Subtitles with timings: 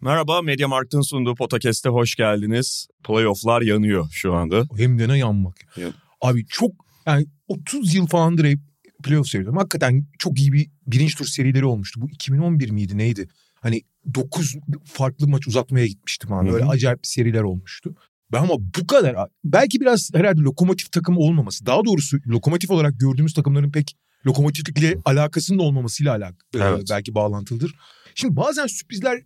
[0.00, 2.88] Merhaba, Media Markt'ın sunduğu podcast'e hoş geldiniz.
[3.04, 4.64] Playoff'lar yanıyor şu anda.
[4.76, 5.56] Hem de ne yanmak.
[5.76, 6.72] Yan- Abi çok
[7.06, 8.58] yani 30 yıl falandır hep
[9.04, 9.58] playoff seyrediyorum.
[9.58, 12.00] Hakikaten çok iyi bir birinci tur serileri olmuştu.
[12.00, 13.28] Bu 2011 miydi neydi?
[13.60, 13.82] Hani
[14.14, 16.44] 9 farklı maç uzatmaya gitmişti falan.
[16.44, 16.52] Hı hı.
[16.52, 17.94] Böyle acayip seriler olmuştu.
[18.32, 21.66] Ben ama bu kadar belki biraz herhalde lokomotif takım olmaması.
[21.66, 26.84] Daha doğrusu lokomotif olarak gördüğümüz takımların pek lokomotiflikle alakasının olmamasıyla alak Evet.
[26.90, 27.74] belki bağlantılıdır.
[28.14, 29.22] Şimdi bazen sürprizler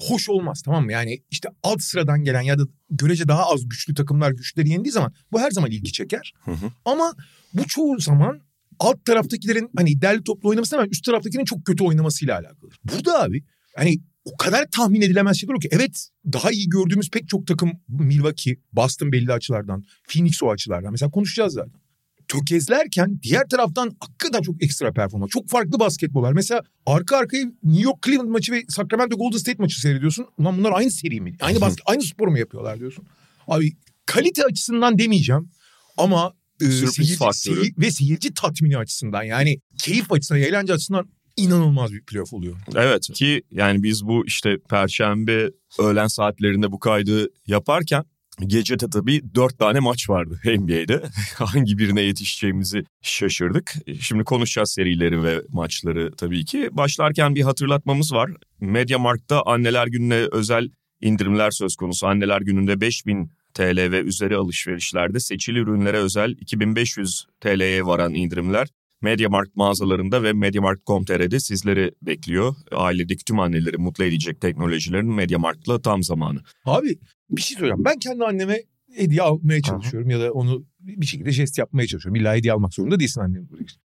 [0.00, 0.92] hoş olmaz tamam mı?
[0.92, 5.12] Yani işte alt sıradan gelen ya da görece daha az güçlü takımlar güçleri yendiği zaman
[5.32, 6.32] bu her zaman ilgi çeker.
[6.44, 6.72] Hı hı.
[6.84, 7.12] Ama
[7.54, 8.40] bu çoğu zaman
[8.78, 12.78] alt taraftakilerin hani derli toplu oynaması hemen üst taraftakinin çok kötü oynamasıyla alakalıdır.
[12.84, 13.44] Burada abi
[13.76, 15.68] hani o kadar tahmin edilemez şeyler ki.
[15.72, 20.92] Evet daha iyi gördüğümüz pek çok takım Milwaukee, Boston belli açılardan, Phoenix o açılardan.
[20.92, 21.80] Mesela konuşacağız zaten.
[22.28, 25.30] Tökezlerken diğer taraftan hakikaten çok ekstra performans.
[25.30, 26.32] Çok farklı basketbollar.
[26.32, 30.26] Mesela arka arkaya New York Cleveland maçı ve Sacramento Golden State maçı seyrediyorsun.
[30.38, 31.36] Ulan bunlar aynı seri mi?
[31.40, 33.04] Aynı basket, aynı spor mu yapıyorlar diyorsun.
[33.48, 33.72] Abi
[34.06, 35.50] kalite açısından demeyeceğim
[35.96, 37.60] ama e, seyirci, faktörü.
[37.60, 42.56] seyir- ve seyirci tatmini açısından yani keyif açısından, eğlence açısından inanılmaz bir playoff oluyor.
[42.76, 48.04] Evet ki yani biz bu işte perşembe öğlen saatlerinde bu kaydı yaparken
[48.46, 51.02] gecede tabii dört tane maç vardı NBA'de.
[51.34, 53.74] Hangi birine yetişeceğimizi şaşırdık.
[54.00, 56.68] Şimdi konuşacağız serileri ve maçları tabii ki.
[56.72, 58.30] Başlarken bir hatırlatmamız var.
[58.60, 62.06] Mediamarkt'ta anneler gününe özel indirimler söz konusu.
[62.06, 68.68] Anneler gününde 5000 TL ve üzeri alışverişlerde seçili ürünlere özel 2500 TL'ye varan indirimler
[69.02, 72.54] Mediamarkt mağazalarında ve Mediamarkt.com.tr'de sizleri bekliyor.
[72.72, 76.40] Ailedeki tüm anneleri mutlu edecek teknolojilerin Mediamarkt'la tam zamanı.
[76.64, 76.98] Abi
[77.30, 77.84] bir şey söyleyeceğim.
[77.84, 78.62] Ben kendi anneme
[78.94, 82.20] hediye almaya çalışıyorum ya da onu bir şekilde jest yapmaya çalışıyorum.
[82.20, 83.48] İlla hediye almak zorunda değilsin annem.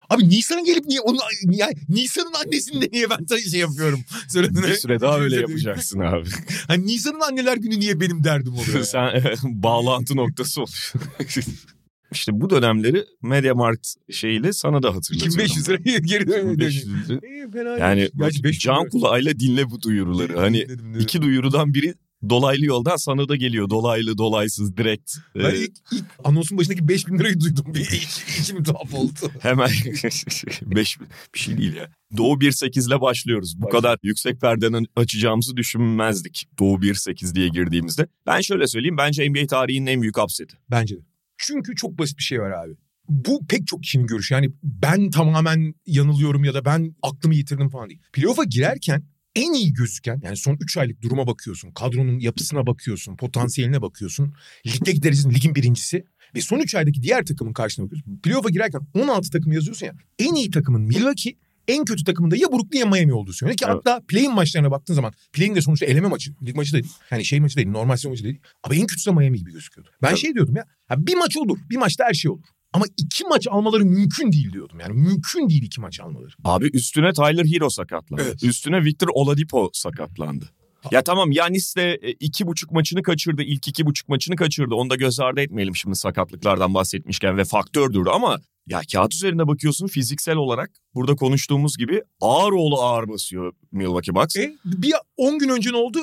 [0.09, 3.99] Abi Nisan'ın gelip niye onu yani Nisan'ın annesinde niye ben şey yapıyorum?
[4.27, 6.29] Söyle Bir süre daha öyle yapacaksın abi.
[6.67, 8.77] Hani Nisan'ın anneler günü niye benim derdim oluyor?
[8.77, 8.83] ya?
[8.83, 11.01] Sen bağlantı noktası oluyorsun.
[12.13, 15.27] işte bu dönemleri Mediamarkt şeyiyle sana da hatırlatıyorum.
[15.45, 16.53] 2500 liraya geri dönüyor.
[16.53, 17.27] 2500 lira.
[17.27, 18.11] İyi, fena Yani değil.
[18.19, 20.39] Gerçi 500 can kulağıyla dinle bu duyuruları.
[20.39, 21.01] Hani Dinledim, dinledim.
[21.01, 21.93] iki duyurudan biri
[22.29, 23.69] dolaylı yoldan sana da geliyor.
[23.69, 25.11] Dolaylı, dolaysız, direkt.
[25.35, 27.65] Ben Ee, ilk, ilk anonsun başındaki 5000 lirayı duydum.
[27.73, 29.11] Bir iç- içim tuhaf oldu.
[29.39, 29.69] Hemen
[30.61, 30.97] beş
[31.35, 31.89] bir şey değil ya.
[32.17, 33.55] Doğu 1.8 ile başlıyoruz.
[33.57, 33.77] Bu Başla.
[33.77, 36.47] kadar yüksek perdeden açacağımızı düşünmezdik.
[36.59, 38.07] Doğu 1.8 diye girdiğimizde.
[38.27, 40.57] Ben şöyle söyleyeyim bence NBA tarihinin en büyük upseti.
[40.71, 41.01] Bence de.
[41.37, 42.73] Çünkü çok basit bir şey var abi.
[43.09, 44.33] Bu pek çok kişinin görüşü.
[44.33, 48.01] Yani ben tamamen yanılıyorum ya da ben aklımı yitirdim falan değil.
[48.13, 49.03] Playoff'a girerken
[49.35, 51.71] en iyi gözüken yani son 3 aylık duruma bakıyorsun.
[51.71, 53.17] Kadronun yapısına bakıyorsun.
[53.17, 54.33] Potansiyeline bakıyorsun.
[54.67, 56.05] Ligdeki derecesinin ligin birincisi.
[56.35, 58.19] Ve son 3 aydaki diğer takımın karşısına bakıyorsun.
[58.23, 59.93] Playoff'a girerken 16 takım yazıyorsun ya.
[60.19, 61.35] En iyi takımın Milwaukee,
[61.67, 63.57] en kötü takımın da ya Brooklyn ya Miami olduğu söyleniyor.
[63.57, 63.75] Ki Evet.
[63.75, 66.31] hatta play-in maçlarına baktığın zaman play-in de sonuçta eleme maçı.
[66.45, 66.91] Lig maçı da değil.
[67.11, 67.67] Yani şey maçı değil.
[67.67, 68.39] Normal sezon maçı değil.
[68.63, 69.89] Ama en kötüsü de Miami gibi gözüküyordu.
[70.01, 70.19] Ben Tabii.
[70.19, 70.65] şey diyordum ya.
[70.89, 71.07] ya.
[71.07, 71.57] Bir maç olur.
[71.69, 72.43] Bir maçta her şey olur.
[72.73, 74.79] Ama iki maç almaları mümkün değil diyordum.
[74.79, 76.31] Yani mümkün değil iki maç almaları.
[76.43, 78.23] Abi üstüne Tyler Hero sakatlandı.
[78.25, 78.43] Evet.
[78.43, 80.49] Üstüne Victor Oladipo sakatlandı.
[80.91, 83.43] Ya tamam Yanis de e, iki buçuk maçını kaçırdı.
[83.43, 84.75] İlk iki buçuk maçını kaçırdı.
[84.75, 89.87] Onu da göz ardı etmeyelim şimdi sakatlıklardan bahsetmişken ve faktördür ama ya kağıt üzerinde bakıyorsun
[89.87, 94.35] fiziksel olarak burada konuştuğumuz gibi ağır oğlu ağır basıyor Milwaukee Bucks.
[94.35, 95.99] E, bir 10 gün önce ne oldu?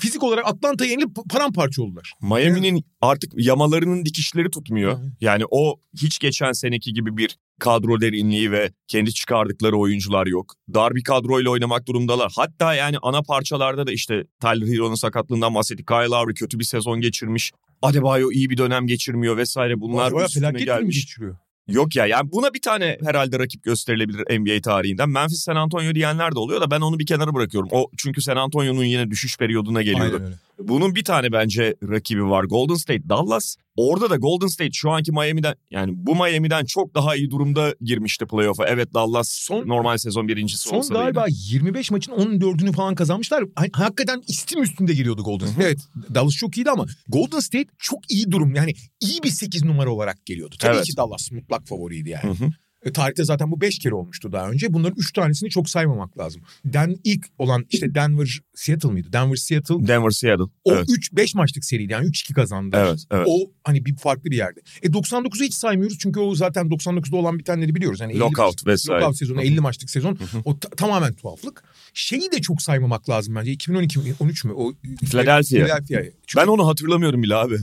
[0.00, 2.12] Fizik olarak Atlanta'ya yenilip paramparça oldular.
[2.22, 4.98] Miami'nin artık yamalarının dikişleri tutmuyor.
[5.02, 5.12] Evet.
[5.20, 10.54] Yani o hiç geçen seneki gibi bir kadro derinliği ve kendi çıkardıkları oyuncular yok.
[10.74, 12.32] Dar bir kadroyla oynamak durumdalar.
[12.36, 15.86] Hatta yani ana parçalarda da işte Tyler Hero'nun sakatlığından bahsettik.
[15.86, 17.52] Kyle Lowry kötü bir sezon geçirmiş.
[17.82, 20.96] Adebayo iyi bir dönem geçirmiyor vesaire bunlar Bayağı üstüne gelmiş.
[20.96, 21.36] geçiriyor.
[21.68, 25.08] Yok ya yani buna bir tane herhalde rakip gösterilebilir NBA tarihinden.
[25.08, 27.68] Memphis San Antonio diyenler de oluyor da ben onu bir kenara bırakıyorum.
[27.72, 30.14] O çünkü San Antonio'nun yine düşüş periyoduna geliyordu.
[30.14, 30.47] Aynen öyle.
[30.58, 33.56] Bunun bir tane bence rakibi var Golden State Dallas.
[33.76, 38.26] Orada da Golden State şu anki Miami'den yani bu Miami'den çok daha iyi durumda girmişti
[38.26, 38.66] playoff'a.
[38.66, 41.38] Evet Dallas Son- normal sezon birincisi Son olsa da galiba yine.
[41.54, 43.44] 25 maçın 14'ünü falan kazanmışlar.
[43.54, 45.64] Ha- Hakikaten istim üstünde geliyordu Golden State.
[45.66, 45.78] Evet
[46.14, 48.54] Dallas çok iyiydi ama Golden State çok iyi durum.
[48.54, 50.54] Yani iyi bir 8 numara olarak geliyordu.
[50.58, 50.84] Tabii Evet.
[50.86, 52.24] ki Dallas mutlak favoriydi yani.
[52.38, 52.50] Hı hı.
[52.84, 54.72] E, tarihte zaten bu beş kere olmuştu daha önce.
[54.72, 56.42] Bunların üç tanesini çok saymamak lazım.
[56.64, 59.12] Den ilk olan işte Denver Seattle mıydı?
[59.12, 59.86] Denver Seattle.
[59.86, 60.44] Denver Seattle.
[60.64, 60.88] O evet.
[60.88, 62.76] 3-5 maçlık seriydi yani 3-2 kazandı.
[62.80, 63.26] Evet, evet.
[63.30, 64.60] O hani bir farklı bir yerde.
[64.82, 68.00] E 99'u hiç saymıyoruz çünkü o zaten 99'da olan bitenleri biliyoruz.
[68.00, 69.00] Yani 50 Lockout vesaire.
[69.00, 70.18] Lockout sezonu 50 maçlık sezon.
[70.44, 71.64] o ta- tamamen tuhaflık.
[71.94, 73.52] Şeyi de çok saymamak lazım bence.
[73.52, 74.52] 2012 mi 13 mü?
[74.56, 74.72] O
[75.10, 75.42] Philadelphia.
[75.64, 76.12] Philadelphia'yı.
[76.26, 77.56] Çünkü Ben onu hatırlamıyorum bile abi.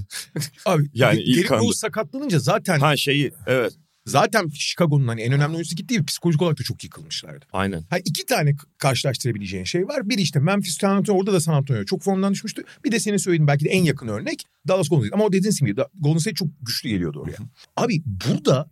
[0.66, 3.74] abi yani anda- Rose sakatlanınca zaten Ha şeyi evet
[4.06, 7.46] zaten Chicago'nun hani en önemli oyuncusu gitti psikolojik olarak da çok yıkılmışlardı.
[7.54, 7.84] aynen.
[7.90, 10.10] Ha iki tane karşılaştırabileceğin şey var.
[10.10, 12.64] Bir işte Memphis San Antonio orada da San Antonio çok formdan düşmüştü.
[12.86, 15.16] Bir de senin söylediğin belki de en yakın örnek Dallas Golden State.
[15.16, 17.38] Ama o dediğin gibi Golden State çok güçlü geliyordu oraya.
[17.76, 18.70] Abi burada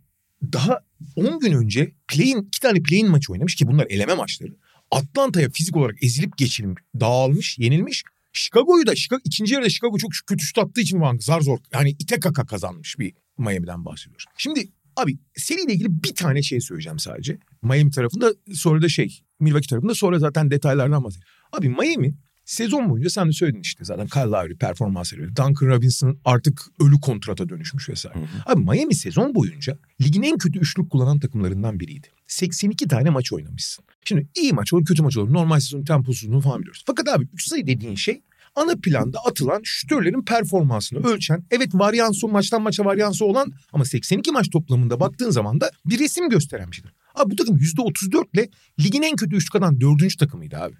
[0.52, 0.80] daha
[1.16, 4.56] 10 gün önce play'in iki tane play'in maçı oynamış ki bunlar eleme maçları.
[4.90, 8.04] Atlanta'ya fizik olarak ezilip geçilmiş, dağılmış, yenilmiş.
[8.32, 12.20] Chicago'yu da Chicago, ikinci yarıda Chicago çok kötü şut attığı için zar zor yani ite
[12.20, 14.24] kaka kazanmış bir Miami'den bahsediyoruz.
[14.36, 17.38] Şimdi abi seriyle ilgili bir tane şey söyleyeceğim sadece.
[17.62, 21.26] Miami tarafında sonra da şey Milwaukee tarafında sonra zaten detaylardan bahsedeyim.
[21.52, 22.14] Abi Miami
[22.44, 25.28] sezon boyunca sen de söyledin işte zaten Kyle Lowry performans veriyor.
[25.28, 28.18] Duncan Robinson artık ölü kontrata dönüşmüş vesaire.
[28.46, 32.06] Abi Miami sezon boyunca ligin en kötü üçlük kullanan takımlarından biriydi.
[32.26, 33.84] 82 tane maç oynamışsın.
[34.04, 35.32] Şimdi iyi maç olur kötü maç olur.
[35.32, 36.82] Normal sezon temposunu falan biliyoruz.
[36.86, 38.22] Fakat abi 3 sayı dediğin şey
[38.54, 44.50] ana planda atılan şütörlerin performansını ölçen, evet varyansı maçtan maça varyansı olan ama 82 maç
[44.50, 46.92] toplamında baktığın zaman da bir resim gösteren bir şeydir.
[47.14, 50.74] Abi bu takım %34 ile ligin en kötü üçlük atan dördüncü takımıydı abi.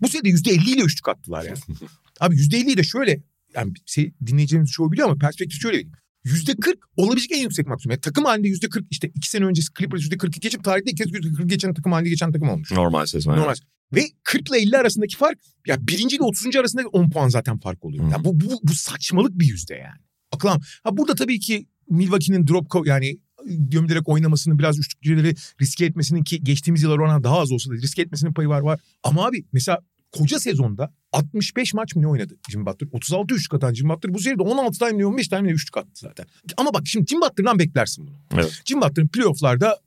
[0.00, 1.54] bu sene de %50 ile üçlük attılar ya.
[2.20, 3.22] abi %50'yi de şöyle
[3.54, 5.92] yani şey, dinleyeceğimiz çoğu biliyor ama perspektif şöyle vereyim.
[6.24, 7.90] %40 olabilecek en yüksek maksimum.
[7.90, 11.46] Yani takım halinde %40 işte iki sene öncesi Clippers %42 geçip tarihte ilk kez %40
[11.46, 12.70] geçen takım halinde geçen takım olmuş.
[12.70, 13.36] Normal sezon.
[13.36, 13.54] Normal.
[13.94, 16.56] Ve 40 ile 50 arasındaki fark ya birinci ile 30.
[16.56, 18.10] arasında 10 puan zaten fark oluyor.
[18.10, 20.00] Yani bu, bu, bu saçmalık bir yüzde yani.
[20.32, 20.60] Akılam.
[20.84, 26.82] Ha burada tabii ki Milwaukee'nin drop yani gömülerek oynamasını biraz üçlükçüleri riske etmesinin ki geçtiğimiz
[26.82, 28.80] yıllar ona daha az olsa da riske etmesinin payı var var.
[29.02, 29.78] Ama abi mesela
[30.12, 32.88] koca sezonda 65 maç mı ne oynadı Jim Butler?
[32.92, 35.90] 36 üçlük atan Jim Butler bu seride 16 tane mi 15 tane ne üçlük attı
[35.94, 36.26] zaten.
[36.56, 38.16] Ama bak şimdi Jim Butler'dan beklersin bunu.
[38.34, 38.62] Evet.
[38.64, 39.78] Jim Butler'ın playofflarda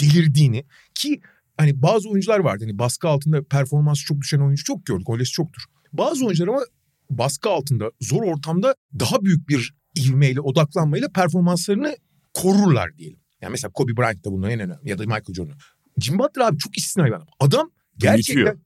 [0.00, 0.64] delirdiğini
[0.94, 1.20] ki
[1.60, 2.64] hani bazı oyuncular vardı.
[2.64, 5.06] Hani baskı altında performansı çok düşen oyuncu çok gördük.
[5.10, 5.62] Öylesi çoktur.
[5.92, 6.60] Bazı oyuncular ama
[7.10, 11.96] baskı altında zor ortamda daha büyük bir ivmeyle odaklanmayla performanslarını
[12.34, 13.18] korurlar diyelim.
[13.40, 15.56] Yani mesela Kobe Bryant da bunların en önemli ya da Michael Jordan.
[15.98, 17.26] Jim Butler abi çok istisnai bir adam.
[17.40, 18.58] Adam gerçekten Büyütüyor.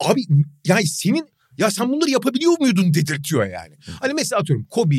[0.00, 0.20] abi
[0.66, 3.74] yani senin ya sen bunları yapabiliyor muydun dedirtiyor yani.
[4.00, 4.96] Hani mesela atıyorum Kobe,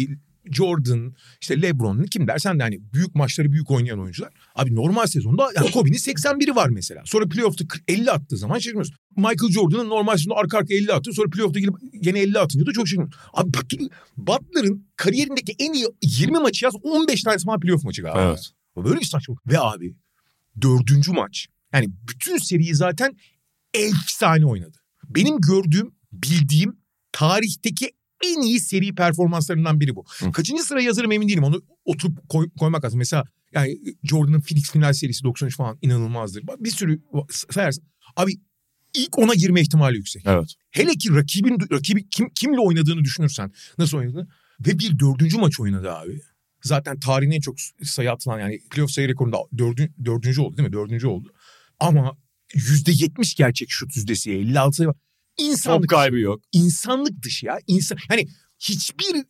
[0.51, 4.33] Jordan, işte LeBron kim dersen de hani büyük maçları büyük oynayan oyuncular.
[4.55, 7.01] Abi normal sezonda yani Kobe'nin 81'i var mesela.
[7.05, 8.95] Sonra playoff'ta 40 50 attığı zaman şaşırmıyorsun.
[9.17, 11.13] Michael Jordan'ın normal sezonda arka arkaya 50 attı.
[11.13, 13.19] Sonra playoff'ta gelip gene 50 atınca da çok şaşırıyorsun.
[13.33, 13.49] Abi
[14.17, 18.21] Butler'ın kariyerindeki en iyi 20 maçı yaz 15 tanesi falan playoff maçı galiba.
[18.29, 18.51] Evet.
[18.85, 19.47] Böyle bir saçmalık.
[19.47, 19.95] Ve abi
[20.61, 21.47] dördüncü maç.
[21.73, 23.17] Yani bütün seriyi zaten
[23.73, 24.77] efsane oynadı.
[25.09, 26.77] Benim gördüğüm, bildiğim
[27.11, 27.91] tarihteki
[28.23, 30.05] en iyi seri performanslarından biri bu.
[30.19, 30.31] Hı.
[30.31, 31.43] Kaçıncı sıra yazarım emin değilim.
[31.43, 32.97] Onu oturup koy- koymak lazım.
[32.97, 33.23] Mesela
[33.53, 36.43] yani Jordan'ın Phoenix final serisi 93 falan inanılmazdır.
[36.59, 37.01] Bir sürü
[37.51, 37.83] sayarsın.
[38.15, 38.31] Abi
[38.93, 40.23] ilk ona girme ihtimali yüksek.
[40.25, 40.53] Evet.
[40.71, 44.27] Hele ki rakibin rakibi kim kimle oynadığını düşünürsen nasıl oynadığını
[44.67, 46.21] ve bir dördüncü maç oynadı abi.
[46.63, 50.73] Zaten tarihin en çok sayı atılan yani playoff sayı rekorunda dördün, dördüncü oldu değil mi?
[50.73, 51.33] Dördüncü oldu.
[51.79, 52.17] Ama
[52.55, 54.95] yüzde yetmiş gerçek şut yüzdesi 56 sayı var.
[55.37, 56.41] Top İnsanlık, kaybı yok.
[56.51, 57.59] insanlık dışı ya.
[57.67, 58.27] İnsan, hani
[58.59, 59.25] hiçbir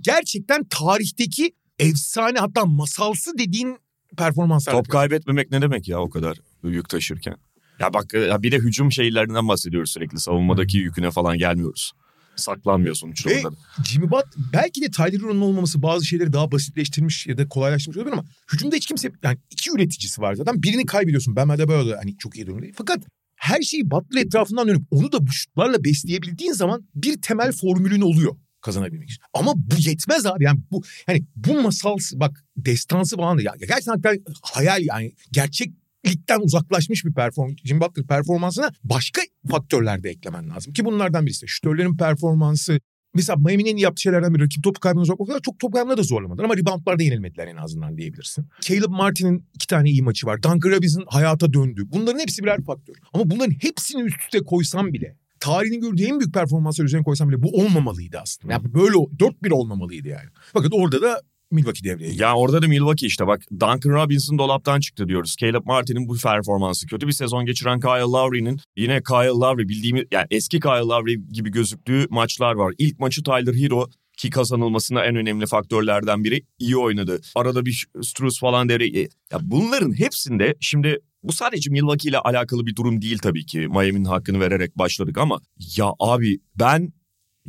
[0.00, 3.78] gerçekten tarihteki efsane hatta masalsı dediğin
[4.16, 4.72] performanslar.
[4.72, 7.36] Top kaybetmemek ne demek ya o kadar yük taşırken?
[7.80, 10.20] Ya bak ya bir de hücum şeylerinden bahsediyoruz sürekli.
[10.20, 11.92] Savunmadaki yüküne falan gelmiyoruz.
[12.36, 13.56] Saklanmıyorsun hiç Ve- orada.
[13.84, 18.12] Jimmy Butt belki de Tyler Hero'nun olmaması bazı şeyleri daha basitleştirmiş ya da kolaylaştırmış olabilir
[18.12, 21.36] ama hücumda hiç kimse yani iki üreticisi var zaten birini kaybediyorsun.
[21.36, 22.66] Ben böyle hani çok iyi durumda.
[22.74, 23.04] Fakat
[23.36, 28.36] her şeyi Butler etrafından dönüp onu da bu şutlarla besleyebildiğin zaman bir temel formülün oluyor
[28.60, 29.22] kazanabilmek için.
[29.34, 34.22] Ama bu yetmez abi yani bu hani bu masal bak destansı falan da ya gerçekten
[34.42, 37.56] hayal yani gerçeklikten uzaklaşmış bir performans.
[37.64, 41.48] Jimmy Butler performansına başka faktörler de eklemen lazım ki bunlardan birisi.
[41.48, 42.80] Şütörlerin performansı,
[43.16, 45.20] Mesela Miami'nin yaptığı şeylerden biri rakip topu kaybına zorlamak.
[45.20, 48.46] O kadar çok top kaybına da zorlamadılar ama reboundlarda yenilmediler en azından diyebilirsin.
[48.60, 50.42] Caleb Martin'in iki tane iyi maçı var.
[50.42, 51.82] Duncan Robinson hayata döndü.
[51.92, 52.94] Bunların hepsi birer faktör.
[53.12, 57.42] Ama bunların hepsini üst üste koysam bile tarihinin gördüğü en büyük performanslar üzerine koysam bile
[57.42, 58.52] bu olmamalıydı aslında.
[58.52, 60.28] Yani böyle 4-1 olmamalıydı yani.
[60.52, 61.20] Fakat orada da
[61.50, 62.22] Milwaukee devreye girdi.
[62.22, 65.36] Ya orada da Milwaukee işte bak Duncan Robinson dolaptan çıktı diyoruz.
[65.40, 70.26] Caleb Martin'in bu performansı kötü bir sezon geçiren Kyle Lowry'nin yine Kyle Lowry bildiğimiz yani
[70.30, 72.74] eski Kyle Lowry gibi gözüktüğü maçlar var.
[72.78, 77.20] İlk maçı Tyler Hero ki kazanılmasına en önemli faktörlerden biri iyi oynadı.
[77.34, 78.98] Arada bir Struz falan devre.
[79.32, 83.58] Ya bunların hepsinde şimdi bu sadece Milwaukee ile alakalı bir durum değil tabii ki.
[83.58, 85.40] Miami'nin hakkını vererek başladık ama
[85.76, 86.92] ya abi ben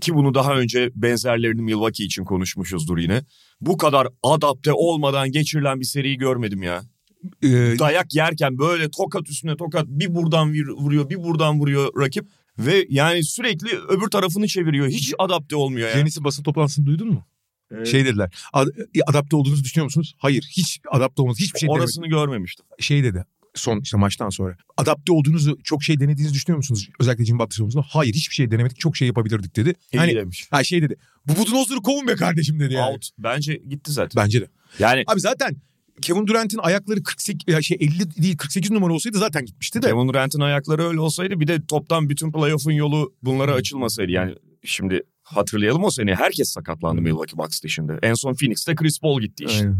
[0.01, 3.23] ki bunu daha önce benzerlerini Milwaukee için konuşmuşuzdur yine.
[3.61, 6.81] Bu kadar adapte olmadan geçirilen bir seriyi görmedim ya.
[7.43, 7.49] Ee,
[7.79, 12.25] Dayak yerken böyle tokat üstüne tokat bir buradan vuruyor bir buradan vuruyor rakip.
[12.59, 14.87] Ve yani sürekli öbür tarafını çeviriyor.
[14.87, 15.97] Hiç adapte olmuyor yani.
[15.99, 17.25] Yanis'in basın toplantısını duydun mu?
[17.81, 18.33] Ee, Şey dediler.
[18.53, 18.67] "Ad-
[19.07, 20.15] adapte olduğunuzu düşünüyor musunuz?
[20.17, 20.47] Hayır.
[20.57, 21.37] Hiç adapte olmaz.
[21.39, 22.65] Hiçbir şey orasını görmemiştim.
[22.79, 23.25] Şey dedi.
[23.59, 24.57] Son işte maçtan sonra.
[24.77, 26.89] Adapte olduğunuzu çok şey denediğinizi düşünüyor musunuz?
[26.99, 27.85] Özellikle Jimmy Butler konusunda.
[27.89, 28.79] Hayır hiçbir şey denemedik.
[28.79, 29.73] Çok şey yapabilirdik dedi.
[29.93, 30.47] İyi Hani demiş.
[30.51, 30.95] ha şey dedi.
[31.27, 32.91] Bu Budenholzer'ı kovun be kardeşim dedi yani.
[32.91, 33.09] Out.
[33.17, 34.23] Bence gitti zaten.
[34.23, 34.47] Bence de.
[34.79, 35.55] Yani Abi zaten
[36.01, 39.87] Kevin Durant'in ayakları 48 ya şey 50 değil 48 numara olsaydı zaten gitmişti de.
[39.87, 44.11] Kevin Durant'in ayakları öyle olsaydı bir de toptan bütün playoff'un yolu bunlara açılmasaydı.
[44.11, 47.99] Yani şimdi hatırlayalım o sene herkes sakatlandı Milwaukee Bucks dışında.
[48.01, 49.59] En son Phoenix'te Chris Paul gitti işte.
[49.59, 49.77] Aynen.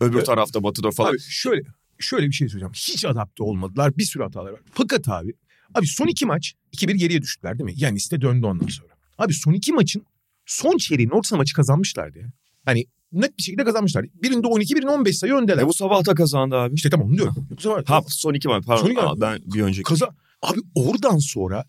[0.00, 1.10] Öbür tarafta batıda falan.
[1.10, 1.62] Abi şöyle
[2.04, 2.72] şöyle bir şey söyleyeceğim.
[2.72, 3.96] Hiç adapte olmadılar.
[3.96, 4.60] Bir sürü hatalar var.
[4.72, 5.32] Fakat abi
[5.74, 7.74] abi son iki maç 2-1 geriye düştüler değil mi?
[7.76, 8.94] Yani de döndü ondan sonra.
[9.18, 10.06] Abi son iki maçın
[10.46, 12.32] son çeyreğin orta maçı kazanmışlardı ya.
[12.64, 14.06] Hani net bir şekilde kazanmışlar.
[14.22, 15.62] Birinde 12 birinde 15 sayı öndeler.
[15.62, 16.74] E bu sabah da kazandı abi.
[16.74, 17.34] İşte tamam onu diyorum.
[17.50, 18.82] Bu sefer Ha son iki maç pardon.
[18.82, 19.00] Son iki.
[19.00, 19.82] Aa, ben bir önceki.
[19.82, 20.08] kaza
[20.42, 21.64] abi oradan sonra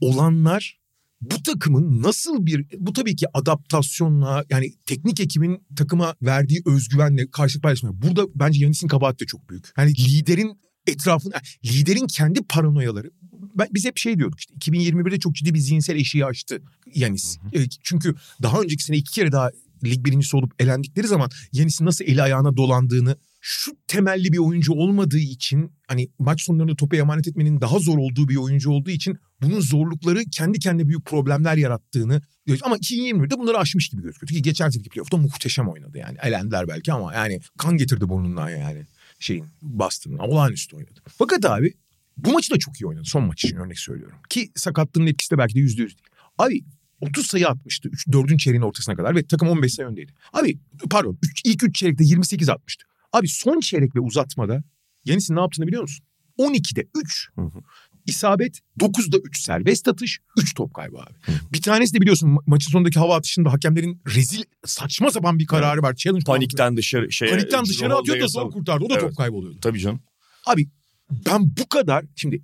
[0.00, 0.79] olanlar
[1.20, 7.62] bu takımın nasıl bir bu tabii ki adaptasyonla yani teknik ekibin takıma verdiği özgüvenle karşılık
[7.62, 8.02] paylaşmıyor.
[8.02, 9.64] Burada bence Yanis'in kabahati de çok büyük.
[9.78, 11.32] Yani liderin etrafın
[11.64, 13.10] liderin kendi paranoyaları
[13.54, 16.62] ben, biz hep şey diyorduk işte 2021'de çok ciddi bir zihinsel eşiği açtı
[16.94, 17.38] Yanis.
[17.52, 19.50] E, çünkü daha önceki sene iki kere daha
[19.84, 25.18] lig birincisi olup elendikleri zaman Yanis'in nasıl eli ayağına dolandığını şu temelli bir oyuncu olmadığı
[25.18, 29.60] için hani maç sonlarında topu emanet etmenin daha zor olduğu bir oyuncu olduğu için bunun
[29.60, 32.22] zorlukları kendi kendine büyük problemler yarattığını
[32.62, 34.28] ama 2021'de bunları aşmış gibi gözüküyor.
[34.28, 36.18] Ki geçen seneki playoff'ta muhteşem oynadı yani.
[36.22, 38.86] Elendiler belki ama yani kan getirdi burnundan yani
[39.18, 41.00] şeyin Boston'ın olağanüstü oynadı.
[41.18, 41.74] Fakat abi
[42.16, 43.04] bu maçı da çok iyi oynadı.
[43.04, 44.18] Son maç için örnek söylüyorum.
[44.28, 46.08] Ki sakatlığının etkisi de belki de yüzde yüz değil.
[46.38, 46.64] Abi
[47.00, 48.38] 30 sayı atmıştı 3, 4.
[48.38, 50.12] çeyreğin ortasına kadar ve takım 15 sayı öndeydi.
[50.32, 50.58] Abi
[50.90, 52.84] pardon üç, ilk 3 çeyrekte 28 atmıştı.
[53.12, 54.62] Abi son çeyrek ve uzatmada
[55.04, 56.06] Yanis'in ne yaptığını biliyor musun?
[56.38, 57.58] 12'de 3 Hı hı.
[58.06, 61.10] isabet 9'da 3 serbest atış 3 top kaybı abi.
[61.52, 65.82] Bir tanesi de biliyorsun ma- maçın sonundaki hava atışında hakemlerin rezil saçma sapan bir kararı
[65.82, 65.94] var.
[65.94, 68.84] Challenge Panikten dışarı şey Panikten dışarı atıyor da zor kurtardı.
[68.84, 69.02] O da Evet.
[69.02, 69.60] top kayboluyordu.
[69.60, 70.00] Tabii canım.
[70.46, 70.68] Abi
[71.10, 72.42] ben bu kadar şimdi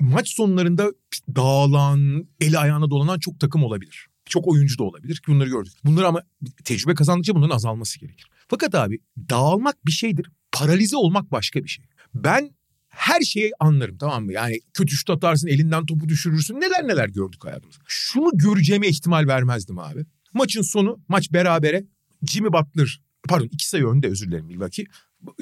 [0.00, 0.92] maç sonlarında
[1.36, 4.06] dağılan, eli ayağına dolanan çok takım olabilir.
[4.26, 5.72] Çok oyuncu da olabilir ki bunları gördük.
[5.84, 6.22] Bunları ama
[6.64, 8.26] tecrübe kazandıkça bunların azalması gerekir.
[8.52, 8.98] Fakat abi
[9.30, 10.26] dağılmak bir şeydir.
[10.52, 11.84] Paralize olmak başka bir şey.
[12.14, 12.50] Ben
[12.88, 14.32] her şeyi anlarım tamam mı?
[14.32, 16.54] Yani kötü şut atarsın, elinden topu düşürürsün.
[16.54, 17.82] Neler neler gördük hayatımızda.
[17.86, 20.04] Şunu göreceğime ihtimal vermezdim abi.
[20.34, 21.84] Maçın sonu, maç berabere.
[22.26, 24.84] Jimmy Butler, pardon iki sayı önde özür dilerim Milwaukee.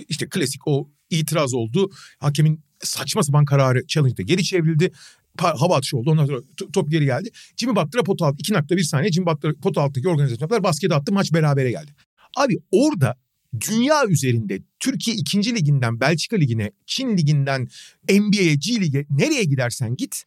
[0.08, 1.90] İşte klasik o itiraz oldu.
[2.18, 4.92] Hakemin saçma sapan kararı challenge'da geri çevrildi.
[5.38, 6.10] Hava atışı oldu.
[6.10, 7.30] Ondan sonra to- top geri geldi.
[7.56, 8.36] Jimmy Butler'a pot altı.
[8.36, 10.62] 2.1 saniye Jimmy Butler pot alttaki organizasyon yaptılar.
[10.62, 11.12] Basketi attı.
[11.12, 11.90] Maç berabere geldi.
[12.36, 13.18] Abi orada
[13.68, 15.54] dünya üzerinde Türkiye 2.
[15.54, 17.68] liginden Belçika ligine, Çin liginden
[18.10, 20.24] NBA'ye, G lige nereye gidersen git.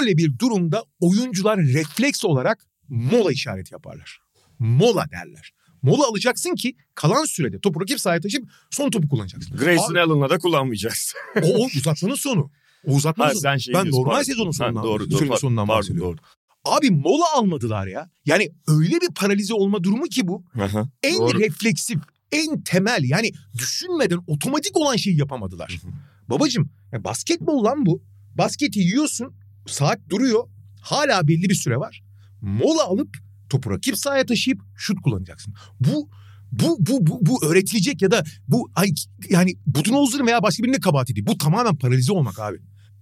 [0.00, 4.18] Öyle bir durumda oyuncular refleks olarak mola işareti yaparlar.
[4.58, 5.52] Mola derler.
[5.82, 9.56] Mola alacaksın ki kalan sürede topu rakip sahaya taşıyıp son topu kullanacaksın.
[9.56, 11.14] Grayson Allen'la da kullanmayacağız.
[11.42, 12.50] o, o uzatmanın sonu.
[12.86, 13.60] O uzatmanın Ha, sonu.
[13.60, 16.12] şey ben normal sezonun Ha, sonundan, doğru, doğru, sürenin pardon, sonundan bahsediyorum.
[16.12, 16.26] doğru.
[16.66, 18.10] Abi mola almadılar ya.
[18.24, 20.44] Yani öyle bir paralize olma durumu ki bu.
[20.60, 20.88] Aha.
[21.02, 21.40] En Doğru.
[21.40, 21.98] refleksif,
[22.32, 25.80] en temel yani düşünmeden otomatik olan şeyi yapamadılar.
[26.30, 28.02] Babacım ya basketbol lan bu.
[28.34, 29.34] Basketi yiyorsun,
[29.66, 30.48] saat duruyor.
[30.80, 32.02] Hala belli bir süre var.
[32.40, 33.16] Mola alıp
[33.48, 35.54] topu rakip sahaya taşıyıp şut kullanacaksın.
[35.80, 36.08] Bu
[36.52, 38.88] bu bu bu, bu öğretilecek ya da bu ay
[39.30, 41.26] yani Budenholzer'ın veya başka birinin kabahati değil.
[41.26, 42.56] Bu tamamen paralize olmak abi.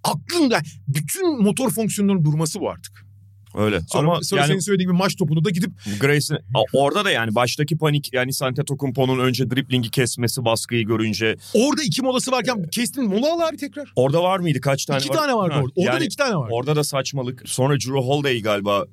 [0.05, 3.07] Aklında bütün motor fonksiyonlarının durması bu artık.
[3.55, 3.81] Öyle.
[3.93, 5.71] Sonra, Ama sonra yani senin söylediğin gibi maç topunu da gidip
[6.01, 11.83] Grayson A- orada da yani baştaki panik yani Antetokounmpo'nun önce driblingi kesmesi baskıyı görünce orada
[11.83, 13.93] iki molası varken kestin mola al abi tekrar.
[13.97, 15.15] orada var mıydı kaç tane iki var?
[15.17, 15.73] tane vardı Ha, orada.
[15.77, 16.51] Orada da yani iki tane vardı.
[16.53, 17.43] Orada da saçmalık.
[17.49, 18.85] Sonra Drew Holiday galiba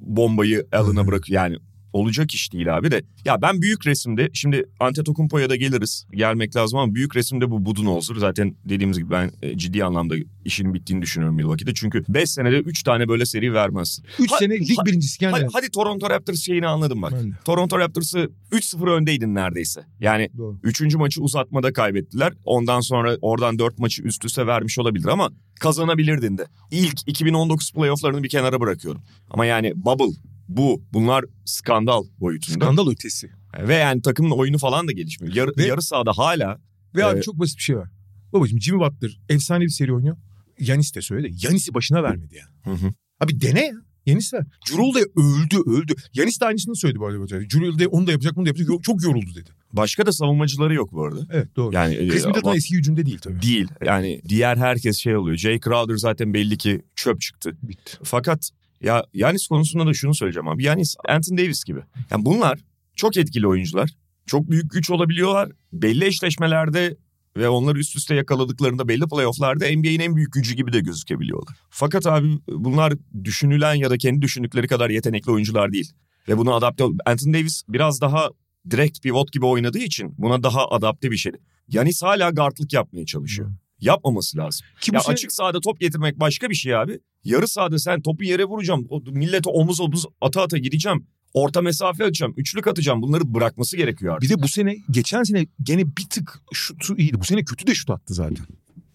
[0.00, 1.56] bombayı Allen'a bırak yani
[1.96, 3.02] olacak iş değil abi de.
[3.24, 6.06] Ya ben büyük resimde şimdi Antetokounmpo'ya da geliriz.
[6.12, 8.14] Gelmek lazım ama büyük resimde bu Budenholzer.
[8.16, 11.74] Zaten dediğimiz gibi ben e, ciddi anlamda işin bittiğini düşünüyorum Milwaukee'de.
[11.74, 14.04] Çünkü 5 senede 3 tane böyle seri vermezsin.
[14.18, 15.32] Üç Ha- sene lig birincisi yani.
[15.32, 17.12] Hadi, hadi Toronto Raptors şeyini anladım bak.
[17.44, 19.80] Toronto Raptors'ı 3-0 öndeydin neredeyse.
[20.00, 20.58] Yani Doğru.
[20.62, 22.32] Üçüncü maçı uzatmada kaybettiler.
[22.44, 26.46] Ondan sonra oradan dört maçı üst üste vermiş olabilir ama kazanabilirdin de.
[26.70, 29.02] İlk 2019 playofflarını bir kenara bırakıyorum.
[29.30, 30.16] Ama yani bubble
[30.48, 30.82] bu.
[30.92, 32.64] Bunlar skandal boyutunda.
[32.64, 33.30] Skandal ötesi.
[33.58, 35.34] Ve yani takımın oyunu falan da gelişmiyor.
[35.34, 36.60] Yarı, Ve- yarı sahada hala
[36.94, 37.24] Ve abi Evet.
[37.24, 37.88] çok basit bir şey var.
[38.32, 40.16] Babacığım Jimmy Butler efsane bir seri oynuyor.
[40.60, 41.36] Yanis de söyledi.
[41.46, 42.44] Yanis'i başına vermedi ya.
[42.64, 42.92] Hı hı.
[43.20, 43.72] Abi dene ya.
[44.06, 44.44] Yanis ver.
[44.68, 45.94] Jurul da öldü öldü.
[46.14, 47.48] Yanis de aynısını söyledi bu arada.
[47.48, 48.68] Jurul de onu da yapacak bunu da yapacak.
[48.82, 49.50] Çok yoruldu dedi.
[49.72, 51.20] başka da savunmacıları yok bu arada.
[51.30, 51.74] Evet doğru.
[51.74, 53.42] Yani e, Chris Middleton eski gücünde değil tabii.
[53.42, 53.68] değil.
[53.84, 55.36] Yani diğer herkes şey oluyor.
[55.36, 57.56] Jay Crowder zaten belli ki çöp çıktı.
[57.62, 57.98] Bitti.
[58.02, 60.64] Fakat ya Yanis konusunda da şunu söyleyeceğim abi.
[60.64, 61.80] Yanis Anthony Davis gibi.
[62.10, 62.58] Yani bunlar
[62.96, 63.90] çok etkili oyuncular.
[64.26, 65.48] Çok büyük güç olabiliyorlar.
[65.72, 66.96] Belli eşleşmelerde
[67.36, 71.56] ve onları üst üste yakaladıklarında belli playofflarda NBA'in en büyük gücü gibi de gözükebiliyorlar.
[71.70, 72.92] Fakat abi bunlar
[73.24, 75.92] düşünülen ya da kendi düşündükleri kadar yetenekli oyuncular değil.
[76.28, 76.94] Ve buna adapte ol.
[77.06, 78.30] Anthony Davis biraz daha
[78.70, 81.32] direkt pivot gibi oynadığı için buna daha adapte bir şey.
[81.68, 83.50] Yanis hala guardlık yapmaya çalışıyor.
[83.80, 84.66] Yapmaması lazım.
[84.80, 87.00] Ki bu Ya sene- açık sahada top getirmek başka bir şey abi.
[87.26, 88.86] Yarı sahada sen topu yere vuracağım.
[88.88, 91.06] O millete omuz omuz ata ata gideceğim.
[91.34, 92.34] Orta mesafe atacağım.
[92.36, 93.02] Üçlük atacağım.
[93.02, 94.30] Bunları bırakması gerekiyor artık.
[94.30, 97.20] Bir de bu sene geçen sene gene bir tık şutu iyiydi.
[97.20, 98.46] Bu sene kötü de şut attı zaten.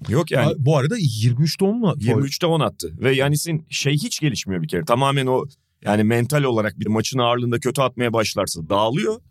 [0.09, 1.95] Yok yani Bu arada 23'te 10 mu?
[1.99, 2.93] 23'te 10 attı.
[2.99, 4.85] Ve Yanis'in şey hiç gelişmiyor bir kere.
[4.85, 5.45] Tamamen o
[5.81, 9.21] yani mental olarak bir maçın ağırlığında kötü atmaya başlarsa dağılıyor.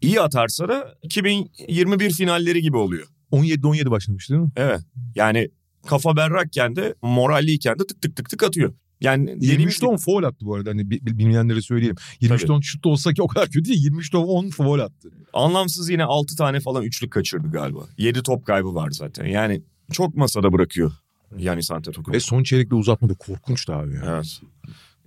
[0.00, 3.06] İyi atarsa da 2021 finalleri gibi oluyor.
[3.32, 4.50] 17'de 17 başlamış değil mi?
[4.56, 4.80] Evet.
[5.14, 5.50] Yani
[5.86, 8.74] kafa berrakken de moralliyken de tık tık tık tık atıyor.
[9.00, 10.70] Yani dediğim 23'te 10 foul attı bu arada.
[10.70, 11.96] Hani bi- bi- bilmeyenlere söyleyelim.
[12.20, 13.90] 23'te 10 şut da olsa ki o kadar kötü değil.
[13.92, 15.10] 23'te 10 foul attı.
[15.32, 17.80] Anlamsız yine 6 tane falan üçlük kaçırdı galiba.
[17.98, 19.26] 7 top kaybı var zaten.
[19.26, 20.92] Yani çok masada bırakıyor
[21.38, 22.12] yani Antetokounmpo.
[22.12, 23.14] Ve son çeyrekle uzatmadı.
[23.14, 24.02] Korkunçtu abi ya.
[24.06, 24.40] Evet.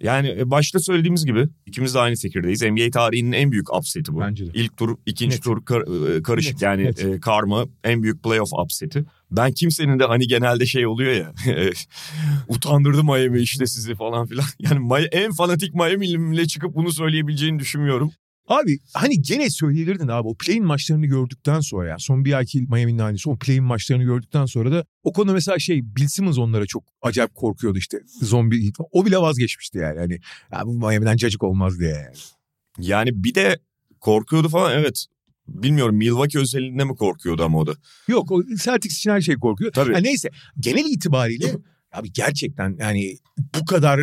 [0.03, 2.62] Yani e, başta söylediğimiz gibi ikimiz de aynı fikirdeyiz.
[2.62, 4.20] NBA tarihinin en büyük upset'i bu.
[4.20, 4.50] Bence de.
[4.53, 5.43] İlk tur, ikinci Net.
[5.43, 7.05] tur kar- e, karışık Net, yani net.
[7.05, 9.05] e, karma en büyük playoff upset'i.
[9.31, 11.34] Ben kimsenin de hani genelde şey oluyor ya
[12.48, 14.46] utandırdı Miami işte sizi falan filan.
[14.60, 18.12] Yani en fanatik Miami'li bile çıkıp bunu söyleyebileceğini düşünmüyorum.
[18.51, 23.00] Abi hani gene söyleyebilirdin abi o play-in maçlarını gördükten sonra ya son bir ayki Miami'nin
[23.00, 26.84] aynısı o play-in maçlarını gördükten sonra da o konuda mesela şey Bill Simmons onlara çok
[27.01, 30.20] acayip korkuyordu işte zombi o bile vazgeçmişti yani hani
[30.51, 32.15] ya bu Miami'den cacık olmaz diye yani.
[32.77, 33.60] Yani bir de
[34.00, 35.05] korkuyordu falan evet.
[35.48, 37.75] Bilmiyorum Milwaukee özelinde mi korkuyordu ama o da.
[38.08, 39.71] Yok o Celtics için her şey korkuyor.
[39.71, 39.93] Tabii.
[39.93, 41.56] Ha, neyse genel itibariyle
[41.93, 43.17] abi gerçekten yani
[43.60, 44.02] bu kadar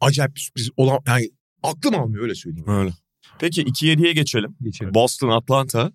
[0.00, 1.30] acayip bir sürpriz olan yani
[1.62, 2.68] aklım almıyor öyle söyleyeyim.
[2.68, 2.92] Öyle.
[3.40, 4.56] Peki 2-7'ye geçelim.
[4.62, 4.94] Geçelim.
[4.94, 5.92] Boston Atlanta.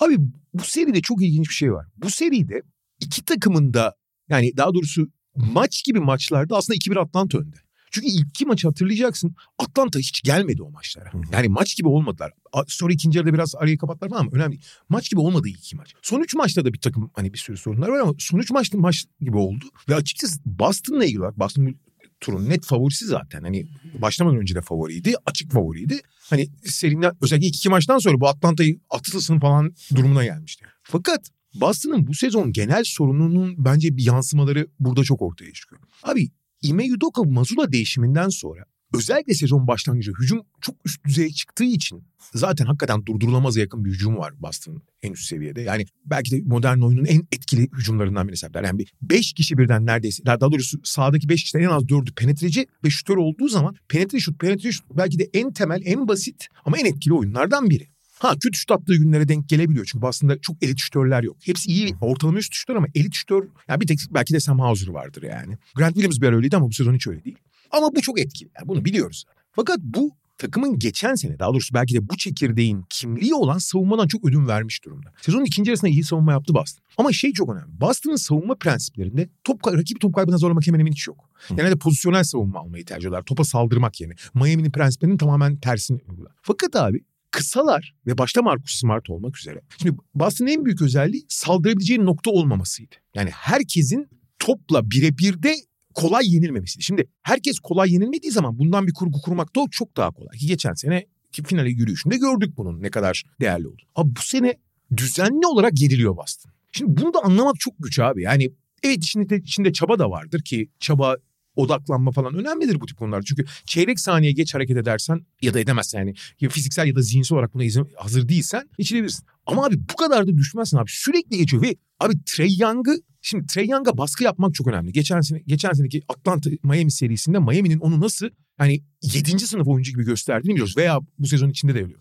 [0.00, 0.16] Abi
[0.54, 1.86] bu seride çok ilginç bir şey var.
[1.96, 2.62] Bu seride
[3.00, 3.94] iki takımın da
[4.28, 7.56] yani daha doğrusu maç gibi maçlarda aslında 2-1 Atlanta önde.
[7.90, 9.34] Çünkü ilk iki maçı hatırlayacaksın.
[9.58, 11.10] Atlanta hiç gelmedi o maçlara.
[11.32, 12.32] Yani maç gibi olmadılar.
[12.66, 14.64] Sonra ikinci yarıda biraz arayı kapattılar falan ama önemli değil.
[14.88, 15.94] Maç gibi olmadı ilk iki maç.
[16.02, 18.78] Son üç maçta da bir takım hani bir sürü sorunlar var ama son üç maçta
[18.78, 19.64] maç gibi oldu.
[19.88, 21.74] Ve açıkçası Boston'la ilgili olarak Boston
[22.20, 23.42] turun net favorisi zaten.
[23.42, 23.66] Hani
[23.98, 25.14] başlamadan önce de favoriydi.
[25.26, 26.00] Açık favoriydi.
[26.30, 30.64] Hani seriden özellikle ilk iki maçtan sonra bu Atlanta'yı atılsın falan durumuna gelmişti.
[30.82, 35.82] Fakat Boston'ın bu sezon genel sorununun bence bir yansımaları burada çok ortaya çıkıyor.
[36.02, 36.30] Abi
[36.62, 42.04] Ime Udoka Mazula değişiminden sonra özellikle sezon başlangıcı hücum çok üst düzeye çıktığı için
[42.34, 45.60] zaten hakikaten durdurulamaz yakın bir hücum var Boston'ın en üst seviyede.
[45.60, 48.46] Yani belki de modern oyunun en etkili hücumlarından birisi.
[48.54, 52.66] Yani bir 5 kişi birden neredeyse daha doğrusu sahadaki 5 kişiden en az 4'ü penetreci
[52.84, 56.78] ve şutör olduğu zaman penetre şut, penetre şut belki de en temel, en basit ama
[56.78, 57.94] en etkili oyunlardan biri.
[58.18, 59.86] Ha kötü şut attığı günlere denk gelebiliyor.
[59.92, 61.36] Çünkü aslında çok elit şütörler yok.
[61.44, 64.88] Hepsi iyi ortalama üst şütör ama elit şütör ya bir tek belki de Sam Hauser
[64.88, 65.58] vardır yani.
[65.74, 67.38] Grant Williams bir öyleydi ama bu sezon hiç öyle değil.
[67.76, 68.50] Ama bu çok etkili.
[68.58, 69.24] Yani bunu biliyoruz.
[69.52, 74.24] Fakat bu takımın geçen sene daha doğrusu belki de bu çekirdeğin kimliği olan savunmadan çok
[74.24, 75.12] ödün vermiş durumda.
[75.20, 76.84] Sezonun ikinci yarısında iyi savunma yaptı Boston.
[76.96, 77.80] Ama şey çok önemli.
[77.80, 81.30] Boston'ın savunma prensiplerinde top, rakibi top kaybına zorlamak hemen hemen hiç yok.
[81.48, 83.22] Genelde pozisyonel savunma almayı tercih ediyorlar.
[83.22, 84.14] Topa saldırmak yerine.
[84.34, 86.32] Miami'nin prensiplerinin tamamen tersini uygular.
[86.42, 89.60] Fakat abi kısalar ve başta Marcus Smart olmak üzere.
[89.82, 92.94] Şimdi Boston'ın en büyük özelliği saldırabileceği nokta olmamasıydı.
[93.14, 94.08] Yani herkesin
[94.38, 95.54] topla birebir de
[95.94, 96.84] kolay yenilmemesiydi.
[96.84, 100.38] Şimdi herkes kolay yenilmediği zaman bundan bir kurgu kurmak da çok daha kolay.
[100.38, 103.88] Ki geçen sene ki finale yürüyüşünde gördük bunun ne kadar değerli olduğunu.
[103.94, 104.54] Ama bu sene
[104.96, 106.52] düzenli olarak yeniliyor Boston.
[106.72, 108.22] Şimdi bunu da anlamak çok güç abi.
[108.22, 108.50] Yani
[108.82, 111.16] evet içinde, içinde çaba da vardır ki çaba
[111.56, 113.22] odaklanma falan önemlidir bu tip konular.
[113.22, 117.36] Çünkü çeyrek saniye geç hareket edersen ya da edemezsen yani ya fiziksel ya da zihinsel
[117.36, 119.24] olarak buna izin, hazır değilsen geçirebilirsin.
[119.46, 120.90] Ama abi bu kadar da düşmezsin abi.
[120.90, 124.92] Sürekli geçiyor ve abi Trey Young'ı şimdi Trey Young'a baskı yapmak çok önemli.
[124.92, 128.28] Geçen sene geçen seneki Atlanta Miami serisinde Miami'nin onu nasıl
[128.60, 129.38] yani 7.
[129.38, 131.94] sınıf oyuncu gibi gösterdiğini biliyoruz veya bu sezon içinde de öyle.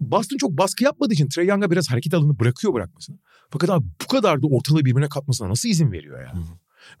[0.00, 3.16] Boston çok baskı yapmadığı için Trey Young'a biraz hareket alanı bırakıyor bırakmasına.
[3.50, 6.32] Fakat abi bu kadar da ortalığı birbirine katmasına nasıl izin veriyor ya?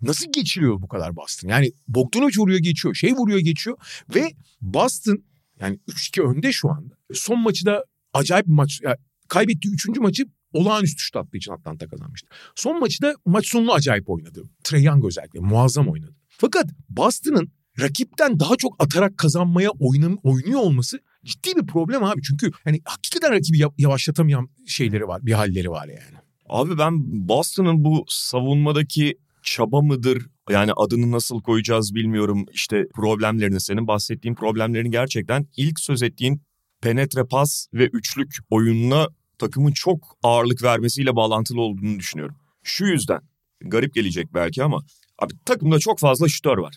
[0.02, 1.48] Nasıl geçiriyor bu kadar Boston?
[1.48, 3.76] Yani Bogdanovic vuruyor geçiyor, şey vuruyor geçiyor
[4.14, 5.24] ve Boston
[5.60, 6.94] Yani 3-2 önde şu anda.
[7.12, 8.80] Son maçı da acayip bir maç.
[8.82, 8.96] Yani
[9.28, 9.88] kaybettiği 3.
[9.88, 12.28] maçı olağanüstü şut attığı için Atlanta kazanmıştı.
[12.54, 14.44] Son maçı da maç sonunu acayip oynadı.
[14.64, 16.14] Trey Young özellikle muazzam oynadı.
[16.28, 22.22] Fakat Boston'ın rakipten daha çok atarak kazanmaya oynam, oynuyor olması ciddi bir problem abi.
[22.22, 26.20] Çünkü hani hakikaten rakibi yavaşlatamayan şeyleri var, bir halleri var yani.
[26.48, 30.26] Abi ben Boston'ın bu savunmadaki çaba mıdır?
[30.50, 32.46] Yani adını nasıl koyacağız bilmiyorum.
[32.52, 36.42] İşte problemlerini, senin bahsettiğin problemlerini gerçekten ilk söz ettiğin
[36.80, 42.36] penetre pas ve üçlük oyununa takımın çok ağırlık vermesiyle bağlantılı olduğunu düşünüyorum.
[42.62, 43.20] Şu yüzden
[43.60, 44.84] garip gelecek belki ama
[45.18, 46.76] abi takımda çok fazla şütör var.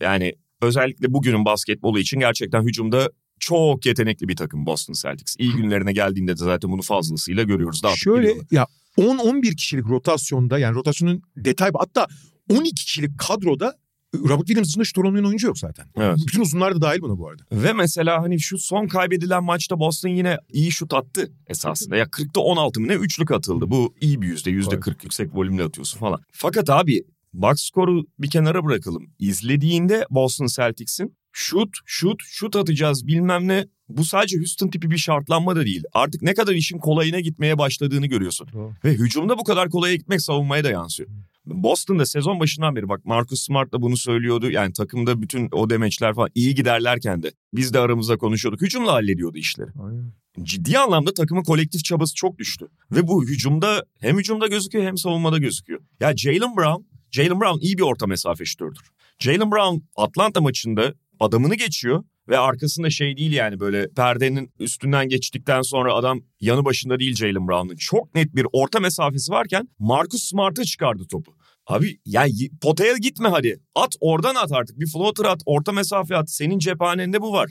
[0.00, 5.36] Yani özellikle bugünün basketbolu için gerçekten hücumda çok yetenekli bir takım Boston Celtics.
[5.38, 7.82] İyi günlerine geldiğinde de zaten bunu fazlasıyla görüyoruz.
[7.82, 8.66] Daha Şöyle ya
[8.98, 12.06] 10-11 kişilik rotasyonda yani rotasyonun detay hatta
[12.50, 13.74] 12 kişilik kadroda
[14.14, 15.86] Robert Williams dışında şut olmayan oyuncu yok zaten.
[15.96, 16.18] Evet.
[16.26, 17.42] Bütün uzunlar da dahil buna bu arada.
[17.52, 21.96] Ve mesela hani şu son kaybedilen maçta Boston yine iyi şut attı esasında.
[21.96, 23.70] Ya 40'ta 16 mı ne üçlük atıldı.
[23.70, 24.50] Bu iyi bir yüzde.
[24.50, 26.20] Yüzde 40 yüksek volümle atıyorsun falan.
[26.32, 29.10] Fakat abi box skoru bir kenara bırakalım.
[29.18, 33.66] İzlediğinde Boston Celtics'in şut, şut, şut atacağız bilmem ne.
[33.88, 35.82] Bu sadece Houston tipi bir şartlanma da değil.
[35.92, 38.48] Artık ne kadar işin kolayına gitmeye başladığını görüyorsun.
[38.52, 38.72] Doğru.
[38.84, 41.08] Ve hücumda bu kadar kolaya gitmek savunmaya da yansıyor.
[41.46, 44.50] Boston'da sezon başından beri bak Marcus Smart da bunu söylüyordu.
[44.50, 48.62] Yani takımda bütün o demeçler falan iyi giderlerken de biz de aramızda konuşuyorduk.
[48.62, 49.70] Hücumla hallediyordu işleri.
[49.84, 50.12] Aynen.
[50.42, 52.68] Ciddi anlamda takımın kolektif çabası çok düştü.
[52.90, 55.80] Ve bu hücumda hem hücumda gözüküyor hem savunmada gözüküyor.
[56.00, 58.90] Ya Jalen Brown, Jalen Brown iyi bir orta mesafe şutördür.
[59.18, 65.62] Jalen Brown Atlanta maçında adamını geçiyor ve arkasında şey değil yani böyle perdenin üstünden geçtikten
[65.62, 67.76] sonra adam yanı başında değil Jalen Brown'un.
[67.76, 71.36] Çok net bir orta mesafesi varken Marcus Smart'a çıkardı topu.
[71.66, 72.26] Abi ya
[72.60, 73.60] potaya gitme hadi.
[73.74, 74.80] At oradan at artık.
[74.80, 76.30] Bir floater at, orta mesafe at.
[76.30, 77.50] Senin cephanende bu var.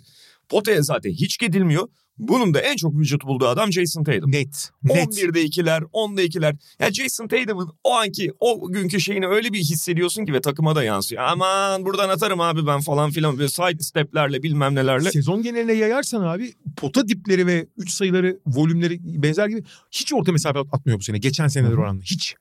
[0.50, 1.88] Potaya zaten hiç gidilmiyor.
[2.18, 4.32] Bunun da en çok vücut bulduğu adam Jason Tatum.
[4.32, 4.72] Net.
[4.84, 5.08] Net.
[5.08, 6.56] 11'de ikiler, 10'da ikiler.
[6.80, 10.84] Ya Jason Tatum'un o anki, o günkü şeyini öyle bir hissediyorsun ki ve takıma da
[10.84, 11.24] yansıyor.
[11.24, 13.38] Aman buradan atarım abi ben falan filan.
[13.38, 15.12] Böyle side steplerle bilmem nelerle.
[15.12, 20.60] Sezon geneline yayarsan abi pota dipleri ve 3 sayıları, volümleri benzer gibi hiç orta mesafe
[20.60, 21.18] atmıyor bu sene.
[21.18, 22.02] Geçen seneler oranla.
[22.02, 22.36] Hiç.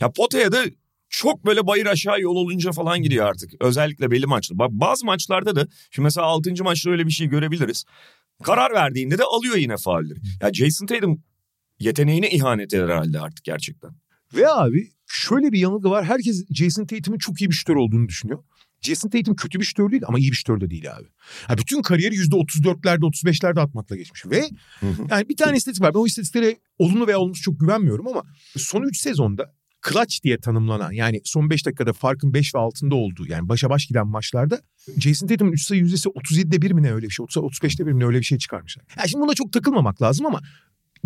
[0.00, 0.64] Ya potaya da
[1.08, 3.50] çok böyle bayır aşağı yol olunca falan gidiyor artık.
[3.60, 4.26] Özellikle belli.
[4.52, 6.64] Bak bazı maçlarda da şimdi mesela 6.
[6.64, 7.84] maçta öyle bir şey görebiliriz.
[8.42, 10.18] Karar verdiğinde de alıyor yine faulleri.
[10.42, 11.22] Ya Jason Tatum
[11.80, 13.90] yeteneğine ihanet eder herhalde artık gerçekten.
[14.34, 16.04] Ve abi şöyle bir yanılgı var.
[16.04, 18.44] Herkes Jason Tatum'un çok iyi bir şütör olduğunu düşünüyor.
[18.80, 21.06] Jason Tatum kötü bir şütör değil ama iyi bir şütör de değil abi.
[21.46, 24.26] Ha, bütün kariyeri %34'lerde 35'lerde atmakla geçmiş.
[24.26, 24.48] Ve
[25.10, 25.94] yani bir tane istatistik var.
[25.94, 28.22] Ben o istatistiklere olumlu veya olumsuz çok güvenmiyorum ama
[28.56, 29.54] son 3 sezonda
[29.88, 33.86] clutch diye tanımlanan yani son 5 dakikada farkın 5 ve altında olduğu yani başa baş
[33.86, 34.60] giden maçlarda
[34.98, 38.00] Jason Tatum'un 3 sayı yüzdesi 37'de 1 mi ne öyle bir şey 35'te 1 mi
[38.00, 38.84] ne öyle bir şey çıkarmışlar.
[38.98, 40.40] Yani şimdi buna çok takılmamak lazım ama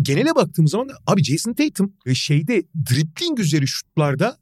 [0.01, 4.37] genele baktığım zaman da abi Jason Tatum şeyde dribbling üzeri şutlarda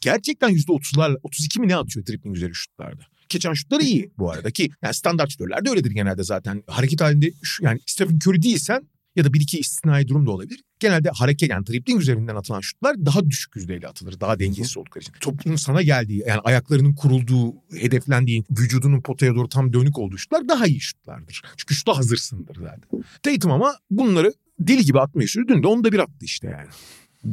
[0.00, 3.02] gerçekten %30'larla 32 mi ne atıyor dribbling üzeri şutlarda.
[3.28, 6.62] Geçen şutları iyi bu arada ki yani standart şutörler de öyledir genelde zaten.
[6.66, 10.62] Hareket halinde yani Stephen Curry değilsen ya da bir iki istisnai durum da olabilir.
[10.82, 14.20] Genelde hareket yani dribbling üzerinden atılan şutlar daha düşük yüzdeyle atılır.
[14.20, 15.12] Daha dengesiz oldukları için.
[15.20, 20.66] Topun sana geldiği yani ayaklarının kurulduğu, hedeflendiği, vücudunun potaya doğru tam dönük olduğu şutlar daha
[20.66, 21.42] iyi şutlardır.
[21.56, 23.04] Çünkü şuta hazırsındır zaten.
[23.22, 25.52] Tatum ama bunları deli gibi atmayı sürdü.
[25.54, 26.68] Dün de onu da bir attı işte yani.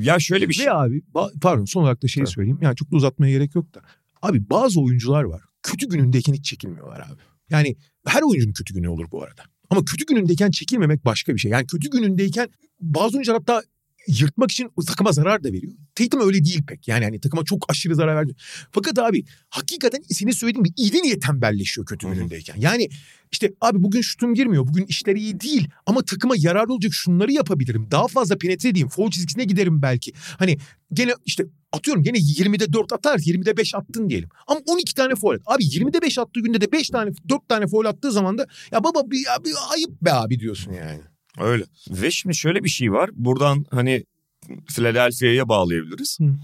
[0.05, 0.65] Ya şöyle bir şey.
[0.65, 1.01] Ve abi
[1.41, 2.33] pardon son olarak da şeyi Evet.
[2.33, 2.59] söyleyeyim.
[2.61, 3.81] Yani çok da uzatmaya gerek yok da.
[4.21, 5.41] Abi bazı oyuncular var.
[5.63, 7.21] Kötü günündeyken hiç çekilmiyorlar abi.
[7.49, 9.43] Yani her oyuncunun kötü günü olur bu arada.
[9.69, 11.51] Ama kötü günündeyken çekilmemek başka bir şey.
[11.51, 12.49] Yani kötü günündeyken
[12.81, 13.63] bazı oyuncular hatta
[14.07, 15.73] yırtmak için takıma zarar da veriyor.
[15.95, 16.87] Tatum öyle değil pek.
[16.87, 18.37] Yani hani takıma çok aşırı zarar vermiyor.
[18.71, 22.55] Fakat abi hakikaten senin söylediğin gibi iyi niye tembelleşiyor kötü günündeyken.
[22.57, 22.89] Yani
[23.31, 24.67] işte abi bugün şutum girmiyor.
[24.67, 25.67] Bugün işler iyi değil.
[25.85, 27.87] Ama takıma yararlı olacak şunları yapabilirim.
[27.91, 28.89] Daha fazla penetre edeyim.
[28.89, 30.13] Foul çizgisine giderim belki.
[30.37, 30.57] Hani
[30.93, 34.29] gene işte atıyorum gene 20'de 4 atar 20'de 5 attın diyelim.
[34.47, 35.41] Ama 12 tane foul at.
[35.45, 38.83] Abi 20'de 5 attığı günde de 5 tane 4 tane foul attığı zaman da ya
[38.83, 41.01] baba bir, ya bir ayıp be abi diyorsun yani.
[41.39, 41.63] Öyle.
[41.89, 43.09] Ve şimdi şöyle bir şey var.
[43.13, 44.03] Buradan hani
[44.67, 46.17] Philadelphia'ya bağlayabiliriz.
[46.21, 46.35] Hı.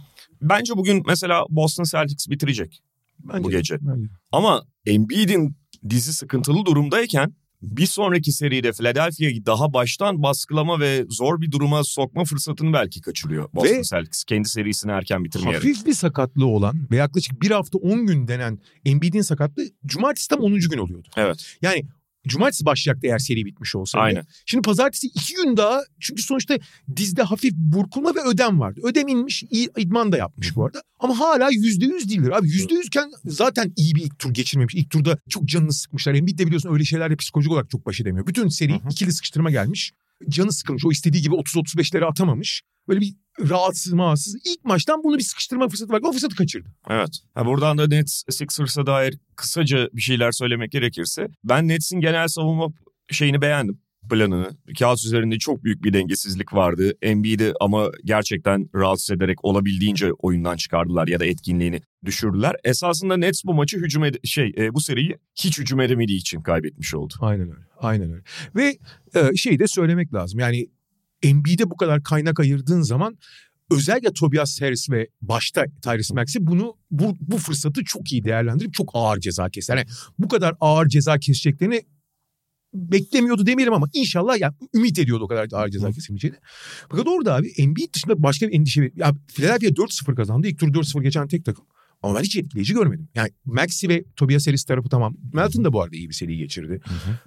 [0.42, 2.82] Bence bugün mesela Boston Celtics bitirecek.
[3.20, 3.78] Bence Bu de, gece.
[3.82, 4.14] bence de.
[4.32, 5.56] Ama Embiid'in
[5.90, 7.34] dizi sıkıntılı durumdayken
[7.66, 13.50] bir sonraki seride Philadelphia'yı daha baştan baskılama ve zor bir duruma sokma fırsatını belki kaçırıyor
[13.54, 14.24] Boston Ve- Celtics.
[14.24, 15.64] Kendi serisini erken bitirmeyerek.
[15.64, 20.40] Hafif bir sakatlığı olan ve yaklaşık bir hafta 10 gün denen Embiid'in sakatlığı cumartesi tam
[20.40, 20.60] 10.
[20.60, 21.08] gün oluyordu.
[21.18, 21.58] Evet.
[21.62, 21.84] Yani
[22.28, 24.06] cumartesi başlayacaktı eğer seri bitmiş olsaydı.
[24.06, 24.26] Aynen.
[24.46, 26.58] Şimdi pazartesi iki gün daha çünkü sonuçta
[26.96, 28.82] dizde hafif burkulma ve ödem vardı.
[28.84, 29.44] Ödem inmiş
[29.78, 30.82] idman da yapmış bu arada.
[31.00, 32.38] Ama hala yüzde yüz değildir.
[32.38, 34.76] Abi yüzde yüzken zaten iyi bir ilk tur geçirmemiş.
[34.76, 36.14] İlk turda çok canını sıkmışlar.
[36.14, 38.28] Embiid de biliyorsun öyle şeylerle psikolojik olarak çok baş edemiyor.
[38.28, 38.90] Bütün seri Hı hı.
[38.92, 39.92] ikili sıkıştırma gelmiş.
[40.30, 40.86] Canı sıkılmış.
[40.86, 42.62] O istediği gibi 30-35'leri atamamış.
[42.88, 44.36] Böyle bir rahatsız mağatsız.
[44.36, 46.02] İlk maçtan bunu bir sıkıştırma fırsatı var.
[46.04, 46.70] O fırsatı kaçırdı.
[46.90, 47.20] Evet.
[47.34, 52.68] Ha, buradan da Nets Sixers'a dair kısaca bir şeyler söylemek gerekirse ben Nets'in genel savunma
[53.12, 54.58] şeyini beğendim planını.
[54.80, 56.94] Kağıt üzerinde çok büyük bir dengesizlik vardı.
[57.02, 62.56] Embiid'i ama gerçekten rahatsız ederek olabildiğince oyundan çıkardılar ya da etkinliğini düşürdüler.
[62.64, 66.96] Esasında Nets bu maçı hücum ede- şey e, bu seriyi hiç hücum edemediği için kaybetmiş
[66.96, 67.14] oldu.
[67.20, 67.66] Aynen öyle.
[67.80, 68.24] Aynen öyle.
[68.56, 68.78] Ve
[69.16, 70.40] e, şeyi de söylemek lazım.
[70.40, 70.68] Yani
[71.24, 73.18] NBA'de bu kadar kaynak ayırdığın zaman
[73.72, 78.92] özellikle Tobias Harris ve başta Tyrese Maxey bunu bu, bu fırsatı çok iyi değerlendirip çok
[78.94, 79.78] ağır ceza kestiler.
[79.78, 79.88] Yani
[80.20, 81.82] bu kadar ağır ceza keseceklerini
[82.76, 86.38] beklemiyordu demeyelim ama inşallah yani ümit ediyordu o kadar ağır ceza kesilmeyeceğini.
[86.90, 90.48] Fakat orada abi Embiid dışında başka bir endişe ya Philadelphia 4-0 kazandı.
[90.48, 91.66] İlk tur 4-0 geçen tek takım.
[92.02, 93.08] Ama ben hiç etkileyici görmedim.
[93.16, 95.18] Yani Maxi ve Tobias Harris tarafı tamam.
[95.34, 96.82] Melton da bu arada iyi bir seri geçirdi.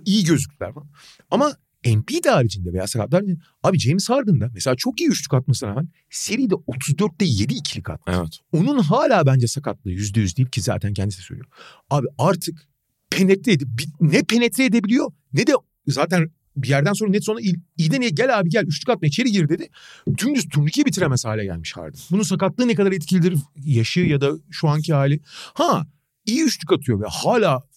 [0.04, 0.88] İyi gözüktüler falan.
[1.30, 3.24] Ama Embiid haricinde veya sakatlar
[3.62, 8.12] abi James Harden da mesela çok iyi üçlük atmasına rağmen seride 34'te 7 ikilik attı.
[8.16, 8.38] Evet.
[8.52, 11.46] Onun hala bence sakatlığı yüzde yüz değil ki zaten kendisi söylüyor.
[11.90, 12.68] Abi artık
[13.11, 13.68] penetre edip
[14.01, 15.53] ne penetre edebiliyor ne de
[15.87, 19.33] zaten bir yerden sonra net sonra iyi- iyiden iyiye gel abi gel üçlük atma içeri
[19.33, 19.68] gir dedi.
[20.18, 22.01] Dümdüz turnikeyi bitiremez hale gelmiş Harden.
[22.11, 25.21] Bunun sakatlığı ne kadar etkilidir yaşı ya da şu anki hali.
[25.55, 25.87] Ha
[26.27, 27.68] iyi üçlük atıyor ve hala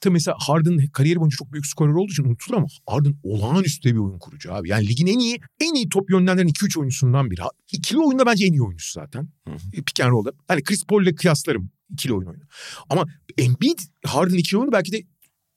[0.00, 3.98] Tabii mesela Harden kariyeri boyunca çok büyük skorer olduğu için unutulur ama Harden olağanüstü bir
[3.98, 4.68] oyun kurucu abi.
[4.68, 7.40] Yani ligin en iyi en iyi top yönlendiren 2-3 oyuncusundan biri.
[7.72, 9.28] İkili oyunda bence en iyi oyuncusu zaten.
[9.48, 9.70] Hı hı.
[9.70, 10.32] Pick and roll'da.
[10.48, 12.44] Hani Chris Paul ile kıyaslarım ikili oyun oyunu.
[12.90, 13.04] Ama
[13.38, 15.02] Embiid Harden ikili oyunu belki de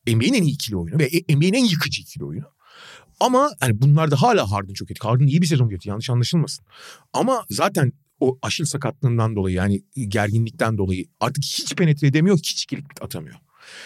[0.07, 2.45] NBA'nin en iyi ikili oyunu ve E, NBA'nin en yıkıcı ikili oyunu.
[3.19, 5.09] Ama hani bunlarda hala Harden çok etkili.
[5.09, 6.65] Harden iyi bir sezon geçti yanlış anlaşılmasın.
[7.13, 12.85] Ama zaten o aşil sakatlığından dolayı yani gerginlikten dolayı artık hiç penetre edemiyor, hiç ikilik
[13.01, 13.35] atamıyor.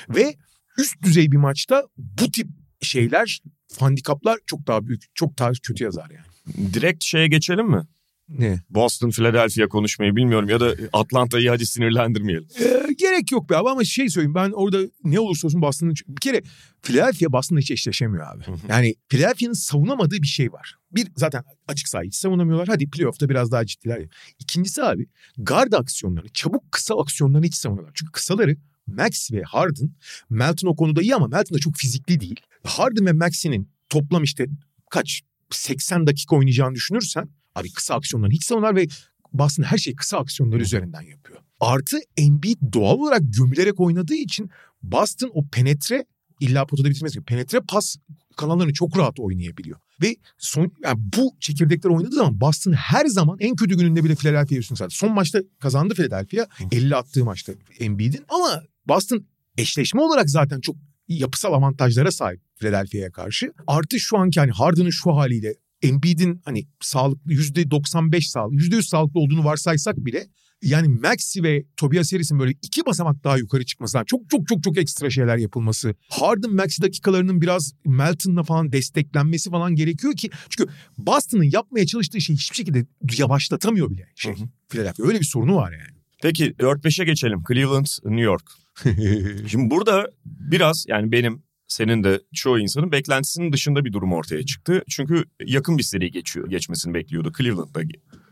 [0.10, 0.36] Ve
[0.78, 2.48] üst düzey bir maçta bu tip
[2.82, 3.42] şeyler,
[3.80, 6.74] handikaplar çok daha büyük, çok daha kötü yazar yani.
[6.74, 7.82] Direkt şeye geçelim mi?
[8.30, 8.60] Ne?
[8.70, 12.48] Boston, Philadelphia konuşmayı bilmiyorum ya da Atlanta'yı hadi sinirlendirmeyelim.
[12.60, 16.22] Ee, gerek yok be abi ama şey söyleyeyim ben orada ne olursa olsun Boston'ın bir
[16.22, 16.42] kere
[16.82, 18.44] Philadelphia Boston'la hiç eşleşemiyor abi.
[18.70, 20.76] Yani Philadelphia'nın savunamadığı bir şey var.
[20.92, 22.68] Bir zaten açık saha hiç savunamıyorlar.
[22.68, 24.00] Hadi playoff'ta biraz daha ciddiler.
[24.00, 24.08] ya.
[24.40, 25.08] İkincisi abi
[25.38, 27.96] guard aksiyonlarını, çabuk kısa aksiyonlarını hiç savunamıyorlar.
[27.96, 28.58] Çünkü kısaları
[28.88, 29.92] Max ve Harden,
[30.30, 32.40] Melton o konuda iyi ama Melton da çok fizikli değil.
[32.64, 34.46] Harden ve Max'inin toplam işte
[34.90, 38.88] kaç 80 dakika oynayacağını düşünürsen abi kısa aksiyonlarını hiç savunlar ve
[39.34, 41.40] Boston her şeyi kısa aksiyonlar üzerinden yapıyor.
[41.60, 44.50] Artı Embiid doğal olarak gömülerek oynadığı için
[44.84, 46.06] Boston o penetre
[46.40, 47.96] illa potada bitirmez gibi penetre pas
[48.38, 49.80] kanallarını çok rahat oynayabiliyor.
[50.02, 54.60] Ve son yani bu çekirdekler oynadığı zaman Boston her zaman en kötü gününde bile Philadelphia'ya
[54.60, 54.96] üstün sattı.
[54.96, 56.48] Son maçta kazandı Philadelphia.
[56.72, 58.26] 50 attığı maçta Embiid'in.
[58.30, 59.26] Ama Boston
[59.58, 60.76] eşleşme olarak zaten çok
[61.08, 63.54] yapısal avantajlara sahip Philadelphia'ya karşı.
[63.68, 69.44] Artı şu anki hani Harden'ın şu haliyle Embiid'in hani sağlıklı %95 sağlıklı, %100 sağlıklı olduğunu
[69.44, 70.28] varsaysak bile
[70.64, 74.78] yani Maxi ve Tobias Harris'in böyle iki basamak daha yukarı çıkması, çok çok çok çok
[74.78, 81.50] ekstra şeyler yapılması, Harden Maxi dakikalarının biraz Melton'la falan desteklenmesi falan gerekiyor ki çünkü Boston'ın
[81.52, 82.86] yapmaya çalıştığı şeyi hiçbir şekilde
[83.18, 84.34] yavaşlatamıyor bile şey.
[84.70, 85.98] Philadelphia öyle bir sorunu var yani.
[86.22, 87.44] Peki 4-5'e geçelim.
[87.48, 88.44] Cleveland, New York.
[89.50, 94.84] Şimdi burada biraz yani benim senin de çoğu insanın beklentisinin dışında bir durum ortaya çıktı.
[94.90, 97.32] Çünkü yakın bir seri geçiyor, geçmesini bekliyordu.
[97.38, 97.82] Cleveland'da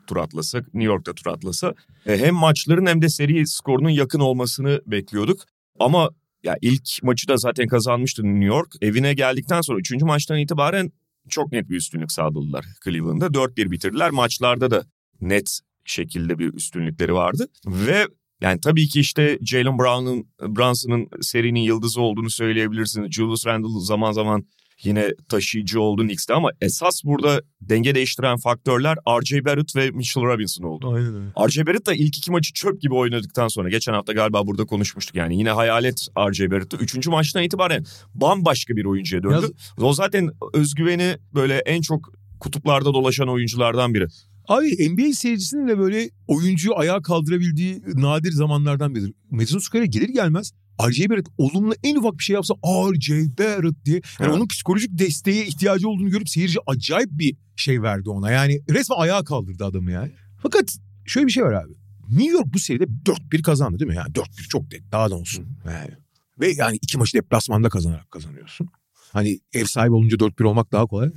[0.08, 1.74] tur atlasa, New York'ta tur atlasa.
[2.06, 5.42] E, hem maçların hem de seri skorunun yakın olmasını bekliyorduk.
[5.80, 6.10] Ama
[6.44, 8.76] ya ilk maçı da zaten kazanmıştı New York.
[8.82, 9.92] Evine geldikten sonra 3.
[10.02, 10.92] maçtan itibaren
[11.30, 13.26] çok net bir üstünlük sağladılar Cleveland'da.
[13.26, 14.10] 4-1 bitirdiler.
[14.12, 14.86] Maçlarda da
[15.22, 17.48] net şekilde bir üstünlükleri vardı.
[17.66, 18.08] Ve
[18.42, 23.12] yani tabii ki işte Jalen Brown'un Brunson'ın serinin yıldızı olduğunu söyleyebilirsiniz.
[23.12, 24.46] Julius Randle zaman zaman
[24.84, 29.46] yine taşıyıcı oldu Knicks'te ama esas burada denge değiştiren faktörler R.J.
[29.46, 30.94] Barrett ve Mitchell Robinson oldu.
[30.96, 31.48] Aynen öyle.
[31.48, 31.68] R.J.
[31.68, 35.38] Barrett da ilk iki maçı çöp gibi oynadıktan sonra geçen hafta galiba burada konuşmuştuk yani
[35.38, 36.52] yine hayalet R.J.
[36.52, 36.78] Barrett'ı.
[36.78, 39.48] Üçüncü maçtan itibaren bambaşka bir oyuncuya döndü.
[39.82, 44.08] O zaten özgüveni böyle en çok kutuplarda dolaşan oyunculardan biri.
[44.48, 49.14] Abi NBA seyircisinin de böyle oyuncuyu ayağa kaldırabildiği nadir zamanlardan biridir.
[49.32, 50.52] Madison Square'e gelir gelmez
[50.88, 51.10] R.J.
[51.10, 53.14] Barrett olumlu en ufak bir şey yapsa R.J.
[53.38, 53.96] Barrett diye.
[53.96, 54.34] Yani Evet.
[54.36, 58.32] onun psikolojik desteğe ihtiyacı olduğunu görüp seyirci acayip bir şey verdi ona.
[58.32, 60.12] Yani resmen ayağa kaldırdı adamı yani.
[60.44, 61.74] Fakat şöyle bir şey var abi.
[62.10, 63.96] New York bu seride 4-1 kazandı değil mi?
[63.96, 64.92] Yani 4-1 çok net.
[64.92, 65.46] Daha da olsun.
[65.66, 65.92] Yani.
[66.40, 68.68] Ve yani iki maçı deplasmanda kazanarak kazanıyorsun.
[69.14, 71.10] Hani ev sahibi olunca 4-1 olmak daha kolay.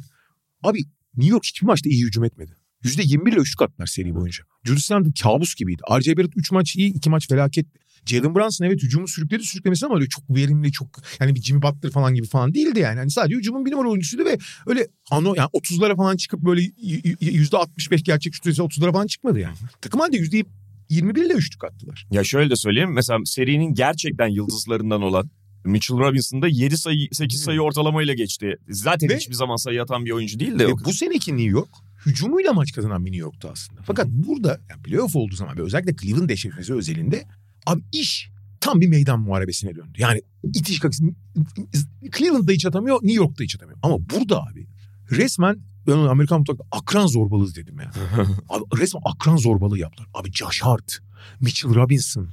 [0.62, 0.78] Abi
[1.16, 2.52] New York hiçbir maçta iyi hücum etmedi.
[2.84, 4.44] %21 ile üçlük attılar seri boyunca.
[4.64, 5.82] Julius Randle kabus gibiydi.
[5.90, 6.16] R.J.
[6.16, 7.66] Barrett 3 maç iyi, 2 maç felaket.
[8.06, 10.88] Jalen Brunson evet hücumu sürükledi sürüklemesi ama öyle çok verimli çok
[11.20, 12.98] yani bir Jimmy Butler falan gibi falan değildi yani.
[12.98, 18.02] yani sadece hücumun bir numara oyuncusuydu ve öyle ano yani 30'lara falan çıkıp böyle %65
[18.02, 19.56] gerçek şut 30'lara falan çıkmadı yani.
[19.80, 20.46] Takım halde %21
[21.26, 22.06] ile üçlük attılar.
[22.10, 25.30] Ya şöyle de söyleyeyim mesela serinin gerçekten yıldızlarından olan
[25.64, 28.56] Mitchell Robinson da 7 sayı 8 sayı ortalamayla geçti.
[28.68, 30.66] Zaten Ve- hiçbir zaman sayı atan bir oyuncu değil de.
[30.66, 31.68] Ve bu seneki New York
[32.06, 33.82] hücumuyla maç kazanan bir New York'tu aslında.
[33.82, 37.24] Fakat burada yani playoff olduğu zaman ve özellikle Cleveland eşleşmesi özelinde
[37.66, 39.98] abi iş tam bir meydan muharebesine döndü.
[39.98, 41.04] Yani itiş kakısı
[42.16, 43.78] Cleveland'da hiç atamıyor, New York'ta hiç atamıyor.
[43.82, 44.66] Ama burada abi
[45.10, 47.90] resmen ben ona Amerikan mutfakta akran zorbalığı dedim ya.
[48.48, 50.08] abi resmen akran zorbalığı yaptılar.
[50.14, 50.98] Abi Josh Hart,
[51.40, 52.28] Mitchell Robinson,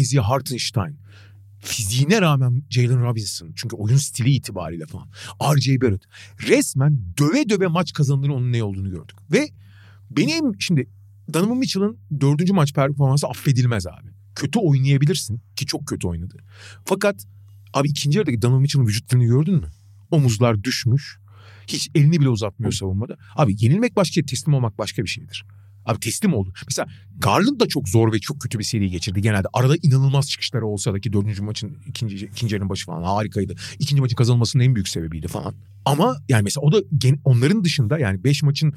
[0.00, 0.98] Isaiah Hartenstein.
[1.60, 3.52] Fiziğine rağmen Jalen Robinson.
[3.56, 5.08] Çünkü oyun stili itibariyle falan.
[5.56, 5.80] R.J.
[5.80, 6.02] Barrett.
[6.48, 9.16] Resmen döve döve maç kazanılır onun ne olduğunu gördük.
[9.32, 9.48] Ve
[10.10, 10.88] benim şimdi
[11.34, 14.08] Donovan Mitchell'ın dördüncü maç performansı affedilmez abi.
[14.34, 16.36] Kötü oynayabilirsin ki çok kötü oynadı.
[16.84, 17.26] Fakat
[17.74, 19.68] abi ikinci yarıdaki Donovan Mitchell'ın vücut dilini gördün mü?
[20.10, 21.18] Omuzlar düşmüş.
[21.66, 23.16] Hiç elini bile uzatmıyor savunmada.
[23.36, 25.44] Abi yenilmek başka teslim olmak başka bir şeydir.
[25.86, 26.52] Abi teslim oldu.
[26.66, 26.88] Mesela
[27.18, 29.48] Garland da çok zor ve çok kötü bir seri geçirdi genelde.
[29.52, 33.54] Arada inanılmaz çıkışları olsa da ki dördüncü maçın ikinci, ikinci yarının başı falan harikaydı.
[33.78, 35.54] İkinci maçın kazanılmasının en büyük sebebiydi falan.
[35.84, 38.74] Ama yani mesela o da gen- onların dışında yani beş maçın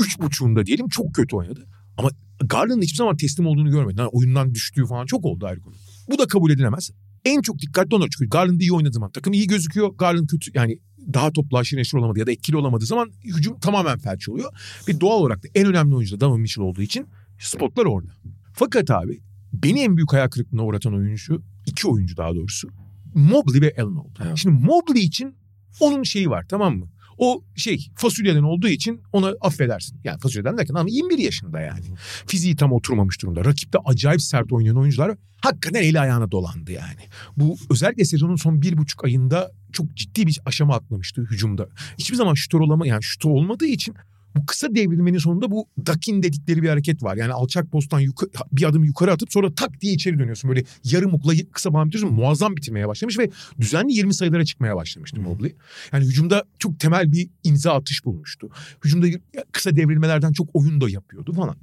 [0.00, 1.66] üç buçuğunda diyelim çok kötü oynadı.
[1.98, 3.98] Ama Garland'ın hiçbir zaman teslim olduğunu görmedim.
[3.98, 5.74] Yani oyundan düştüğü falan çok oldu ayrı konu.
[6.10, 6.90] Bu da kabul edilemez.
[7.24, 9.94] En çok dikkatli onlar çünkü Garland iyi oynadığı zaman takım iyi gözüküyor.
[9.98, 10.78] Garland kötü yani
[11.14, 14.52] daha toplu aşırı neşir olamadı ya da etkili olamadığı zaman hücum tamamen felç oluyor.
[14.88, 17.06] Ve doğal olarak da en önemli oyuncu da Donovan Mitchell olduğu için
[17.38, 18.12] spotlar orada.
[18.52, 19.20] Fakat abi
[19.52, 22.68] beni en büyük hayal kırıklığına uğratan oyuncu, iki oyuncu daha doğrusu.
[23.14, 24.18] Mobley ve Allen oldu.
[24.24, 24.36] Evet.
[24.36, 25.34] Şimdi Mobley için
[25.80, 26.88] onun şeyi var tamam mı?
[27.18, 30.00] O şey fasulyeden olduğu için ona affedersin.
[30.04, 31.84] Yani fasulyeden derken ama 21 yaşında yani.
[32.26, 33.44] Fiziği tam oturmamış durumda.
[33.44, 37.00] Rakipte acayip sert oynayan oyuncular hakikaten eli ayağına dolandı yani.
[37.36, 41.68] Bu özellikle sezonun son bir buçuk ayında çok ciddi bir aşama atlamıştı hücumda.
[41.98, 43.94] Hiçbir zaman şutör olama yani şutör olmadığı için
[44.36, 47.16] bu kısa devrilmenin sonunda bu dakin dedikleri bir hareket var.
[47.16, 50.48] Yani alçak posttan yuka- bir adım yukarı atıp sonra tak diye içeri dönüyorsun.
[50.50, 52.18] Böyle yarım okla kısa bağım bitiriyorsun.
[52.18, 55.54] Muazzam bitirmeye başlamış ve düzenli 20 sayılara çıkmaya başlamıştı Mobley.
[55.92, 58.48] Yani hücumda çok temel bir imza atış bulmuştu.
[58.84, 59.06] Hücumda
[59.52, 61.56] kısa devrilmelerden çok oyun da yapıyordu falan.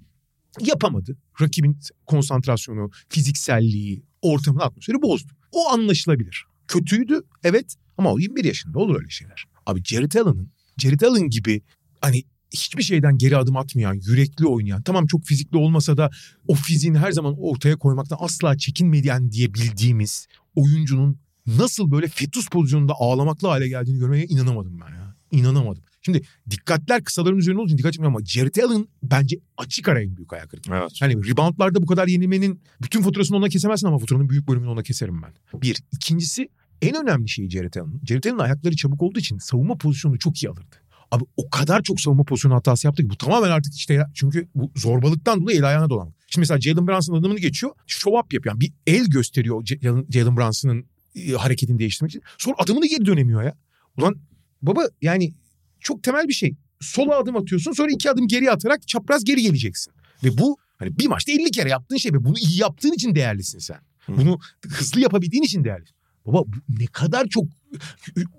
[0.59, 1.17] Yapamadı.
[1.41, 5.31] Rakibin konsantrasyonu, fizikselliği, ortamın atmosferi bozdu.
[5.51, 6.45] O anlaşılabilir.
[6.67, 9.45] Kötüydü evet ama o 21 yaşında olur öyle şeyler.
[9.65, 11.61] Abi Jared Allen'ın, Jared Allen gibi
[12.01, 16.09] hani hiçbir şeyden geri adım atmayan, yürekli oynayan, tamam çok fizikli olmasa da
[16.47, 22.93] o fiziğini her zaman ortaya koymaktan asla çekinmeyen diye bildiğimiz oyuncunun nasıl böyle fetus pozisyonunda
[22.99, 25.15] ağlamaklı hale geldiğini görmeye inanamadım ben ya.
[25.31, 25.83] İnanamadım.
[26.01, 30.33] Şimdi dikkatler kısaların üzerine olunca dikkat çekmiyor ama Jared Allen bence açık ara en büyük
[30.33, 30.75] ayak kırıklığı.
[30.75, 31.01] Evet.
[31.01, 35.21] Yani reboundlarda bu kadar yenilmenin bütün faturasını ona kesemezsin ama faturanın büyük bölümünü ona keserim
[35.21, 35.61] ben.
[35.61, 35.77] Bir.
[35.91, 36.49] İkincisi
[36.81, 38.01] en önemli şey Jared Allen'ın.
[38.05, 40.75] Jared Allen'ın ayakları çabuk olduğu için savunma pozisyonunu çok iyi alırdı.
[41.11, 44.71] Abi o kadar çok savunma pozisyonu hatası yaptı ki bu tamamen artık işte çünkü bu
[44.75, 46.15] zorbalıktan dolayı el ayağına dolanmak.
[46.27, 47.73] Şimdi mesela Jalen Brunson adamını geçiyor.
[47.87, 48.55] Show up yapıyor.
[48.55, 49.65] Yani bir el gösteriyor
[50.09, 52.21] Jalen, Brunson'ın e, hareketini değiştirmek için.
[52.37, 53.55] Sonra adımını geri dönemiyor ya.
[53.97, 54.15] Ulan
[54.61, 55.33] baba yani
[55.79, 56.55] çok temel bir şey.
[56.81, 59.93] Sola adım atıyorsun sonra iki adım geri atarak çapraz geri geleceksin.
[60.23, 63.59] Ve bu hani bir maçta 50 kere yaptığın şey ve bunu iyi yaptığın için değerlisin
[63.59, 63.77] sen.
[64.07, 65.95] Bunu hızlı yapabildiğin için değerlisin.
[66.25, 66.43] Baba
[66.79, 67.45] ne kadar çok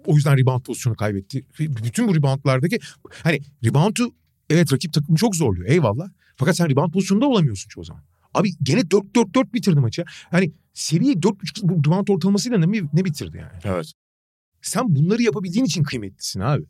[0.07, 1.45] o yüzden rebound pozisyonu kaybetti.
[1.59, 2.79] Bütün bu reboundlardaki
[3.23, 4.15] hani reboundu
[4.51, 6.09] evet rakip takımı çok zorluyor eyvallah.
[6.37, 8.03] Fakat sen rebound pozisyonunda olamıyorsun çoğu zaman.
[8.35, 10.05] Abi gene 4-4-4 bitirdi maçı.
[10.31, 13.61] Hani seriyi 4.5 bu rebound ortalamasıyla ne, ne bitirdi yani?
[13.65, 13.93] Evet.
[14.63, 16.65] Sen bunları yapabildiğin için kıymetlisin abi.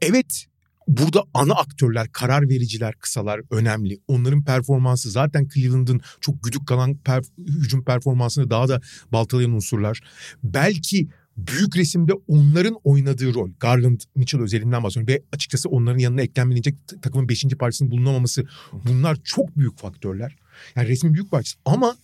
[0.00, 0.46] Evet
[0.88, 3.98] burada ana aktörler, karar vericiler, kısalar önemli.
[4.08, 8.80] Onların performansı zaten Cleveland'ın çok güdük kalan per- hücum performansını daha da
[9.12, 10.00] baltalayan unsurlar.
[10.42, 13.50] Belki büyük resimde onların oynadığı rol.
[13.60, 15.14] Garland, Mitchell özelinden bahsediyorum.
[15.14, 17.44] Ve açıkçası onların yanına eklenmeyecek takımın 5.
[17.58, 18.44] parçasının bulunamaması.
[18.72, 20.36] Bunlar çok büyük faktörler.
[20.76, 21.58] Yani resmin büyük parçası.
[21.64, 21.96] Ama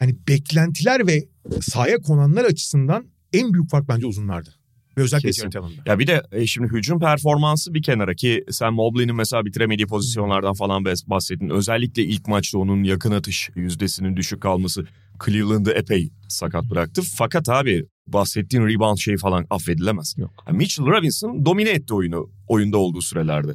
[0.00, 1.28] yani beklentiler ve
[1.60, 4.54] sahaya konanlar açısından en büyük fark bence uzunlardı.
[4.98, 5.58] Ve özellikle Kesin.
[5.58, 5.82] Allen'da.
[5.86, 10.54] Ya bir de e, şimdi hücum performansı bir kenara ki sen Mobley'nin mesela bitiremediği pozisyonlardan
[10.54, 11.48] falan bahsettin.
[11.48, 14.86] Özellikle ilk maçta onun yakın atış yüzdesinin düşük kalması
[15.24, 17.02] Cleveland'ı epey sakat bıraktı.
[17.16, 20.14] Fakat abi bahsettiğin rebound şey falan affedilemez.
[20.18, 20.44] Yok.
[20.48, 23.52] Ya Mitchell Robinson domine etti oyunu oyunda olduğu sürelerde.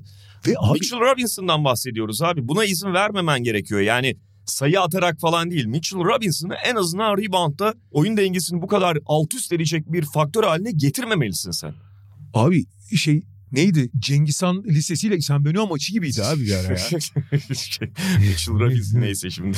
[0.48, 2.48] Ve abi Mitchell Robinson'dan bahsediyoruz abi.
[2.48, 3.82] Buna izin vermemen gerekiyor.
[3.82, 4.16] Yani
[4.50, 5.66] sayı atarak falan değil.
[5.66, 10.72] Mitchell Robinson'ı en azından reboundda oyun dengesini bu kadar alt üst edecek bir faktör haline
[10.72, 11.74] getirmemelisin sen.
[12.34, 13.92] Abi şey neydi?
[14.00, 16.80] Cengiz Han Lisesi ile İhsan Bönüyor maçı gibiydi abi bir ara ya.
[18.20, 19.58] Mitchell Robinson neyse şimdi.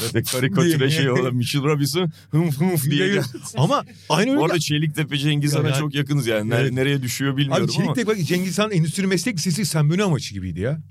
[0.00, 3.20] Zaten karikatüre şey olan Mitchell Robinson hımf hımf diye.
[3.56, 4.40] Ama aynı öyle.
[4.40, 6.54] Bu arada Çeliktepe Cengiz Han'a Yani- çok yakınız yani.
[6.54, 6.72] Evet.
[6.72, 7.94] Nereye düşüyor bilmiyorum Abi ama.
[7.94, 10.82] Çelik'te bak Cengiz Han Endüstri Meslek Lisesi İhsan Bönüyor maçı gibiydi ya.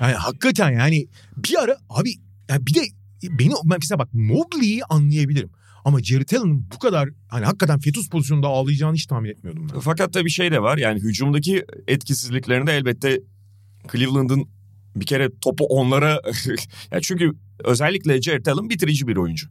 [0.00, 1.06] Yani hakikaten yani
[1.36, 2.14] bir ara abi
[2.50, 2.80] ya bir de
[3.22, 5.50] beni ben mesela bak Mowgli'yi anlayabilirim.
[5.90, 9.80] Ama Jared Allen'ın bu kadar hani hakikaten fetus pozisyonunda ağlayacağını hiç tahmin etmiyordum ben.
[9.80, 13.20] Fakat tabii şey de var yani hücumdaki etkisizliklerinde elbette
[13.92, 14.48] Cleveland'ın
[14.96, 16.20] bir kere topu onlara...
[16.92, 17.32] yani çünkü
[17.64, 19.48] özellikle Jared Allen bitirici bir oyuncu.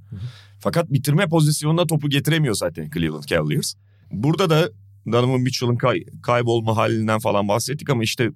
[0.60, 3.74] Fakat bitirme pozisyonuna topu getiremiyor zaten Cleveland Cavaliers.
[4.12, 4.70] Burada da
[5.12, 8.32] Donovan Mitchell'ın kay- kaybolma halinden falan bahsettik ama işte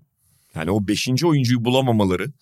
[0.56, 2.34] yani o beşinci oyuncuyu bulamamaları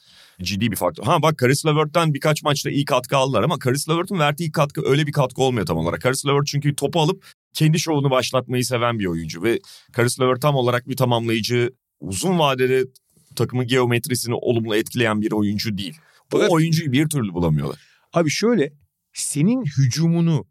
[0.41, 1.03] ciddi bir faktör.
[1.03, 5.07] Ha bak Karis LeVert'ten birkaç maçta iyi katkı aldılar ama Karis LeVert'in verdiği katkı öyle
[5.07, 6.01] bir katkı olmuyor tam olarak.
[6.01, 9.59] Karis LeVert çünkü topu alıp kendi şovunu başlatmayı seven bir oyuncu ve
[9.93, 11.69] Karis LeVert tam olarak bir tamamlayıcı,
[11.99, 12.83] uzun vadede
[13.35, 15.97] takımın geometrisini olumlu etkileyen bir oyuncu değil.
[16.21, 17.79] O Fakat- oyuncuyu bir türlü bulamıyorlar.
[18.13, 18.73] Abi şöyle
[19.13, 20.45] senin hücumunu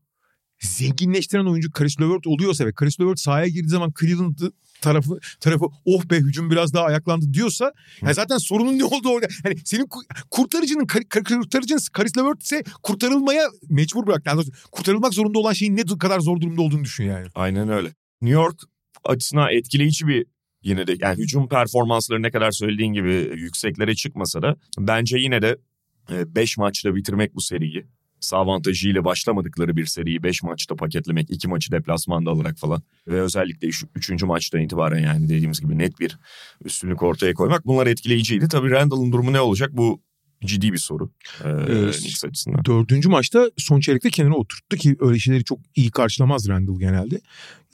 [0.61, 4.39] zenginleştiren oyuncu Karis LeVert oluyorsa ve Karis LeVert sahaya girdiği zaman Cleveland
[4.81, 7.73] tarafı tarafı oh be hücum biraz daha ayaklandı diyorsa
[8.03, 9.27] yani zaten sorunun ne olduğu orada.
[9.43, 14.23] Hani senin ku- kurtarıcının kurtarıcının Karis LeVert ise kurtarılmaya mecbur bırak.
[14.27, 17.27] Yani kurtarılmak zorunda olan şeyin ne kadar zor durumda olduğunu düşün yani.
[17.35, 17.89] Aynen öyle.
[18.23, 18.61] New York
[19.05, 20.27] açısından etkileyici bir
[20.63, 25.57] yine de yani hücum performansları ne kadar söylediğin gibi yükseklere çıkmasa da bence yine de
[26.11, 27.87] 5 maçta bitirmek bu seriyi.
[28.33, 34.23] Avantajıyla başlamadıkları bir seriyi 5 maçta paketlemek, 2 maçı deplasmanda alarak falan ve özellikle 3.
[34.23, 36.19] maçtan itibaren yani dediğimiz gibi net bir
[36.65, 38.49] üstünlük ortaya koymak bunlar etkileyiciydi.
[38.49, 40.01] Tabii Randall'ın durumu ne olacak bu
[40.45, 41.11] ciddi bir soru
[41.45, 41.97] ee, Evet.
[42.01, 42.65] Knicks açısından.
[42.65, 47.21] Dördüncü maçta son çeyrekte kenara oturttu ki öyle şeyleri çok iyi karşılamaz Randall genelde.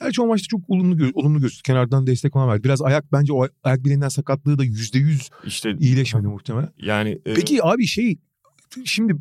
[0.01, 1.63] Gerçi o maçta çok olumlu, gö- olumlu gözüktü.
[1.63, 2.63] Kenardan destek falan verdi.
[2.63, 6.69] Biraz ayak bence o ayak bileğinden sakatlığı da yüzde yüz İşte iyileşmedi muhtemelen.
[6.81, 8.17] yani e, Peki abi şey
[8.85, 9.13] şimdi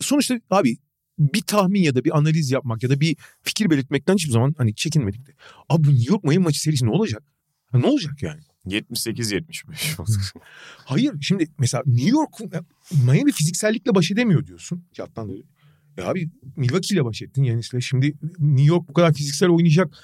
[0.00, 0.78] sonuçta abi
[1.18, 4.74] bir tahmin ya da bir analiz yapmak ya da bir fikir belirtmekten hiçbir zaman hani
[4.74, 5.32] çekinmedik de.
[5.68, 7.22] Abi bu New York Miami maçı serisi ne olacak?
[7.72, 8.40] Ha, ne olacak yani?
[8.66, 10.34] 78-75
[10.84, 12.40] Hayır şimdi mesela New York
[13.04, 14.84] Miami fiziksellikle baş edemiyor diyorsun.
[14.98, 15.32] Yattan da
[15.98, 17.80] e abi Milwaukee ile baş ettin Yanis'le.
[17.80, 19.94] Şimdi New York bu kadar fiziksel oynayacak.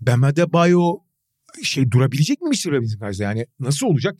[0.00, 0.98] Bam Adebayo
[1.62, 2.70] şey durabilecek mi Mr.
[2.70, 3.28] Robinson karşısında?
[3.28, 4.16] Yani nasıl olacak?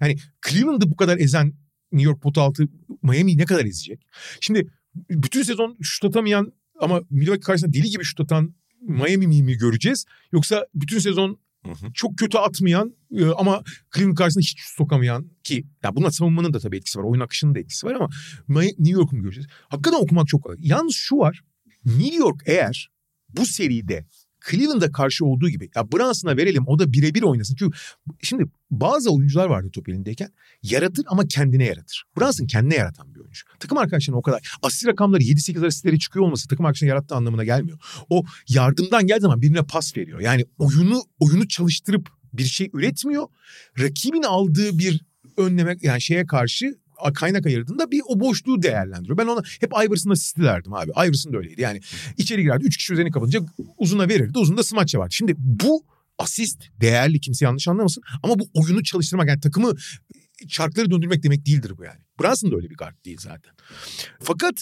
[0.00, 0.16] Yani
[0.48, 1.52] Cleveland'ı bu kadar ezen
[1.92, 2.68] New York potu altı
[3.02, 4.06] Miami'yi ne kadar ezecek?
[4.40, 4.70] Şimdi
[5.10, 10.04] bütün sezon şut atamayan ama Milwaukee karşısında deli gibi şut atan Miami mi mi göreceğiz?
[10.32, 11.92] Yoksa bütün sezon Hı hı.
[11.94, 13.62] çok kötü atmayan e, ama
[13.94, 17.04] Cleveland karşısında hiç şut sokamayan ki ya buna savunmanın da tabii etkisi var.
[17.04, 18.08] Oyun akışının da etkisi var ama
[18.48, 19.48] New York'u mu göreceğiz?
[19.68, 20.56] Hakikaten okumak çok kolay.
[20.60, 21.40] Yalnız şu var.
[21.84, 22.90] New York eğer
[23.28, 24.06] bu seride
[24.50, 27.54] Cleveland'a karşı olduğu gibi ya Brunson'a verelim o da birebir oynasın.
[27.54, 27.78] Çünkü
[28.22, 30.28] şimdi bazı oyuncular vardı top elindeyken
[30.62, 32.04] yaratır ama kendine yaratır.
[32.18, 33.42] Brunson kendine yaratan bir oyuncu.
[33.60, 37.78] Takım arkadaşlarına o kadar asist rakamları 7-8 asistleri çıkıyor olması takım arkadaşına yarattığı anlamına gelmiyor.
[38.10, 40.20] O yardımdan geldiği zaman birine pas veriyor.
[40.20, 43.26] Yani oyunu oyunu çalıştırıp bir şey üretmiyor.
[43.78, 45.00] Rakibin aldığı bir
[45.36, 46.74] önleme yani şeye karşı
[47.12, 49.18] kaynak ayırdığında bir o boşluğu değerlendiriyor.
[49.18, 50.90] Ben ona hep Iverson asisti abi.
[51.08, 51.60] Iverson da öyleydi.
[51.60, 51.80] Yani
[52.16, 52.64] içeri girerdi.
[52.64, 53.40] Üç kişi üzerini kapatınca
[53.78, 54.38] uzuna verirdi.
[54.38, 55.14] Uzunda smaç yapardı.
[55.14, 55.84] Şimdi bu
[56.18, 58.02] asist değerli kimse yanlış anlamasın.
[58.22, 59.72] Ama bu oyunu çalıştırmak yani takımı
[60.48, 62.00] çarkları döndürmek demek değildir bu yani.
[62.20, 63.52] Brunson da öyle bir guard değil zaten.
[64.20, 64.54] Fakat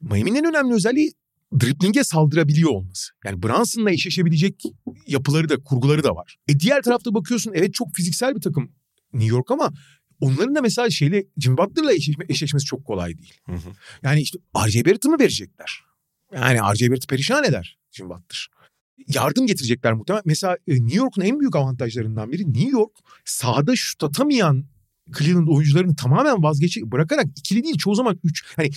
[0.00, 1.12] Miami'nin en önemli özelliği
[1.60, 3.12] dripling'e saldırabiliyor olması.
[3.24, 4.62] Yani Brunson'la eşleşebilecek
[5.06, 6.36] yapıları da kurguları da var.
[6.48, 8.72] E diğer tarafta bakıyorsun evet çok fiziksel bir takım
[9.12, 9.72] New York ama
[10.20, 13.34] onların da mesela şeyle Jimmy Butler'la eşleşme, eşleşmesi çok kolay değil.
[13.46, 13.70] Hı hı.
[14.02, 14.84] Yani işte R.J.
[14.84, 15.80] Barrett'ı mı verecekler?
[16.34, 16.90] Yani R.J.
[16.90, 18.48] Barrett'ı perişan eder Jimmy Butler.
[19.14, 20.22] Yardım getirecekler muhtemelen.
[20.26, 22.92] Mesela e, New York'un en büyük avantajlarından biri New York
[23.24, 24.64] sahada şut atamayan
[25.18, 28.44] Cleveland oyuncularını tamamen vazgeçip bırakarak ikili değil çoğu zaman üç.
[28.56, 28.70] Hani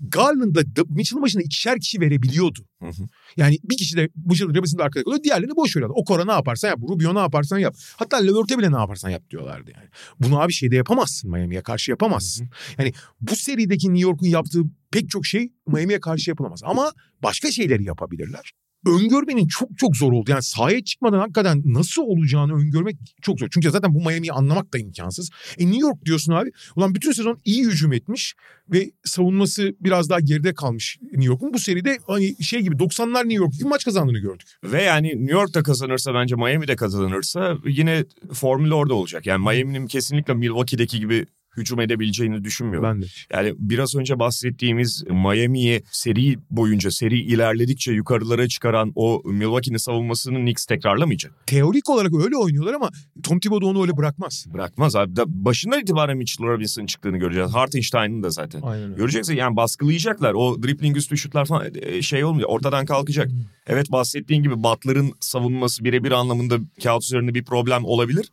[0.00, 2.60] Garland'la Mitchell'ın başına ikişer kişi verebiliyordu.
[2.80, 3.02] Hı hı.
[3.36, 5.22] Yani bir kişi de Mitchell Robinson'da arkada kalıyor.
[5.24, 5.96] Diğerlerini boş veriyorlar.
[6.00, 6.78] Okora ne yaparsan yap.
[6.82, 7.76] Rubio ne yaparsan yap.
[7.96, 9.88] Hatta Levert'e bile ne yaparsan yap diyorlardı yani.
[10.20, 12.48] Bunu abi şeyde yapamazsın Miami'ye karşı yapamazsın.
[12.78, 16.60] Yani bu serideki New York'un yaptığı pek çok şey Miami'ye karşı yapılamaz.
[16.64, 16.92] Ama
[17.22, 18.52] başka şeyleri yapabilirler.
[18.86, 20.30] Öngörmenin çok çok zor oldu.
[20.30, 23.48] Yani sahaya çıkmadan hakikaten nasıl olacağını öngörmek çok zor.
[23.50, 25.30] Çünkü zaten bu Miami'yi anlamak da imkansız.
[25.58, 26.50] E New York diyorsun abi.
[26.76, 28.34] Ulan bütün sezon iyi hücum etmiş
[28.68, 31.54] ve savunması biraz daha geride kalmış New York'un.
[31.54, 34.48] Bu seride hani şey gibi 90'lar New York gibi maç kazandığını gördük.
[34.64, 39.26] Ve yani New York'ta kazanırsa bence Miami'de kazanırsa yine formül orada olacak.
[39.26, 41.26] Yani Miami'nin kesinlikle Milwaukee'deki gibi
[41.56, 42.88] hücum edebileceğini düşünmüyorum.
[42.90, 43.06] Ben de.
[43.32, 50.66] Yani biraz önce bahsettiğimiz Miami'yi seri boyunca seri ilerledikçe yukarılara çıkaran o Milwaukee'nin savunmasını Knicks
[50.66, 51.46] tekrarlamayacak.
[51.46, 52.90] Teorik olarak öyle oynuyorlar ama
[53.22, 54.46] Tom Thibodeau onu öyle bırakmaz.
[54.54, 55.16] Bırakmaz abi.
[55.16, 57.50] Da başından itibaren Mitchell Robinson'ın çıktığını göreceğiz.
[57.54, 58.60] Hartenstein'ın da zaten.
[58.62, 58.94] Aynen öyle.
[58.94, 60.34] Göreceksin yani baskılayacaklar.
[60.34, 62.48] O dribbling üstü şutlar falan e, şey olmuyor.
[62.48, 63.28] Ortadan kalkacak.
[63.66, 68.28] Evet bahsettiğin gibi Butler'ın savunması birebir anlamında kağıt üzerinde bir problem olabilir.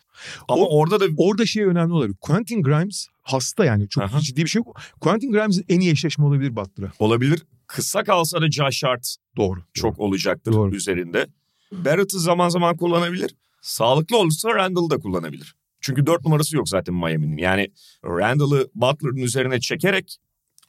[0.47, 2.15] Ama O- orada da Orada şey önemli olabilir.
[2.21, 3.89] Quentin Grimes hasta yani.
[3.89, 4.19] Çok Aha.
[4.19, 4.81] ciddi bir şey yok.
[5.01, 6.91] Quentin Grimes en iyi eşleşme olabilir Butler'a.
[6.99, 7.43] olabilir.
[7.67, 9.59] Kısa kalsa da Josh Hart Doğru.
[9.73, 10.75] çok olacaktır Doğru.
[10.75, 11.27] üzerinde.
[11.71, 13.35] Barrett'ı zaman zaman kullanabilir.
[13.61, 15.55] Sağlıklı olursa Randall'ı da kullanabilir.
[15.81, 17.37] Çünkü dört numarası yok zaten Miami'nin.
[17.37, 17.71] Yani
[18.05, 20.17] Randall'ı Butler'ın üzerine çekerek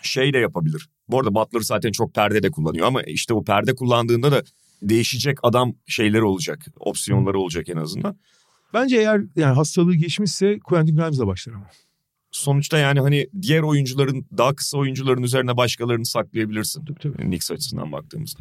[0.03, 0.89] şey de yapabilir.
[1.09, 4.43] Bu arada Butler zaten çok perde de kullanıyor ama işte o perde kullandığında da
[4.83, 6.59] değişecek adam şeyleri olacak.
[6.81, 8.19] Opsiyonları olacak en azından.
[8.75, 11.67] Bence eğer yani hastalığı geçmişse Quentin Grimes'la başlar ama.
[12.31, 16.85] Sonuçta yani hani diğer oyuncuların daha kısa oyuncuların üzerine başkalarını saklayabilirsin.
[16.85, 17.17] Tabii tabii.
[17.17, 18.41] Knicks açısından baktığımızda.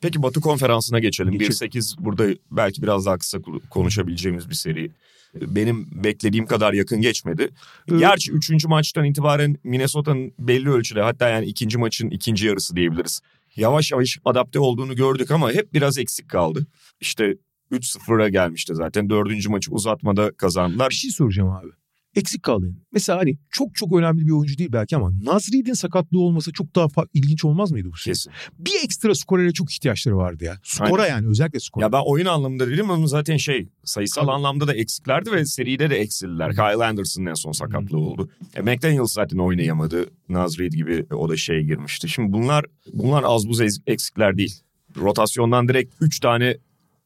[0.00, 1.38] Peki Batı konferansına geçelim.
[1.38, 1.70] Geçelim.
[1.70, 3.38] 1-8 burada belki biraz daha kısa
[3.70, 4.90] konuşabileceğimiz bir seri.
[5.34, 7.50] Benim beklediğim kadar yakın geçmedi.
[7.92, 8.66] Ee, Gerçi 3.
[8.66, 13.20] maçtan itibaren Minnesota'nın belli ölçüde hatta yani ikinci maçın ikinci yarısı diyebiliriz.
[13.56, 16.66] Yavaş yavaş adapte olduğunu gördük ama hep biraz eksik kaldı.
[17.00, 17.34] İşte
[17.72, 19.10] 3-0'a gelmişti zaten.
[19.10, 20.90] Dördüncü maçı uzatmada kazandılar.
[20.90, 21.68] Bir şey soracağım abi.
[22.16, 22.74] Eksik kaldı.
[22.92, 26.88] Mesela hani çok çok önemli bir oyuncu değil belki ama Nazrid'in sakatlığı olmasa çok daha
[27.14, 28.12] ilginç olmaz mıydı bu seri?
[28.12, 28.32] Kesin.
[28.58, 30.58] Bir ekstra skorere çok ihtiyaçları vardı ya.
[30.62, 31.84] Skora yani özellikle skora.
[31.84, 34.32] Ya ben oyun anlamında dedim ama zaten şey sayısal Tabii.
[34.32, 36.48] anlamda da eksiklerdi ve seride de eksildiler.
[36.48, 36.52] Hı.
[36.52, 38.30] Kyle Anderson'ın en son sakatlığı oldu.
[38.54, 40.06] E, McDaniels zaten oynayamadı.
[40.28, 42.08] Naz Reid gibi o da şeye girmişti.
[42.08, 44.60] Şimdi bunlar bunlar az buz eksikler değil.
[44.96, 46.56] Rotasyondan direkt 3 tane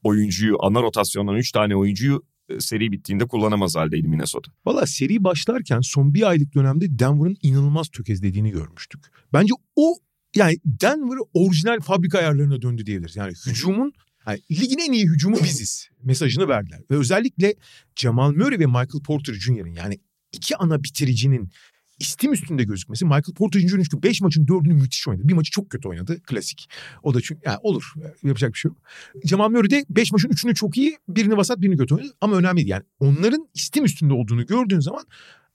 [0.03, 4.53] oyuncuyu ana rotasyondan 3 tane oyuncuyu e, seri bittiğinde kullanamaz haldeydi Minnesota.
[4.67, 9.01] Valla seri başlarken son bir aylık dönemde Denver'ın inanılmaz tökezlediğini görmüştük.
[9.33, 9.95] Bence o
[10.37, 13.17] yani Denver orijinal fabrika ayarlarına döndü diyebiliriz.
[13.17, 13.93] Yani hücumun
[14.27, 16.81] yani ligin en iyi hücumu biziz mesajını verdiler.
[16.91, 17.55] Ve özellikle
[17.97, 19.99] Jamal Murray ve Michael Porter Jr.'ın yani
[20.33, 21.51] iki ana bitiricinin
[21.99, 23.05] istim üstünde gözükmesi.
[23.05, 23.69] Michael Porter Jr.
[23.69, 25.29] çünkü 5 maçın 4'ünü müthiş oynadı.
[25.29, 26.23] Bir maçı çok kötü oynadı.
[26.23, 26.69] Klasik.
[27.03, 27.93] O da çünkü yani olur.
[28.23, 28.79] Yapacak bir şey yok.
[29.25, 32.13] Jamal Murray de 5 maçın 3'ünü çok iyi, birini vasat, birini kötü oynadı.
[32.21, 32.69] Ama önemli değil.
[32.69, 35.05] Yani onların istim üstünde olduğunu gördüğün zaman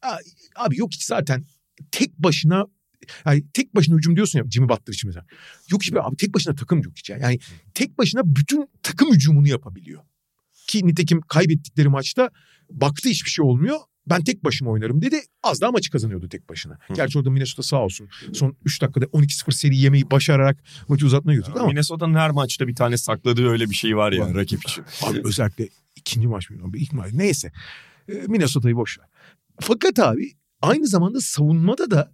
[0.02, 0.18] "Aa,
[0.56, 1.44] abi yok hiç zaten
[1.92, 2.66] tek başına
[3.26, 5.26] yani tek başına hücum diyorsun ya Jimmy Butler için mesela.
[5.72, 7.10] Yok hiçbir abi tek başına takım yok hiç.
[7.10, 7.18] ya.
[7.18, 7.40] Yani
[7.74, 10.02] tek başına bütün takım hücumunu yapabiliyor.
[10.68, 12.30] Ki nitekim kaybettikleri maçta
[12.70, 13.80] baktı hiçbir şey olmuyor.
[14.08, 15.22] Ben tek başıma oynarım dedi.
[15.44, 16.78] Az daha maçı kazanıyordu tek başına.
[16.96, 18.10] Gerçi orada Minnesota sağ olsun.
[18.34, 22.76] Son 3 dakikada 12-0 seri yemeyi başararak maçı uzatmaya götürdü ama Minnesota'nın her maçta bir
[22.76, 24.36] tane sakladığı öyle bir şey var ya Var.
[24.36, 24.84] rakip için.
[25.02, 26.72] Abi özellikle ikinci maç mı?
[26.76, 27.14] İlk maç.
[27.14, 27.52] Neyse.
[28.10, 29.08] Ee, Minnesota'yı boş ver.
[29.60, 30.32] Fakat abi
[30.62, 32.12] aynı zamanda savunmada da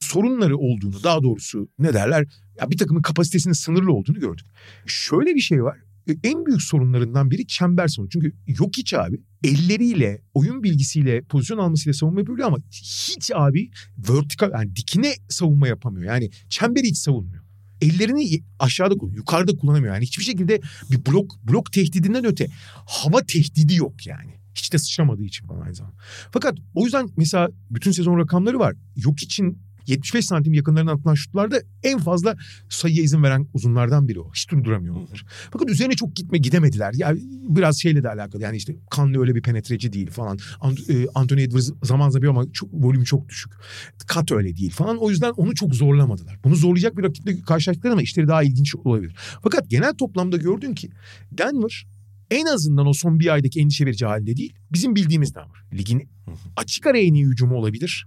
[0.00, 2.26] sorunları olduğunu daha doğrusu ne derler
[2.60, 4.46] ya bir takımın kapasitesinin sınırlı olduğunu gördük.
[4.86, 5.78] Şöyle bir şey var.
[6.08, 8.20] E, En büyük sorunlarından biri çember savunucu.
[8.20, 14.50] Çünkü yok hiç abi elleriyle, oyun bilgisiyle, pozisyon almasıyla savunma yapabiliyor ama hiç abi vertikal
[14.52, 16.06] yani dikine savunma yapamıyor.
[16.06, 17.44] Yani çemberi hiç savunmuyor.
[17.80, 19.94] Ellerini aşağıda yukarıda kullanamıyor.
[19.94, 22.46] Yani hiçbir şekilde bir blok blok tehdidinden öte
[22.86, 24.34] hava tehdidi yok yani.
[24.54, 25.96] Hiç de sıçramadığı için falan aynı zamanda.
[26.30, 28.74] Fakat o yüzden mesela bütün sezon rakamları var.
[28.96, 32.36] Yok için 75 santim yakınlarına atılan şutlarda en fazla
[32.68, 34.32] sayıya izin veren uzunlardan biri o.
[34.34, 35.20] Hiç durduramıyor onları.
[35.50, 36.94] Fakat üzerine çok gitme gidemediler.
[36.96, 38.42] Yani biraz şeyle de alakalı.
[38.42, 40.38] Yani işte Kanlı öyle bir penetreci değil falan.
[40.60, 43.52] Ant- e, Anthony Edwards zaman zaman ama çok, volümü çok düşük.
[44.06, 44.96] Kat öyle değil falan.
[44.96, 46.38] O yüzden onu çok zorlamadılar.
[46.44, 49.16] Bunu zorlayacak bir rakiple karşılaştılar ama işleri daha ilginç olabilir.
[49.42, 50.90] Fakat genel toplamda gördün ki
[51.32, 51.86] Denver
[52.30, 54.54] en azından o son bir aydaki endişe verici halde değil.
[54.72, 55.64] Bizim bildiğimiz Denver.
[55.72, 56.08] Ligin
[56.56, 58.06] açık ara en iyi hücumu olabilir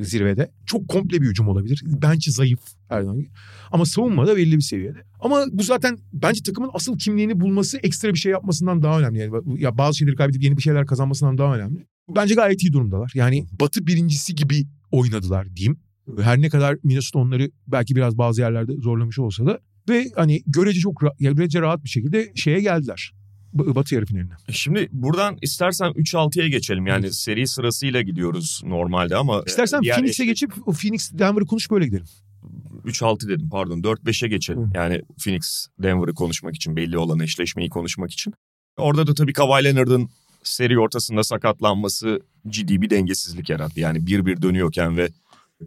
[0.00, 0.50] zirvede.
[0.66, 1.82] Çok komple bir hücum olabilir.
[1.86, 3.24] Bench'i zayıf her zaman.
[3.72, 4.98] Ama savunma da belli bir seviyede.
[5.20, 9.18] Ama bu zaten bence takımın asıl kimliğini bulması ekstra bir şey yapmasından daha önemli.
[9.18, 11.86] Yani ya bazı şeyleri kaybedip yeni bir şeyler kazanmasından daha önemli.
[12.16, 13.12] Bence gayet iyi durumdalar.
[13.14, 15.80] Yani Batı birincisi gibi oynadılar diyeyim.
[16.20, 20.80] Her ne kadar Minnesota onları belki biraz bazı yerlerde zorlamış olsa da ve hani görece
[20.80, 23.12] çok ra- görece rahat bir şekilde şeye geldiler.
[23.58, 24.32] Batı yarı finaline.
[24.50, 26.86] Şimdi buradan istersen 3-6'ya geçelim.
[26.86, 29.42] Yani seri sırasıyla gidiyoruz normalde ama...
[29.46, 32.06] İstersen diğer Phoenix'e eş- geçip Phoenix Denver'ı konuş böyle gidelim.
[32.84, 34.62] 3-6 dedim pardon 4-5'e geçelim.
[34.62, 34.70] Hı.
[34.74, 38.34] Yani Phoenix Denver'ı konuşmak için belli olan eşleşmeyi konuşmak için.
[38.76, 40.10] Orada da tabii Kawhi Leonard'ın
[40.42, 43.80] seri ortasında sakatlanması ciddi bir dengesizlik yarattı.
[43.80, 45.08] Yani 1-1 dönüyorken ve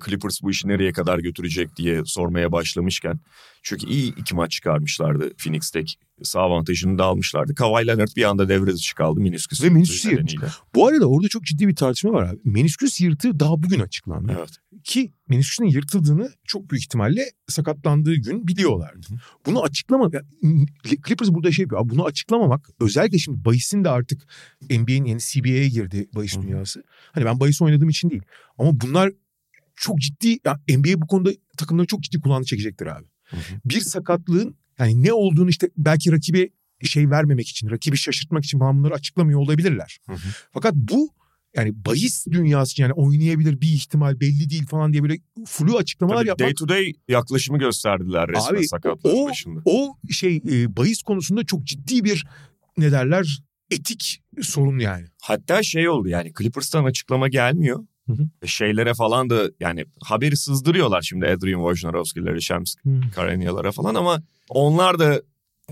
[0.05, 3.19] Clippers bu işi nereye kadar götürecek diye sormaya başlamışken.
[3.63, 5.93] Çünkü iyi iki maç çıkarmışlardı Phoenix'teki
[6.24, 7.55] sağ avantajını da almışlardı.
[7.55, 9.63] Kawhi Leonard bir anda devre dışı kaldı menisküs.
[9.63, 10.36] Ve menisküs yırtmış.
[10.76, 12.39] Bu arada orada çok ciddi bir tartışma var abi.
[12.43, 14.36] Menisküs yırtığı daha bugün açıklandı.
[14.38, 14.49] Evet.
[14.84, 19.07] Ki menisküsün yırtıldığını çok büyük ihtimalle sakatlandığı gün biliyorlardı.
[19.45, 20.09] Bunu açıklama...
[20.13, 20.22] ya,
[21.07, 21.82] Clippers burada şey yapıyor.
[21.82, 24.28] Abi Bunu açıklamamak özellikle şimdi bahisin de artık
[24.70, 26.43] NBA'nin yeni CBA'ye girdi bahis Hı hı.
[26.43, 26.84] dünyası.
[27.11, 28.24] Hani ben bahis oynadığım için değil.
[28.57, 29.11] Ama bunlar
[29.76, 30.39] çok ciddi...
[30.45, 33.05] Ya NBA bu konuda takımları çok ciddi kulağını çekecektir abi.
[33.30, 33.41] Hı hı.
[33.65, 36.49] Bir sakatlığın yani ne olduğunu işte belki rakibe
[36.84, 39.99] şey vermemek için, rakibi şaşırtmak için falan bunları açıklamıyor olabilirler.
[40.05, 40.30] Hı hı.
[40.53, 41.13] Fakat bu
[41.55, 46.17] yani bahis dünyası için yani oynayabilir bir ihtimal belli değil falan diye böyle flu açıklamalar
[46.17, 46.47] Tabii yapmak.
[46.47, 49.61] day to day yaklaşımı gösterdiler resmen Abi, sakatlığın o, başında.
[49.65, 52.27] o şey e, bahis konusunda çok ciddi bir
[52.77, 53.39] ne derler
[53.71, 55.05] etik sorun yani.
[55.21, 57.86] Hatta şey oldu yani Clippers'tan açıklama gelmiyor.
[58.10, 58.47] Hı hı.
[58.47, 62.76] Şeylere falan da yani haberi sızdırıyorlar şimdi Adrian Wojnarowski'lere, Shams
[63.16, 65.22] Karenyalara falan ama onlar da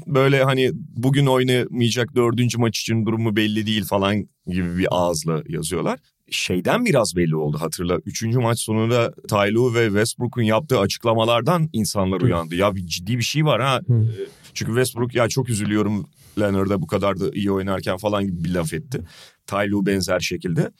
[0.07, 5.99] böyle hani bugün oynamayacak dördüncü maç için durumu belli değil falan gibi bir ağızla yazıyorlar.
[6.31, 7.99] Şeyden biraz belli oldu hatırla.
[8.05, 12.55] Üçüncü maç sonunda Ty Lue ve Westbrook'un yaptığı açıklamalardan insanlar uyandı.
[12.55, 13.79] Ya bir ciddi bir şey var ha.
[13.87, 14.15] Hı.
[14.53, 16.05] Çünkü Westbrook ya çok üzülüyorum
[16.39, 19.01] Leonard'a bu kadar da iyi oynarken falan gibi bir laf etti.
[19.47, 20.71] Ty Lue benzer şekilde.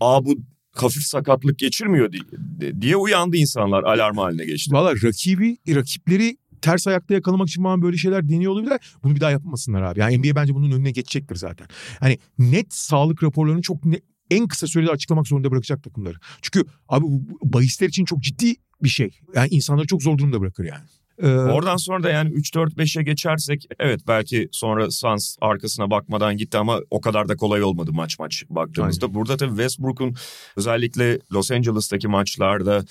[0.00, 0.36] Aa bu
[0.74, 4.72] hafif sakatlık geçirmiyor di- diye uyandı insanlar alarm haline geçti.
[4.74, 8.80] Valla rakibi, rakipleri ters ayakta yakalamak için falan böyle şeyler deniyor olabilirler.
[9.02, 10.00] Bunu bir daha yapmasınlar abi.
[10.00, 11.66] Yani NBA bence bunun önüne geçecektir zaten.
[12.00, 14.00] Hani net sağlık raporlarını çok ne-
[14.30, 16.16] en kısa sürede açıklamak zorunda bırakacak takımları.
[16.42, 19.10] Çünkü abi bu bahisler için çok ciddi bir şey.
[19.34, 20.84] Yani insanları çok zor durumda bırakır yani.
[21.22, 26.80] Ee, Oradan sonra da yani 3-4-5'e geçersek evet belki sonra Suns arkasına bakmadan gitti ama
[26.90, 29.14] o kadar da kolay olmadı maç maç baktığımızda.
[29.14, 30.14] Burada tabii Westbrook'un
[30.56, 32.84] özellikle Los Angeles'taki maçlarda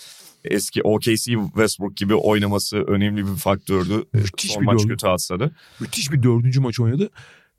[0.45, 4.03] eski OKC Westbrook gibi oynaması önemli bir faktördü.
[4.13, 4.87] Müthiş Son bir maç gol.
[4.87, 5.51] kötü atsa da.
[5.79, 7.09] müthiş bir dördüncü maç oynadı.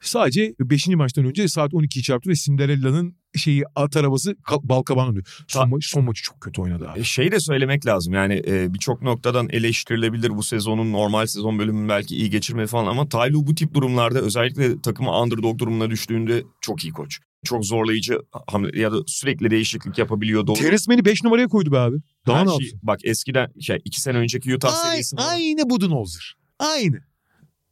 [0.04, 5.44] Sadece beşinci maçtan önce saat 12'yi çarptı ve Cinderella'nın şeyi at arabası ka- balkabağı dönüyor.
[5.48, 7.04] Son, ma- son maçı çok kötü oynadı abi.
[7.04, 12.16] Şey de söylemek lazım yani e, birçok noktadan eleştirilebilir bu sezonun normal sezon bölümünü belki
[12.16, 16.84] iyi geçirmedi falan ama Ty Lue bu tip durumlarda özellikle takımı underdog durumuna düştüğünde çok
[16.84, 17.18] iyi koç.
[17.44, 20.46] Çok zorlayıcı hamle ya da sürekli değişiklik yapabiliyor.
[20.46, 20.56] Doğru.
[20.58, 21.96] Terence Mann'i 5 numaraya koydu be abi.
[22.26, 22.80] Daha Her ne şey- yapsın?
[22.82, 25.20] bak eskiden şey iki sene önceki Utah Ay, serisinde.
[25.22, 26.34] aynı Budenholzer.
[26.58, 27.00] Aynı.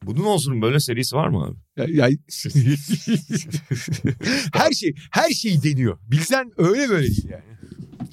[0.07, 1.57] Budenholzer'ın böyle serisi var mı abi?
[1.77, 2.17] Ya, ya-
[4.55, 5.99] her şey her şey deniyor.
[6.11, 7.43] Bilsen öyle böyle değil yani.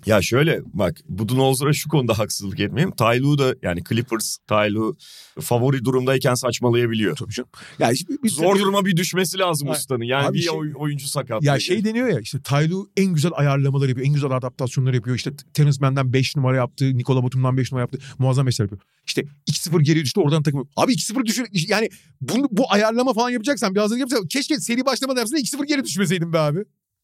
[0.05, 2.91] Ya şöyle bak Budenholzer'a şu konuda haksızlık etmeyeyim.
[2.95, 4.93] Ty Lue da yani Clippers Ty Lue
[5.39, 7.15] favori durumdayken saçmalayabiliyor.
[7.15, 7.49] Tabii canım.
[7.79, 10.03] Ya, işte bir- Zor duruma bir düşmesi lazım Ay, ustanın.
[10.03, 11.43] Yani abi bir şey- oy- oyuncu sakat.
[11.43, 14.07] Ya şey deniyor ya işte Taylu en güzel ayarlamaları yapıyor.
[14.07, 15.15] En güzel adaptasyonları yapıyor.
[15.15, 16.97] İşte Terence Mann'den 5 numara yaptı.
[16.97, 17.99] Nikola Batum'dan 5 numara yaptı.
[18.19, 18.81] Muazzam işler yapıyor.
[19.07, 20.69] İşte 2-0 geri düştü oradan takım.
[20.75, 21.47] Abi 2-0 düşür.
[21.67, 21.89] Yani
[22.21, 26.33] bunu, bu ayarlama falan yapacaksan bir hazırlık yapacaksan keşke seri başlamadan da 2-0 geri düşmeseydin
[26.33, 26.59] be abi.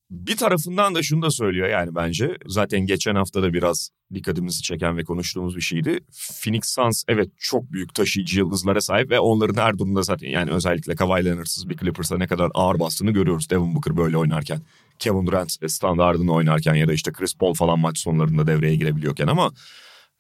[0.09, 2.37] Bir tarafından da şunu da söylüyor yani bence.
[2.45, 5.99] Zaten geçen hafta da biraz dikkatimizi çeken ve konuştuğumuz bir şeydi.
[6.43, 10.95] Phoenix Suns evet çok büyük taşıyıcı yıldızlara sahip ve onların her durumda zaten yani özellikle
[10.95, 13.49] Kawhi Leonard'sız bir Clippers'a ne kadar ağır bastığını görüyoruz.
[13.49, 14.61] Devin Booker böyle oynarken.
[14.99, 19.51] Kevin Durant standardını oynarken ya da işte Chris Paul falan maç sonlarında devreye girebiliyorken ama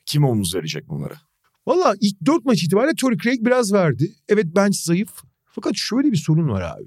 [0.05, 1.13] kim omuz verecek bunları?
[1.67, 4.15] Valla ilk 4 maç itibariyle Torrey Craig biraz verdi.
[4.29, 5.09] Evet bench zayıf.
[5.45, 6.85] Fakat şöyle bir sorun var abi.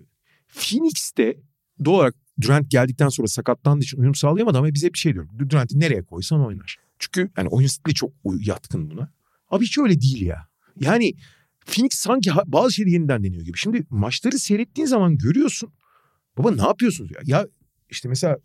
[0.49, 1.36] Phoenix'te
[1.84, 5.30] doğal olarak Durant geldikten sonra sakatlandığı için uyum sağlayamadı ama biz hep bir şey diyorum.
[5.49, 6.76] Durant'i nereye koysan oynar.
[6.99, 9.12] Çünkü yani oyun stili çok yatkın buna.
[9.51, 10.49] Abi hiç öyle değil ya.
[10.80, 11.14] Yani
[11.66, 13.59] Phoenix sanki bazı şeyleri yeniden deniyor gibi.
[13.59, 15.72] Şimdi maçları seyrettiğin zaman görüyorsun.
[16.39, 17.20] Baba ne yapıyorsunuz ya?
[17.24, 17.47] Ya
[17.91, 18.36] işte mesela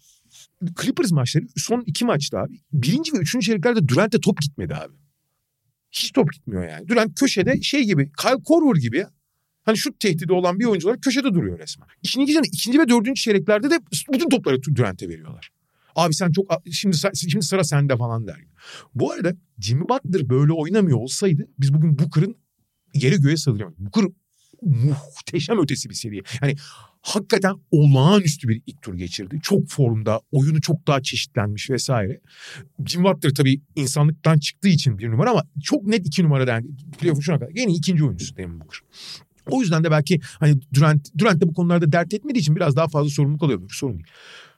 [0.82, 2.60] Clippers maçları son iki maçta abi.
[2.74, 4.94] Birinci ve üçüncü çeyreklerde Durant'e top gitmedi abi.
[5.92, 6.88] Hiç top gitmiyor yani.
[6.88, 9.12] Durant köşede şey gibi Kyle Korver gibi ya.
[9.64, 11.88] Hani şut tehdidi olan bir oyuncular köşede duruyor resmen.
[12.04, 13.80] İşin ikinci, ikinci ve dördüncü çeyreklerde de
[14.14, 15.50] bütün topları Durant'e veriyorlar.
[15.96, 18.38] Abi sen çok şimdi şimdi sıra sende falan der.
[18.96, 22.36] Bu arada Jimmy Butler böyle oynamıyor olsaydı biz bugün Booker'ın
[22.94, 23.80] yere göğe sığdıramayız.
[23.80, 24.06] Booker
[24.62, 26.22] muhteşem ötesi bir seviye.
[26.42, 26.56] Yani
[27.02, 29.40] hakikaten olağanüstü bir ilk tur geçirdi.
[29.44, 32.20] Çok formda, oyunu çok daha çeşitlenmiş vesaire.
[32.86, 36.68] Jim Butler tabii insanlıktan çıktığı için bir numara ama çok net iki numara yani
[37.00, 37.52] playoff'un şuna kadar.
[37.56, 38.80] Yine ikinci oyuncusu Devin Booker.
[39.50, 42.88] O yüzden de belki hani Durant, Durant de bu konularda dert etmediği için biraz daha
[42.88, 43.62] fazla sorumluluk alıyor.
[43.72, 44.08] Sorun değil.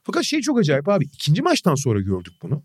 [0.03, 1.05] Fakat şey çok acayip abi.
[1.05, 2.63] ikinci maçtan sonra gördük bunu.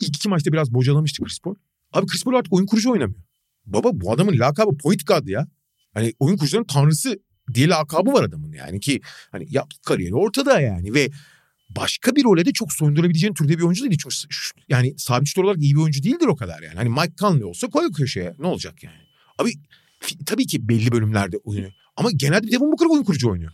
[0.00, 1.54] İlk iki maçta biraz bocalamıştı Chris Paul.
[1.92, 3.22] Abi Chris Paul artık oyun kurucu oynamıyor.
[3.66, 5.48] Baba bu adamın lakabı point guard ya.
[5.94, 7.20] Hani oyun kurucuların tanrısı
[7.54, 9.00] diye lakabı var adamın yani ki
[9.32, 11.10] hani yaptığı kariyeri ortada yani ve
[11.76, 13.98] başka bir role de çok soyundurabileceğin türde bir oyuncu değil.
[14.02, 14.16] Çünkü
[14.68, 16.76] yani sabit olarak iyi bir oyuncu değildir o kadar yani.
[16.76, 18.96] Hani Mike Conley olsa koy köşeye ne olacak yani.
[19.38, 19.52] Abi
[20.26, 23.52] tabii ki belli bölümlerde oyunu Ama genelde Devin Booker oyun kurucu oynuyor.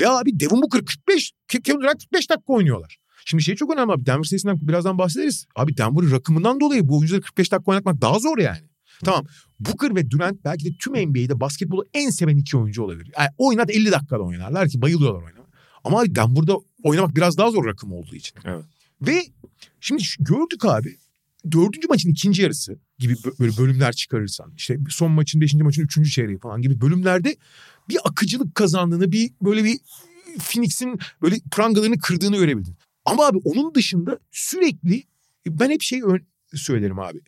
[0.00, 2.98] Ve abi Devin Booker 45, Kevin Durant 45 dakika oynuyorlar.
[3.24, 4.06] Şimdi şey çok önemli abi.
[4.06, 5.46] Denver serisinden birazdan bahsederiz.
[5.56, 8.68] Abi Denver'ın rakımından dolayı bu oyuncuları 45 dakika oynatmak daha zor yani.
[9.04, 9.26] Tamam.
[9.60, 13.12] Booker ve Durant belki de tüm NBA'de basketbolu en seven iki oyuncu olabilir.
[13.18, 15.48] Yani oynat 50 dakikada oynarlar ki bayılıyorlar oynamaya.
[15.84, 18.38] Ama Denver'da oynamak biraz daha zor rakım olduğu için.
[18.44, 18.64] Evet.
[19.02, 19.22] Ve
[19.80, 20.96] şimdi gördük abi.
[21.52, 26.10] Dördüncü maçın ikinci yarısı gibi bö- böyle bölümler çıkarırsan işte son maçın beşinci maçın üçüncü
[26.10, 27.36] çeyreği falan gibi bölümlerde
[27.88, 29.78] bir akıcılık kazandığını bir böyle bir
[30.38, 32.74] Phoenix'in böyle prangalarını kırdığını görebildin.
[33.04, 35.02] Ama abi onun dışında sürekli
[35.46, 36.00] ben hep şey
[36.54, 37.20] söylerim abi.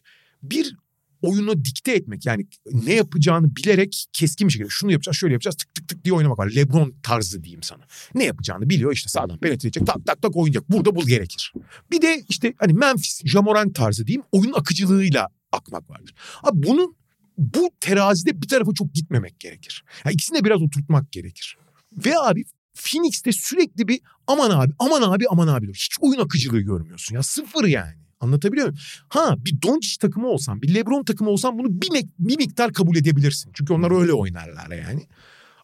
[0.42, 0.76] Bir
[1.22, 5.74] oyunu dikte etmek yani ne yapacağını bilerek keskin bir şekilde şunu yapacağız şöyle yapacağız tık
[5.74, 6.50] tık tık diye oynamak var.
[6.56, 7.82] Lebron tarzı diyeyim sana.
[8.14, 10.70] Ne yapacağını biliyor işte sağdan penetre edecek tak tak tak oynayacak.
[10.70, 11.52] Burada bul gerekir.
[11.90, 16.14] Bir de işte hani Memphis, Jamoran tarzı diyeyim oyun akıcılığıyla akmak vardır.
[16.42, 16.96] Abi bunun
[17.38, 19.84] bu terazide bir tarafa çok gitmemek gerekir.
[20.04, 21.56] Yani ikisini de biraz oturtmak gerekir.
[21.92, 22.44] Ve abi
[22.74, 25.74] Phoenix'te sürekli bir aman abi aman abi aman abi diyor.
[25.74, 27.99] Hiç oyun akıcılığı görmüyorsun ya sıfır yani.
[28.20, 28.80] Anlatabiliyor muyum?
[29.08, 33.52] Ha bir Doncic takımı olsan bir Lebron takımı olsan bunu bir, bir miktar kabul edebilirsin.
[33.54, 35.06] Çünkü onlar öyle oynarlar yani.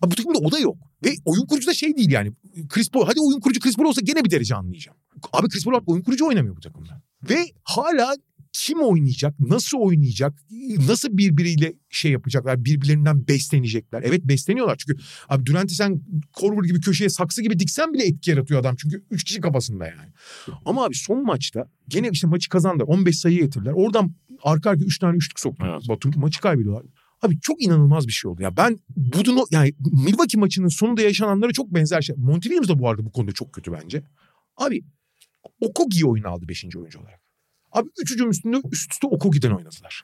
[0.03, 0.77] Abi bu takımda o da yok.
[1.05, 2.33] Ve oyun kurucu da şey değil yani.
[2.69, 4.99] Chris Paul, hadi oyun kurucu Chris Paul olsa gene bir derece anlayacağım.
[5.33, 7.03] Abi Chris Paul oyun kurucu oynamıyor bu takımda.
[7.31, 8.15] Ve hala
[8.59, 10.43] kim oynayacak, nasıl oynayacak,
[10.89, 14.03] nasıl birbiriyle şey yapacaklar, birbirlerinden beslenecekler.
[14.03, 16.01] Evet besleniyorlar çünkü abi Durant'i sen
[16.33, 18.77] Korver gibi köşeye saksı gibi diksen bile etki yaratıyor adam.
[18.77, 20.11] Çünkü 3 kişi kafasında yani.
[20.65, 22.85] Ama abi son maçta gene işte maçı kazandı.
[22.85, 23.73] 15 sayı getirdiler.
[23.73, 25.67] Oradan arka arka 3 tane üçlük soktu.
[25.71, 25.89] Evet.
[25.89, 26.85] Batum maçı kaybediyorlar.
[27.23, 28.43] Abi çok inanılmaz bir şey oldu.
[28.43, 32.17] Ya ben Budun yani Milwaukee maçının sonunda yaşananlara çok benzer şey.
[32.19, 34.03] Monty Williams da bu arada bu konuda çok kötü bence.
[34.57, 34.83] Abi
[35.61, 36.65] Okogi'yi oyuna aldı 5.
[36.77, 37.26] oyuncu olarak.
[37.77, 40.03] Abi üç hücum üstünde üst üste Okogi'den oynadılar.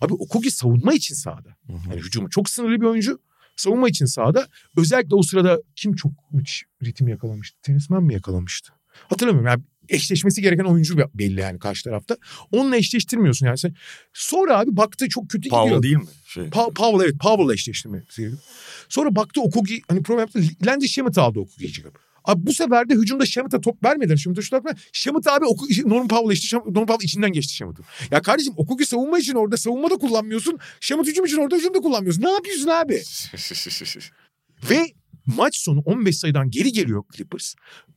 [0.00, 1.56] Abi Okogi savunma için sahada.
[1.68, 3.20] Yani hücumu çok sınırlı bir oyuncu.
[3.56, 4.48] Savunma için sahada.
[4.76, 7.58] Özellikle o sırada kim çok müthiş ritim yakalamıştı?
[7.62, 8.72] Tenismen mi yakalamıştı?
[9.08, 9.46] Hatırlamıyorum.
[9.46, 12.16] Yani eşleşmesi gereken oyuncu belli yani karşı tarafta.
[12.52, 13.58] Onunla eşleştirmiyorsun yani.
[13.58, 13.74] Sen...
[14.12, 15.62] Sonra abi baktı çok kötü gidiyor.
[15.62, 16.06] Powell değil mi?
[16.26, 16.44] Şey.
[16.44, 18.42] Pa- Powell evet Powell'la eşleştirmesi gerekiyor.
[18.88, 20.42] Sonra baktı Okogi hani problem yaptı.
[20.66, 21.98] Landry Shamet aldı Okogi'yi çıkıp.
[22.24, 24.16] Abi bu sefer de hücumda Shamet'e top vermediler.
[24.16, 24.70] Shamet'e şut atma.
[24.92, 26.46] Shamet abi Okogi, Norman Powell'la eşti.
[26.46, 27.82] Shamet- Norman Powell içinden geçti Shamet'ı.
[28.10, 30.58] Ya kardeşim Okogi savunma için orada savunma da kullanmıyorsun.
[30.80, 32.22] Shamet hücum için orada hücum da kullanmıyorsun.
[32.22, 33.02] Ne yapıyorsun abi?
[34.70, 34.86] Ve
[35.26, 37.54] maç sonu 15 sayıdan geri geliyor Clippers.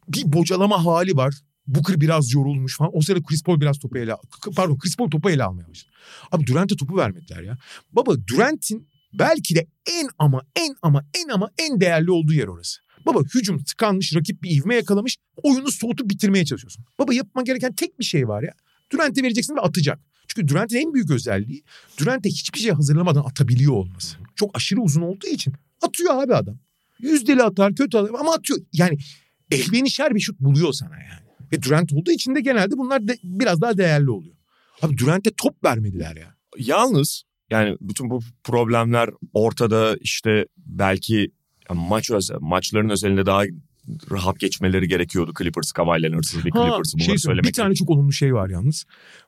[0.07, 1.34] Bir bocalama hali var.
[1.67, 2.91] Booker biraz yorulmuş falan.
[2.97, 4.15] O sırada Chris Paul biraz topu ele
[4.55, 5.91] pardon Chris Paul topu ele almaya başladı.
[6.32, 7.57] Abi Durant'e topu vermediler ya.
[7.91, 12.80] Baba Durant'in belki de en ama en ama en ama en değerli olduğu yer orası.
[13.08, 15.18] Baba hücum tıkanmış, rakip bir ivme yakalamış.
[15.43, 16.86] Oyunu soğutup bitirmeye çalışıyorsun.
[16.99, 18.51] Baba yapman gereken tek bir şey var ya.
[18.91, 19.99] Durant'e vereceksin ve atacak.
[20.28, 21.64] Çünkü Durant'in en büyük özelliği
[21.99, 24.18] Durant'e hiçbir şey hazırlamadan atabiliyor olması.
[24.36, 26.60] Çok aşırı uzun olduğu için atıyor abi adam.
[26.99, 28.60] Yüzdeli atar, kötü atar ama atıyor.
[28.74, 28.97] Yani
[29.51, 31.28] elbenişer bir şut buluyor sana yani.
[31.51, 34.36] Ve Durant olduğu için de genelde bunlar de biraz daha değerli oluyor.
[34.82, 36.36] Abi Durant'e top vermediler ya.
[36.58, 41.32] Yalnız yani bütün bu problemler ortada işte belki
[41.74, 43.43] maç özel, maçların özelinde daha
[44.11, 47.45] rahat geçmeleri gerekiyordu Clippers Kawhi Leonard'sız bir Clippers'ı şey söylemek.
[47.45, 48.86] bir tane çok olumlu şey var yalnız.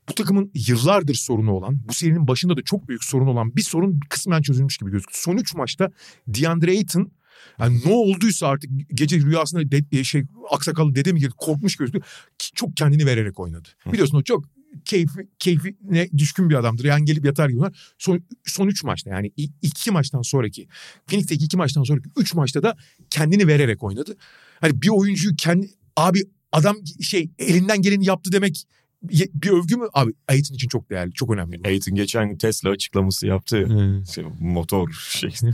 [0.10, 4.00] Bu takımın yıllardır sorunu olan, bu serinin başında da çok büyük sorun olan bir sorun
[4.10, 5.20] kısmen çözülmüş gibi gözüküyor.
[5.24, 5.92] Son 3 maçta
[6.28, 7.12] DeAndre Ayton
[7.60, 11.78] yani ne olduysa artık gece rüyasında de, şey aksakallı dede mi girdi korkmuş.
[11.78, 13.70] Ki Çok kendini vererek oynadı.
[13.94, 14.46] Biliyorsun o çok
[14.86, 16.86] keyfi, keyfine düşkün bir adamdır.
[16.86, 17.62] Yani gelip yatar gibi.
[17.98, 20.68] Son, son üç maçta yani iki maçtan sonraki
[21.08, 22.76] Phoenix'teki iki maçtan sonraki üç maçta da
[23.10, 24.18] kendini vererek oynadı.
[24.62, 26.20] Hani bir oyuncuyu kendi abi
[26.52, 28.66] adam şey elinden geleni yaptı demek
[29.04, 29.86] bir övgü mü?
[29.94, 31.62] Abi Ayton için çok değerli, çok önemli.
[31.66, 33.68] Ayton geçen Tesla açıklaması yaptı.
[34.14, 35.30] Şey, motor şey.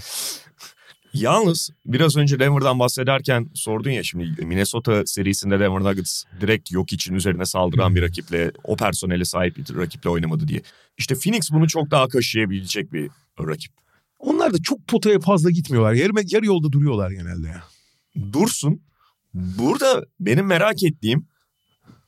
[1.16, 7.16] Yalnız biraz önce Denver'dan bahsederken sordun ya şimdi Minnesota serisinde Denver Nuggets direkt yok için
[7.16, 10.62] üzerine saldıran bir rakiple o personele sahip bir rakiple oynamadı diye.
[10.98, 13.10] İşte Phoenix bunu çok daha kaşıyabilecek bir
[13.40, 13.72] rakip.
[14.20, 15.94] Onlar da çok potaya fazla gitmiyorlar.
[15.94, 17.64] Yarı, yarı yolda duruyorlar genelde ya.
[18.34, 18.82] Dursun.
[19.34, 21.28] Burada benim merak ettiğim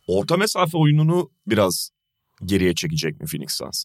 [0.08, 1.90] orta mesafe oyununu biraz
[2.46, 3.84] geriye çekecek mi Phoenix Suns?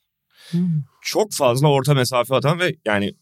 [1.02, 3.14] Çok fazla orta mesafe atan ve yani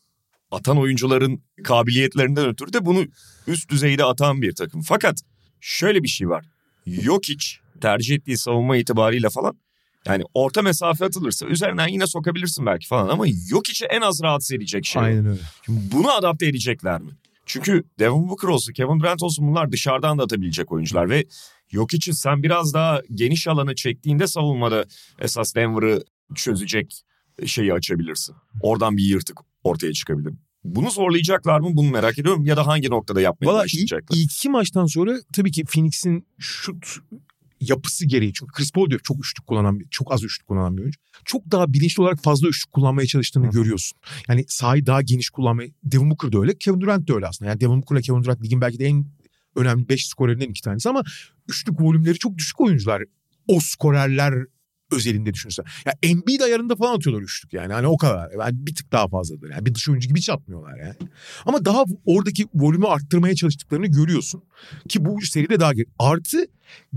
[0.51, 3.05] atan oyuncuların kabiliyetlerinden ötürü de bunu
[3.47, 4.83] üst düzeyde atan bir takım.
[4.83, 5.21] Fakat
[5.61, 6.45] şöyle bir şey var.
[6.87, 7.47] Jokic
[7.81, 9.59] tercih ettiği savunma itibariyle falan
[10.07, 14.87] yani orta mesafe atılırsa üzerinden yine sokabilirsin belki falan ama Jokic'i en az rahatsız edecek
[14.87, 15.03] şey.
[15.03, 15.41] Aynen öyle.
[15.67, 17.11] Şimdi bunu adapte edecekler mi?
[17.47, 21.25] Çünkü Devin Booker olsun, Kevin Durant olsun bunlar dışarıdan da atabilecek oyuncular ve
[21.71, 24.85] yok için sen biraz daha geniş alanı çektiğinde savunmada
[25.19, 27.03] esas Denver'ı çözecek
[27.47, 28.35] şeyi açabilirsin.
[28.61, 30.35] Oradan bir yırtık ortaya çıkabilir.
[30.65, 34.17] Bunu zorlayacaklar mı bunu merak ediyorum ya da hangi noktada yapmaya Valla başlayacaklar?
[34.17, 36.87] ilk iki maçtan sonra tabii ki Phoenix'in şut
[37.61, 40.83] yapısı gereği çünkü Chris Paul diyor çok üçlük kullanan bir, çok az üçlük kullanan bir
[40.83, 41.01] oyuncu.
[41.25, 43.51] Çok daha bilinçli olarak fazla üçlük kullanmaya çalıştığını Hı.
[43.51, 43.99] görüyorsun.
[44.29, 47.51] Yani sahayı daha geniş kullanmayı Devin Booker da öyle, Kevin Durant de öyle aslında.
[47.51, 49.07] Yani Devin Booker ile Kevin Durant ligin belki de en
[49.57, 51.03] önemli 5 skorerinden iki tanesi ama
[51.49, 53.03] üçlük volümleri çok düşük oyuncular.
[53.47, 54.35] O skorerler
[54.93, 55.65] özelinde düşünürsen.
[55.87, 57.73] Ya Embiid ayarında falan atıyorlar üçlük yani.
[57.73, 58.31] Hani o kadar.
[58.39, 59.51] Yani bir tık daha fazladır.
[59.51, 60.95] Yani bir dış oyuncu gibi hiç atmıyorlar yani.
[61.47, 64.43] Ama daha oradaki volümü arttırmaya çalıştıklarını görüyorsun.
[64.89, 65.73] Ki bu seride daha...
[65.99, 66.47] Artı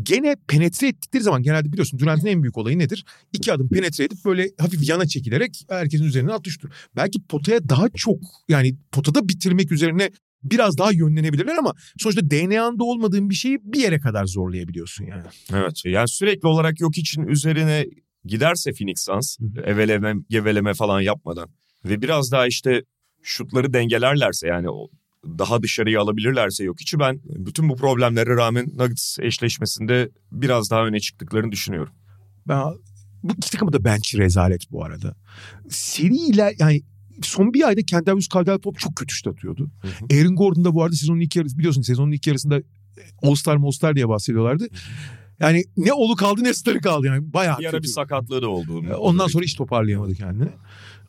[0.04, 3.06] gene penetre ettikleri zaman genelde biliyorsun Durant'in en büyük olayı nedir?
[3.34, 6.72] İki adım penetre edip böyle hafif yana çekilerek herkesin üzerine atıştır.
[6.96, 8.18] Belki potaya daha çok
[8.50, 10.12] yani potada bitirmek üzerine
[10.44, 15.24] biraz daha yönlenebilirler ama sonuçta DNA'nda olmadığın bir şeyi bir yere kadar zorlayabiliyorsun yani.
[15.54, 17.86] Evet yani sürekli olarak yok için üzerine
[18.26, 21.50] giderse Phoenix Suns eveleme geveleme falan yapmadan
[21.86, 22.84] ve biraz daha işte
[23.24, 24.68] şutları dengelerlerse yani
[25.26, 31.00] daha dışarıya alabilirlerse yok içi ben bütün bu problemlere rağmen Nuggets eşleşmesinde biraz daha öne
[31.00, 31.94] çıktıklarını düşünüyorum.
[32.48, 32.64] Ben,
[33.24, 35.16] bu iki takımı da bench rezalet bu arada.
[35.70, 36.82] Seriyle yani
[37.22, 39.70] son bir ayda Kentavius Caldwell Pop çok kötü şut atıyordu.
[40.14, 42.62] Aaron Gordon da bu arada sezonun ilk yarısı biliyorsun sezonun ilk yarısında
[43.24, 44.68] All Star All diye bahsediyorlardı.
[45.40, 47.84] Yani ne olu kaldı ne starı kaldı yani bayağı Bir ara kötü.
[47.84, 48.84] bir sakatlığı da oldu.
[48.90, 50.48] Ee, Ondan sonra hiç toparlayamadı kendini.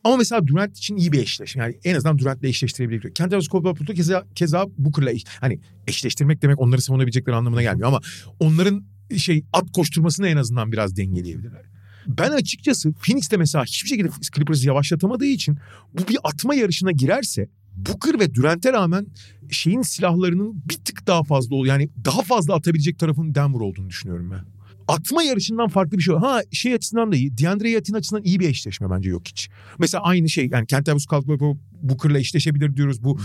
[0.04, 1.62] Ama mesela Durant için iyi bir eşleşme.
[1.62, 3.14] Yani en azından Durant'le eşleştirebiliyor.
[3.14, 8.00] Kentavius Caldwell Pop'u keza, keza Booker'la eş- hani eşleştirmek demek onları savunabilecekleri anlamına gelmiyor ama
[8.40, 8.84] onların
[9.16, 11.62] şey at koşturmasını en azından biraz dengeleyebilirler.
[12.06, 15.58] Ben açıkçası Phoenix'te mesela hiçbir şekilde Clippers'ı yavaşlatamadığı için
[15.92, 19.06] bu bir atma yarışına girerse Booker ve Durant'e rağmen
[19.50, 24.30] şeyin silahlarının bir tık daha fazla ol yani daha fazla atabilecek tarafın Denver olduğunu düşünüyorum
[24.30, 24.54] ben.
[24.88, 26.14] Atma yarışından farklı bir şey.
[26.14, 27.38] Ha şey açısından da iyi.
[27.38, 29.50] DeAndre Yatin açısından iyi bir eşleşme bence yok hiç.
[29.78, 33.04] Mesela aynı şey yani Kentavius Caldwell Booker'la eşleşebilir diyoruz.
[33.04, 33.18] Bu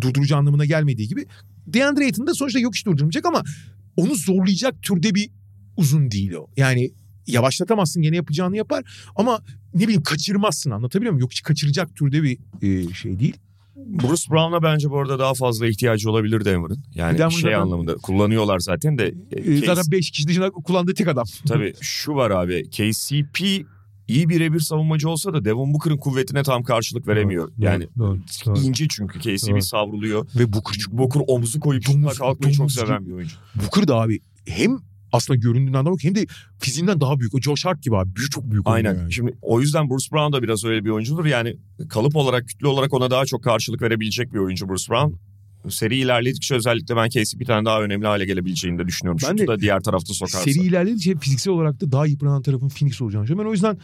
[0.00, 1.26] durdurucu anlamına gelmediği gibi.
[1.66, 3.42] DeAndre Ayton da sonuçta yok hiç durdurmayacak ama
[3.96, 5.30] onu zorlayacak türde bir
[5.76, 6.46] uzun değil o.
[6.56, 6.90] Yani
[7.26, 8.84] yavaşlatamazsın gene yapacağını yapar
[9.16, 9.38] ama
[9.74, 11.20] ne bileyim kaçırmazsın anlatabiliyor muyum?
[11.20, 13.36] Yok hiç kaçıracak türde bir e, şey değil.
[13.76, 16.84] Bruce Brown'a bence bu arada daha fazla ihtiyacı olabilir Denver'ın.
[16.94, 19.14] Yani Denver şey zaten- anlamında kullanıyorlar zaten de.
[19.32, 21.24] e, E, Case- zaten 5 kişi dışında kullandığı tek adam.
[21.48, 23.64] Tabii şu var abi KCP
[24.08, 27.50] iyi birebir savunmacı olsa da Devon Booker'ın kuvvetine tam karşılık veremiyor.
[27.58, 28.58] yani Doğru, doğru.
[28.58, 29.62] ince çünkü KCP Doğru.
[29.62, 30.26] savruluyor.
[30.38, 33.10] Ve Booker çok Booker omuzu koyup Domuz- kalkmayı çok domuz seven gibi.
[33.10, 33.36] bir oyuncu.
[33.62, 34.78] Booker da abi hem
[35.16, 36.26] aslında göründüğünden daha büyük hem de
[36.58, 37.34] fiziğinden daha büyük.
[37.34, 38.16] O Josh Hart gibi abi.
[38.16, 38.94] Büyük çok büyük Aynen.
[38.94, 39.12] yani.
[39.12, 41.24] Şimdi o yüzden Bruce Brown da biraz öyle bir oyuncudur.
[41.26, 41.56] Yani
[41.88, 45.14] kalıp olarak, kütle olarak ona daha çok karşılık verebilecek bir oyuncu Bruce Brown.
[45.68, 49.20] Seri ilerledikçe özellikle ben KCP bir tane daha önemli hale gelebileceğini de düşünüyorum.
[49.22, 50.50] Ben Şutu de da diğer tarafta sokarsa.
[50.50, 53.44] Seri ilerledikçe fiziksel olarak da daha yıpranan tarafın Phoenix olacağını düşünüyorum.
[53.46, 53.78] Ben o yüzden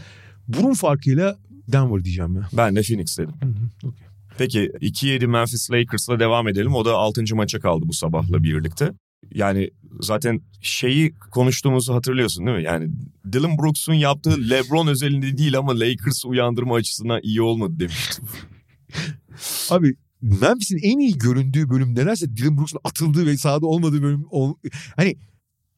[0.48, 2.48] burun farkıyla Denver diyeceğim ya.
[2.52, 3.34] Ben de Phoenix dedim.
[3.42, 4.06] Hı hı, okey.
[4.38, 6.74] Peki 2-7 Memphis Lakers'la devam edelim.
[6.74, 7.36] O da 6.
[7.36, 8.92] maça kaldı bu sabahla birlikte.
[9.34, 9.70] Yani
[10.00, 12.64] zaten şeyi konuştuğumuzu hatırlıyorsun değil mi?
[12.64, 12.90] Yani
[13.32, 18.24] Dylan Brooks'un yaptığı LeBron özelinde değil ama Lakers uyandırma açısından iyi olmadı demiştim.
[19.70, 24.24] Abi Memphis'in en iyi göründüğü bölüm nedense Dylan Brooks'un atıldığı ve sahada olmadığı bölüm.
[24.30, 24.54] ol-
[24.96, 25.16] Hani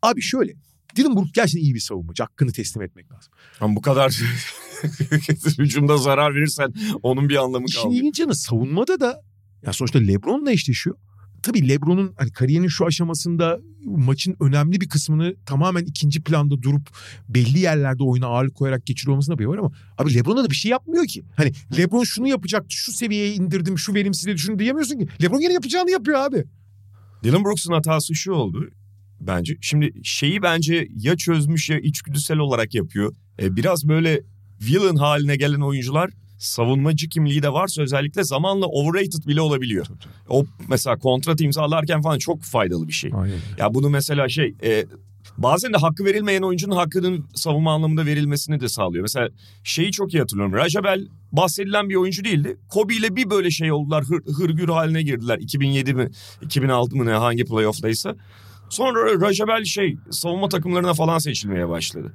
[0.03, 0.53] abi şöyle
[0.97, 2.23] Dylan Brooks gerçekten iyi bir savunmacı.
[2.23, 3.33] Hakkını teslim etmek lazım.
[3.61, 4.11] Ama bu kadar
[5.59, 8.01] hücumda zarar verirsen onun bir anlamı İşin kalmıyor.
[8.01, 9.21] ilginç yanı savunmada da
[9.67, 10.97] ya sonuçta LeBron'la eşleşiyor.
[11.45, 16.89] Tabii LeBron'un hani kariyerinin şu aşamasında maçın önemli bir kısmını tamamen ikinci planda durup
[17.29, 20.71] belli yerlerde oyuna ağırlık koyarak geçiriyor olmasına bir var ama abi LeBron'a da bir şey
[20.71, 21.25] yapmıyor ki.
[21.37, 25.09] Hani LeBron şunu yapacaktı, şu seviyeye indirdim, şu verimsizliği düşün diyemiyorsun ki.
[25.23, 26.45] LeBron yine yapacağını yapıyor abi.
[27.25, 28.71] Dylan Brooks'un hatası şu oldu
[29.21, 29.57] bence.
[29.61, 33.15] Şimdi şeyi bence ya çözmüş ya içgüdüsel olarak yapıyor.
[33.43, 34.23] E, biraz böyle
[34.63, 36.11] villain haline gelen oyuncular
[36.47, 39.87] savunmacı kimliği de varsa özellikle zamanla overrated bile olabiliyor.
[40.29, 43.11] O mesela kontrat imzalarken falan çok faydalı bir şey.
[43.15, 43.39] Aynen.
[43.59, 44.85] Ya bunu mesela şey e,
[45.39, 49.03] bazen de hakkı verilmeyen oyuncunun hakkının savunma anlamında verilmesini de sağlıyor.
[49.03, 49.29] Mesela
[49.65, 50.55] şeyi çok iyi hatırlıyorum.
[50.55, 52.57] Rajabel bahsedilen bir oyuncu değildi.
[52.69, 54.05] Kobe ile bir böyle şey oldular.
[54.05, 55.39] Hır, hırgür haline girdiler.
[55.39, 56.11] 2007 mi
[56.43, 58.17] 2006 mı ne hangi playoff'taysa.
[58.69, 62.13] Sonra Rajabel şey savunma takımlarına falan seçilmeye başladı.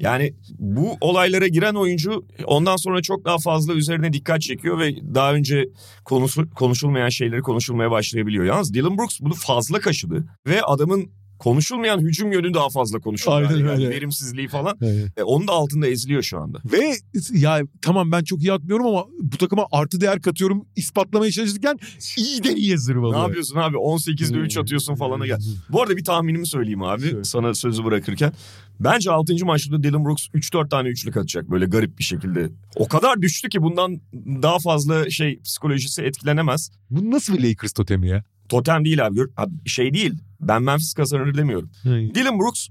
[0.00, 5.34] Yani bu olaylara giren oyuncu ondan sonra çok daha fazla üzerine dikkat çekiyor ve daha
[5.34, 5.68] önce
[6.04, 8.44] konusu, konuşulmayan şeyleri konuşulmaya başlayabiliyor.
[8.44, 13.50] Yalnız Dylan Brooks bunu fazla kaşıdı ve adamın konuşulmayan hücum yönü daha fazla konuşuluyor.
[13.50, 13.90] Aynen yani öyle.
[13.90, 14.78] verimsizliği falan.
[14.82, 15.18] Evet.
[15.18, 16.58] E, onun da altında eziliyor şu anda.
[16.72, 16.94] Ve
[17.32, 21.78] ya tamam ben çok iyi atmıyorum ama bu takıma artı değer katıyorum ispatlamaya çalışırken
[22.16, 23.18] iyiden iyiye zırvalıyor.
[23.18, 25.38] Ne yapıyorsun abi 18'de 3 atıyorsun falana gel.
[25.70, 27.24] Bu arada bir tahminimi söyleyeyim abi Söyle.
[27.24, 28.32] sana sözü bırakırken.
[28.80, 29.46] Bence 6.
[29.46, 32.50] maçta Dylan Brooks 3-4 tane üçlük atacak böyle garip bir şekilde.
[32.76, 36.70] O kadar düştü ki bundan daha fazla şey psikolojisi etkilenemez.
[36.90, 38.24] Bu nasıl bir Lakers totemi ya?
[38.48, 39.20] Totem değil abi
[39.66, 40.14] şey değil.
[40.40, 41.70] Ben Memphis kazanır demiyorum.
[42.14, 42.68] Dylan Brooks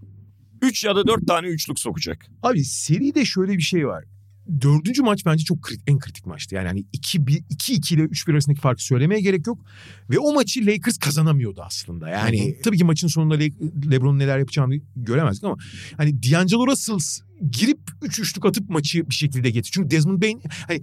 [0.62, 2.26] 3 ya da 4 tane üçlük sokacak.
[2.44, 4.04] Abi seride şöyle bir şey var.
[4.62, 6.56] Dördüncü maç bence çok krit, en kritik maçtı.
[6.56, 9.60] Yani hani 2-2 ile 3-1 arasındaki farkı söylemeye gerek yok.
[10.10, 12.10] Ve o maçı Lakers kazanamıyordu aslında.
[12.10, 15.58] Yani tabii ki maçın sonunda Le- LeBron'un neler yapacağını göremezdik ama
[15.98, 16.98] hani D'Angelo Russell
[17.52, 19.72] girip 3 üçlük atıp maçı bir şekilde getir.
[19.74, 20.82] Çünkü Desmond Bain hani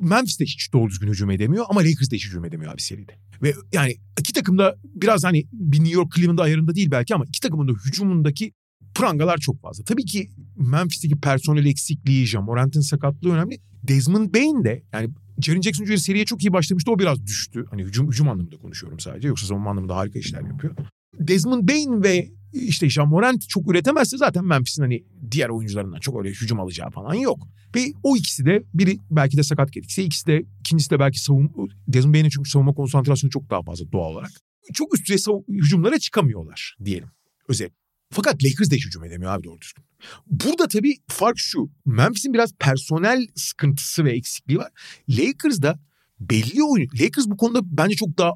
[0.00, 3.12] Memphis'te hiç doğru düzgün hücum edemiyor ama Lakers'da hiç hücum edemiyor abi seride.
[3.42, 7.24] Ve yani iki takım da biraz hani bir New York Cleveland ayarında değil belki ama
[7.24, 8.52] iki takımın da hücumundaki
[8.98, 9.84] prangalar çok fazla.
[9.84, 13.58] Tabii ki Memphis'teki personel eksikliği, Jamorant'ın sakatlığı önemli.
[13.82, 15.96] Desmond Bain de yani Jaren Jackson Jr.
[15.96, 16.90] seriye çok iyi başlamıştı.
[16.90, 17.64] O biraz düştü.
[17.70, 19.28] Hani hücum, hücum anlamında konuşuyorum sadece.
[19.28, 20.76] Yoksa savunma anlamında harika işler yapıyor.
[21.18, 26.60] Desmond Bain ve işte Jamorant çok üretemezse zaten Memphis'in hani diğer oyuncularından çok öyle hücum
[26.60, 27.48] alacağı falan yok.
[27.76, 31.50] Ve o ikisi de biri belki de sakat gerekse ikisi de ikincisi de belki savunma
[31.88, 34.30] Desmond Bain'in çünkü savunma konsantrasyonu çok daha fazla doğal olarak.
[34.74, 37.08] Çok üst düzey hücumlara çıkamıyorlar diyelim.
[37.48, 37.70] Özel.
[38.10, 39.84] Fakat Lakers de hiç hücum edemiyor abi doğru düzgün.
[40.26, 41.70] Burada tabii fark şu.
[41.84, 44.72] Memphis'in biraz personel sıkıntısı ve eksikliği var.
[45.08, 45.80] Lakers'da
[46.20, 46.88] belli oyun.
[47.00, 48.32] Lakers bu konuda bence çok daha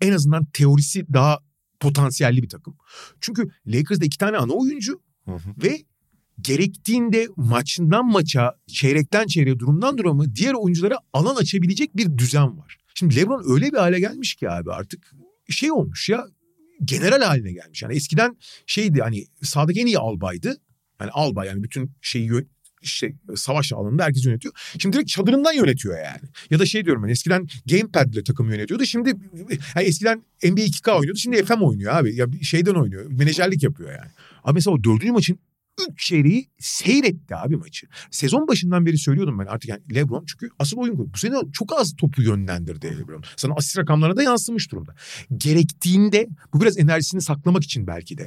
[0.00, 1.38] en azından teorisi daha
[1.80, 2.76] potansiyelli bir takım.
[3.20, 5.02] Çünkü Lakers'da iki tane ana oyuncu
[5.62, 5.82] ve
[6.40, 12.78] gerektiğinde maçından maça, çeyrekten çeyreğe, durumdan duruma diğer oyunculara alan açabilecek bir düzen var.
[12.94, 15.12] Şimdi LeBron öyle bir hale gelmiş ki abi artık
[15.48, 16.26] şey olmuş ya
[16.84, 17.82] general haline gelmiş.
[17.82, 20.56] Yani eskiden şeydi hani sahadaki en iyi albaydı.
[21.00, 22.30] Yani albay yani bütün şeyi
[22.82, 24.54] işte savaş alanında herkes yönetiyor.
[24.78, 26.28] Şimdi direkt çadırından yönetiyor yani.
[26.50, 28.84] Ya da şey diyorum ben eskiden gamepad ile takım yönetiyordu.
[28.84, 29.14] Şimdi
[29.76, 31.18] yani eskiden NBA 2K oynuyordu.
[31.18, 32.16] Şimdi FM oynuyor abi.
[32.16, 33.06] Ya şeyden oynuyor.
[33.10, 34.10] Menajerlik yapıyor yani.
[34.44, 35.38] Abi mesela o dördüncü maçın
[35.90, 37.86] üç çeyreği seyretti abi maçı.
[38.10, 41.96] Sezon başından beri söylüyordum ben artık yani LeBron çünkü asıl oyun bu sene çok az
[41.96, 43.22] topu yönlendirdi LeBron.
[43.36, 44.94] Sana asist rakamlarına da yansımış durumda.
[45.36, 48.26] Gerektiğinde bu biraz enerjisini saklamak için belki de.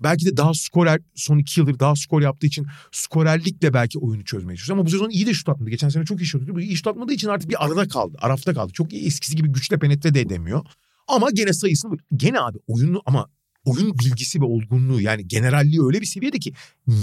[0.00, 4.56] Belki de daha skorer son iki yıldır daha skor yaptığı için skorerlikle belki oyunu çözmeye
[4.56, 4.78] çalışıyor.
[4.78, 5.70] Ama bu sezon iyi de şut atmadı.
[5.70, 6.58] Geçen sene çok iyi şut atıyordu.
[6.58, 8.16] Bu iyi şut atmadığı için artık bir arada kaldı.
[8.20, 8.72] Arafta kaldı.
[8.72, 10.64] Çok iyi eskisi gibi güçle penetre de edemiyor.
[11.08, 13.28] Ama gene sayısını gene abi oyunu ama
[13.64, 16.52] oyun bilgisi ve olgunluğu yani generalliği öyle bir seviyede ki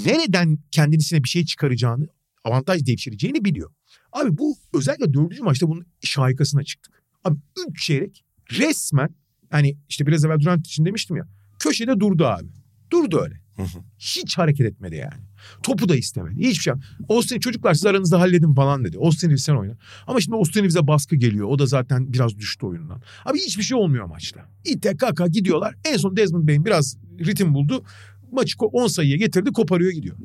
[0.06, 2.08] nereden kendisine bir şey çıkaracağını
[2.44, 3.72] avantaj devşireceğini biliyor.
[4.12, 7.04] Abi bu özellikle dördüncü maçta bunun şahikasına çıktık.
[7.24, 7.38] Abi
[7.68, 9.10] üç çeyrek resmen
[9.50, 11.28] hani işte biraz evvel Durant için demiştim ya
[11.60, 12.48] köşede durdu abi.
[12.92, 13.42] Durdu öyle.
[14.00, 15.24] Hiç hareket etmedi yani.
[15.64, 16.40] Topu da istemedi.
[16.40, 16.74] Hiçbir şey.
[17.10, 18.98] Austin çocuklar siz aranızda halledin falan dedi.
[18.98, 19.78] Austin sen oyna.
[20.08, 21.48] Ama şimdi Austin Reeves'e baskı geliyor.
[21.48, 23.02] O da zaten biraz düştü oyundan.
[23.26, 24.46] Abi hiçbir şey olmuyor maçta.
[24.66, 25.76] İte kaka gidiyorlar.
[25.86, 27.84] En son Desmond Bain biraz ritim buldu.
[28.32, 30.16] Maçı ko- 10 sayıya getirdi koparıyor gidiyor.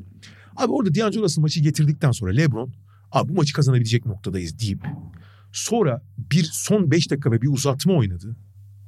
[0.55, 2.73] Abi orada D'Angelo Russell maçı getirdikten sonra LeBron
[3.11, 4.83] abi bu maçı kazanabilecek noktadayız deyip
[5.51, 8.35] sonra bir son 5 dakika ve bir uzatma oynadı.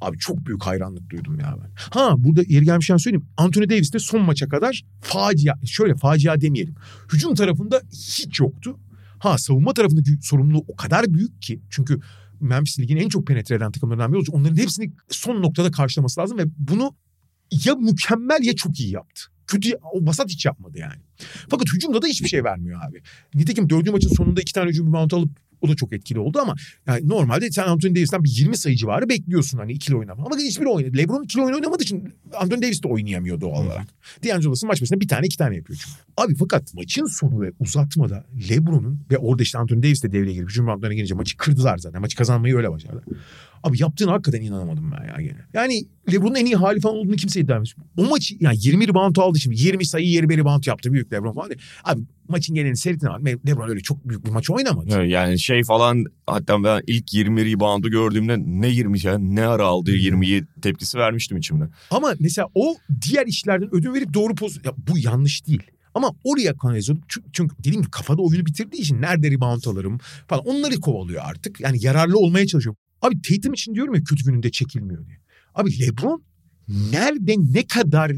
[0.01, 1.71] Abi çok büyük hayranlık duydum ya ben.
[1.75, 3.27] Ha burada yeri gelmişken söyleyeyim.
[3.37, 6.75] Anthony Davis de son maça kadar facia, şöyle facia demeyelim.
[7.13, 8.79] Hücum tarafında hiç yoktu.
[9.19, 11.61] Ha savunma tarafındaki sorumluluğu o kadar büyük ki.
[11.69, 11.99] Çünkü
[12.39, 14.35] Memphis Lig'in en çok penetre eden takımlarından biri olacak.
[14.35, 16.95] Onların hepsini son noktada karşılaması lazım ve bunu
[17.65, 19.21] ya mükemmel ya çok iyi yaptı.
[19.47, 21.01] Kötü, o vasat hiç yapmadı yani.
[21.49, 23.01] Fakat hücumda da hiçbir şey vermiyor abi.
[23.35, 25.29] Nitekim dördüncü maçın sonunda iki tane hücum rebound alıp
[25.61, 26.55] o da çok etkili oldu ama
[26.87, 30.25] yani normalde sen Anthony Davis'ten bir 20 sayı civarı bekliyorsun hani ikili oynama.
[30.25, 30.97] Ama hiçbir oynadı.
[30.97, 33.87] LeBron ikili oyun oynamadığı için Anthony Davis de oynayamıyor doğal olarak.
[34.23, 35.99] D'Angelo'sun maç başına bir tane iki tane yapıyor çünkü.
[36.17, 40.49] Abi fakat maçın sonu ve uzatmada LeBron'un ve orada işte Anthony Davis de devreye girip
[40.49, 42.01] hücum roundlarına girince maçı kırdılar zaten.
[42.01, 43.03] Maçı kazanmayı öyle başardılar.
[43.63, 45.45] Abi yaptığına hakikaten inanamadım ben ya gene.
[45.53, 47.73] Yani LeBron'un en iyi hali falan olduğunu kimse iddia etmez.
[47.97, 49.61] O maçı yani 20 rebound aldı şimdi.
[49.61, 51.49] 20 sayı 20 rebound yaptı büyük LeBron falan.
[51.83, 53.37] Abi maçın genelini seyrettin abi.
[53.47, 55.05] LeBron öyle çok büyük bir maç oynamadı.
[55.05, 59.91] Yani şey falan hatta ben ilk 20 reboundu gördüğümde ne 20 ya ne ara aldı
[59.91, 61.63] 20'yi tepkisi vermiştim içimde.
[61.91, 62.75] Ama mesela o
[63.09, 64.65] diğer işlerden ödün verip doğru poz...
[64.65, 65.63] Ya bu yanlış değil.
[65.93, 70.45] Ama oraya kanalize çünkü, çünkü dediğim gibi kafada oyunu bitirdiği için nerede rebound alırım falan
[70.45, 71.59] onları kovalıyor artık.
[71.59, 72.75] Yani yararlı olmaya çalışıyor.
[73.01, 75.17] Abi Tatum için diyorum ya kötü gününde çekilmiyor diye.
[75.55, 76.23] Abi LeBron
[76.91, 78.11] nerede ne kadar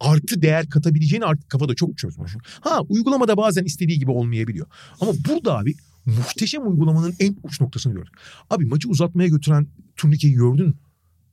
[0.00, 2.36] artı değer katabileceğini artık kafada çok çözmüş.
[2.60, 4.66] Ha uygulamada bazen istediği gibi olmayabiliyor.
[5.00, 5.74] Ama burada abi
[6.06, 8.14] muhteşem uygulamanın en uç noktasını gördük.
[8.50, 9.66] Abi maçı uzatmaya götüren
[9.96, 10.76] turnikeyi gördün?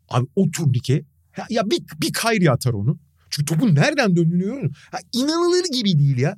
[0.09, 1.05] Abi o turnike
[1.37, 2.99] ya, ya bir, bir Kyrie atar onu.
[3.29, 4.71] Çünkü topun nereden döndüğünü görüyorum.
[4.91, 6.37] Ha, inanılır gibi değil ya.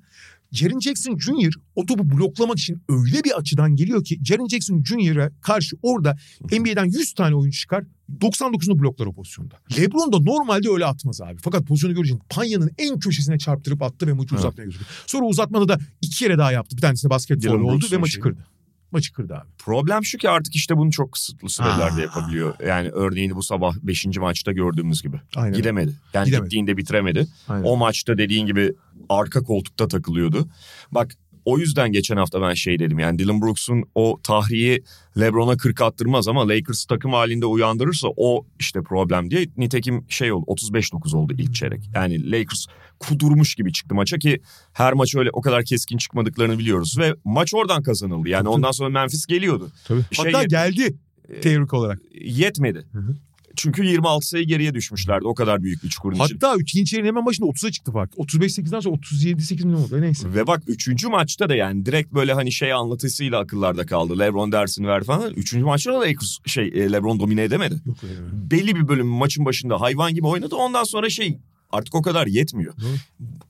[0.52, 1.54] Jaren Jackson Jr.
[1.76, 6.18] o topu bloklamak için öyle bir açıdan geliyor ki Jaren Jackson Jr.'a karşı orada
[6.52, 7.84] NBA'den 100 tane oyuncu çıkar
[8.22, 9.56] 99'unu bloklar o pozisyonda.
[9.78, 11.38] LeBron da normalde öyle atmaz abi.
[11.44, 14.40] Fakat pozisyonu görünce Panya'nın en köşesine çarptırıp attı ve maçı Evet.
[14.40, 14.84] uzatmaya götürdü.
[15.08, 16.76] Sonra uzatmada da iki kere daha yaptı.
[16.78, 18.22] Bir tanesi basket faul oldu ve maçı şeyi.
[18.22, 18.46] kırdı.
[18.92, 19.48] Maçı kırdı abi.
[19.58, 22.02] Problem şu ki artık işte bunu çok kısıtlı sürelerde Aa.
[22.02, 22.56] yapabiliyor.
[22.68, 24.06] Yani örneğin bu sabah 5.
[24.18, 25.22] maçta gördüğümüz gibi.
[25.36, 25.58] Aynen.
[25.58, 25.94] Gidemedi.
[26.14, 26.44] Yani Gidemedi.
[26.46, 27.28] gittiğinde bitiremedi.
[27.48, 27.64] Aynen.
[27.66, 28.74] O maçta dediğin gibi
[29.10, 30.48] arka koltukta takılıyordu.
[30.92, 31.12] Bak
[31.48, 34.84] o yüzden geçen hafta ben şey dedim yani Dylan Brooks'un o tahriyi
[35.20, 39.48] LeBron'a 40 attırmaz ama Lakers takım halinde uyandırırsa o işte problem diye.
[39.58, 41.90] Nitekim şey oldu 35-9 oldu ilk çeyrek.
[41.96, 42.66] Yani Lakers
[43.00, 44.42] kudurmuş gibi çıktı maça ki
[44.74, 48.30] her maç öyle o kadar keskin çıkmadıklarını biliyoruz ve maç oradan kazanıldı.
[48.30, 48.54] Yani Tabii.
[48.54, 49.72] ondan sonra Memphis geliyordu.
[49.88, 50.02] Tabii.
[50.12, 50.96] Şey Hatta geldi
[51.42, 52.00] teorik olarak.
[52.22, 52.86] Yetmedi.
[52.92, 53.16] Hı hı.
[53.58, 55.28] Çünkü 26 sayı geriye düşmüşlerdi.
[55.28, 56.40] O kadar büyük bir çukurun için.
[56.42, 56.72] Hatta 3.
[56.72, 58.14] çeyreğin hemen başında 30'a çıktı fark.
[58.14, 60.34] 35-8'den sonra 37-8 mi ne oldu neyse.
[60.34, 64.20] Ve bak üçüncü maçta da yani direkt böyle hani şey anlatısıyla akıllarda kaldı.
[64.20, 65.34] LeBron dersini ver falan.
[65.34, 67.76] Üçüncü maçta da Lakers şey e, LeBron domine edemedi.
[67.86, 68.52] Yok öyle?
[68.52, 70.56] Belli bir bölüm maçın başında hayvan gibi oynadı.
[70.56, 71.38] Ondan sonra şey
[71.70, 72.74] artık o kadar yetmiyor.
[72.78, 72.96] Doğru.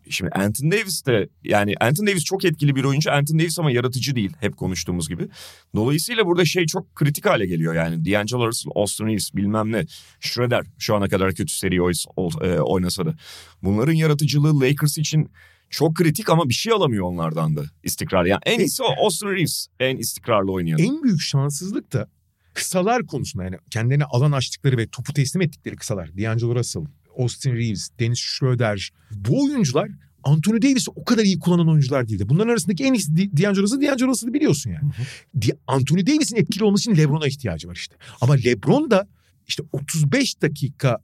[0.09, 3.11] Şimdi Anthony Davis de yani Anthony Davis çok etkili bir oyuncu.
[3.11, 5.27] Anthony Davis ama yaratıcı değil hep konuştuğumuz gibi.
[5.75, 8.05] Dolayısıyla burada şey çok kritik hale geliyor yani.
[8.05, 9.85] D'Angelo Russell, Austin Reeves bilmem ne.
[10.19, 13.15] Schroeder şu ana kadar kötü seri e, oynasa da.
[13.63, 15.29] Bunların yaratıcılığı Lakers için
[15.69, 18.25] çok kritik ama bir şey alamıyor onlardan da istikrar.
[18.25, 20.79] Yani en iyisi o Austin Reeves en istikrarlı oynayan.
[20.79, 22.07] En büyük şanssızlık da
[22.53, 26.17] kısalar konusunda yani kendilerine alan açtıkları ve topu teslim ettikleri kısalar.
[26.17, 26.85] D'Angelo Russell,
[27.17, 28.89] Austin Reeves, Dennis Schroeder.
[29.11, 29.89] Bu oyuncular
[30.23, 32.29] Anthony Davis'i o kadar iyi kullanan oyuncular değildi.
[32.29, 34.91] Bunların arasındaki en iyisi D'Angelo Russell, D'Angelo Russell'ı biliyorsun yani.
[35.41, 37.95] Di- Anthony Davis'in etkili olması için LeBron'a ihtiyacı var işte.
[38.21, 39.07] Ama LeBron da
[39.47, 40.97] işte 35 dakika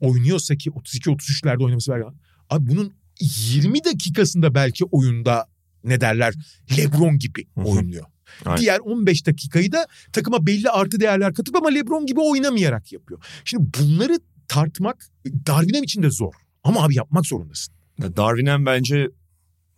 [0.00, 2.02] oynuyorsa ki 32-33'lerde oynaması var.
[2.50, 5.46] Abi bunun 20 dakikasında belki oyunda
[5.84, 6.34] ne derler
[6.76, 7.64] LeBron gibi Hı hı.
[7.64, 8.04] oynuyor.
[8.44, 8.60] Aynen.
[8.60, 13.20] Diğer 15 dakikayı da takıma belli artı değerler katıp ama LeBron gibi oynamayarak yapıyor.
[13.44, 14.18] Şimdi bunları
[14.50, 15.06] tartmak
[15.46, 16.32] Darwin'em için de zor.
[16.64, 17.74] Ama abi yapmak zorundasın.
[18.00, 19.10] Darwin'en bence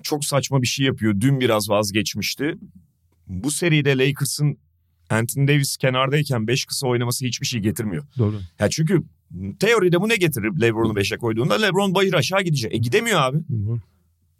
[0.03, 1.21] çok saçma bir şey yapıyor.
[1.21, 2.55] Dün biraz vazgeçmişti.
[3.27, 4.59] Bu seride Lakers'ın
[5.11, 8.05] Anthony Davis kenardayken 5 kısa oynaması hiçbir şey getirmiyor.
[8.19, 8.41] Doğru.
[8.59, 9.03] Ya çünkü
[9.61, 11.55] teoride bu ne getirir LeBron'u 5'e koyduğunda?
[11.55, 12.75] LeBron bayır aşağı gidecek.
[12.75, 13.39] E gidemiyor abi.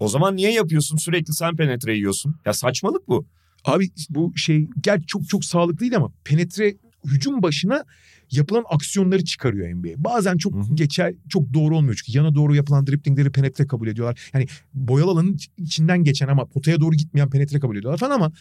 [0.01, 0.97] O zaman niye yapıyorsun?
[0.97, 2.37] Sürekli sen penetre yiyorsun.
[2.45, 3.27] Ya saçmalık bu.
[3.65, 6.75] Abi bu şey gerçi çok çok sağlıklı değil ama penetre
[7.05, 7.85] hücum başına
[8.33, 10.05] yapılan aksiyonları çıkarıyor NBA.
[10.05, 10.75] Bazen çok Hı hı.
[10.75, 14.31] geçer, çok doğru olmuyor çünkü yana doğru yapılan driplingleri penetre kabul ediyorlar.
[14.35, 18.33] Yani boyalı alanın içinden geçen ama potaya doğru gitmeyen penetre kabul ediyorlar falan ama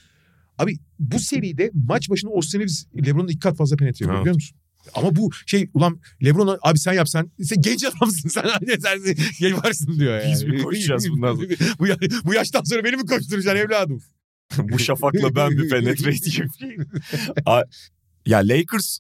[0.58, 4.24] abi bu seride maç başına Austin Reeves LeBron'un iki kat fazla penetre yapıyor Evet.
[4.24, 4.58] biliyor musun?
[4.94, 8.44] Ama bu şey ulan LeBron abi sen yapsan sen genç adamsın sen
[8.80, 9.00] sen
[9.40, 10.32] genç varsın diyor yani.
[10.32, 11.48] Biz mi koşacağız bundan sonra?
[11.80, 11.86] bu,
[12.26, 14.02] bu yaştan sonra beni mi koşturacaksın evladım?
[14.58, 16.86] bu şafakla ben bir penetre edeyim.
[17.46, 17.64] A-
[18.26, 19.00] ya Lakers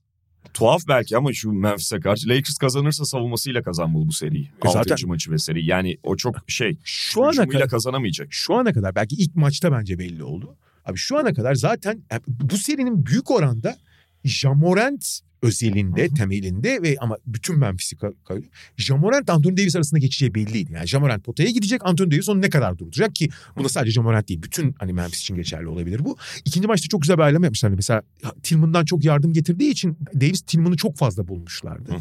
[0.53, 4.43] tuhaf belki ama şu Memphis'e karşı Lakers kazanırsa savunmasıyla kazanmalı bu seriyi.
[4.45, 5.65] E zaten- Altıncı maçı ve seri.
[5.65, 8.27] Yani o çok şey Şu ana kadar kazanamayacak.
[8.31, 10.55] şu ana kadar belki ilk maçta bence belli oldu.
[10.85, 13.75] Abi şu ana kadar zaten yani bu serinin büyük oranda
[14.23, 18.43] Jamorant özelinde, temelinde ve ama bütün Memphis'i ka- ka-
[18.77, 20.73] Jamorant Anthony Davis arasında geçeceği belliydi.
[20.73, 24.41] Yani Jamorant potaya gidecek, Anthony Davis onu ne kadar durduracak ki buna sadece Jamorant değil.
[24.43, 26.17] Bütün hani Memphis için geçerli olabilir bu.
[26.45, 27.75] İkinci maçta çok güzel bir ayrılma yapmışlardı.
[27.75, 28.01] Mesela
[28.43, 31.91] Tillman'dan çok yardım getirdiği için Davis Tillman'ı çok fazla bulmuşlardı.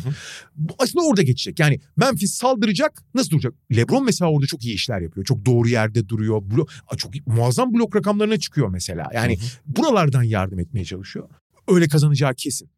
[0.56, 1.60] Bu aslında orada geçecek.
[1.60, 3.54] Yani Memphis saldıracak nasıl duracak?
[3.76, 5.26] LeBron mesela orada çok iyi işler yapıyor.
[5.26, 6.42] Çok doğru yerde duruyor.
[6.42, 6.66] Blo
[6.96, 9.10] çok muazzam blok rakamlarına çıkıyor mesela.
[9.14, 11.28] Yani buralardan yardım etmeye çalışıyor.
[11.68, 12.70] Öyle kazanacağı kesin.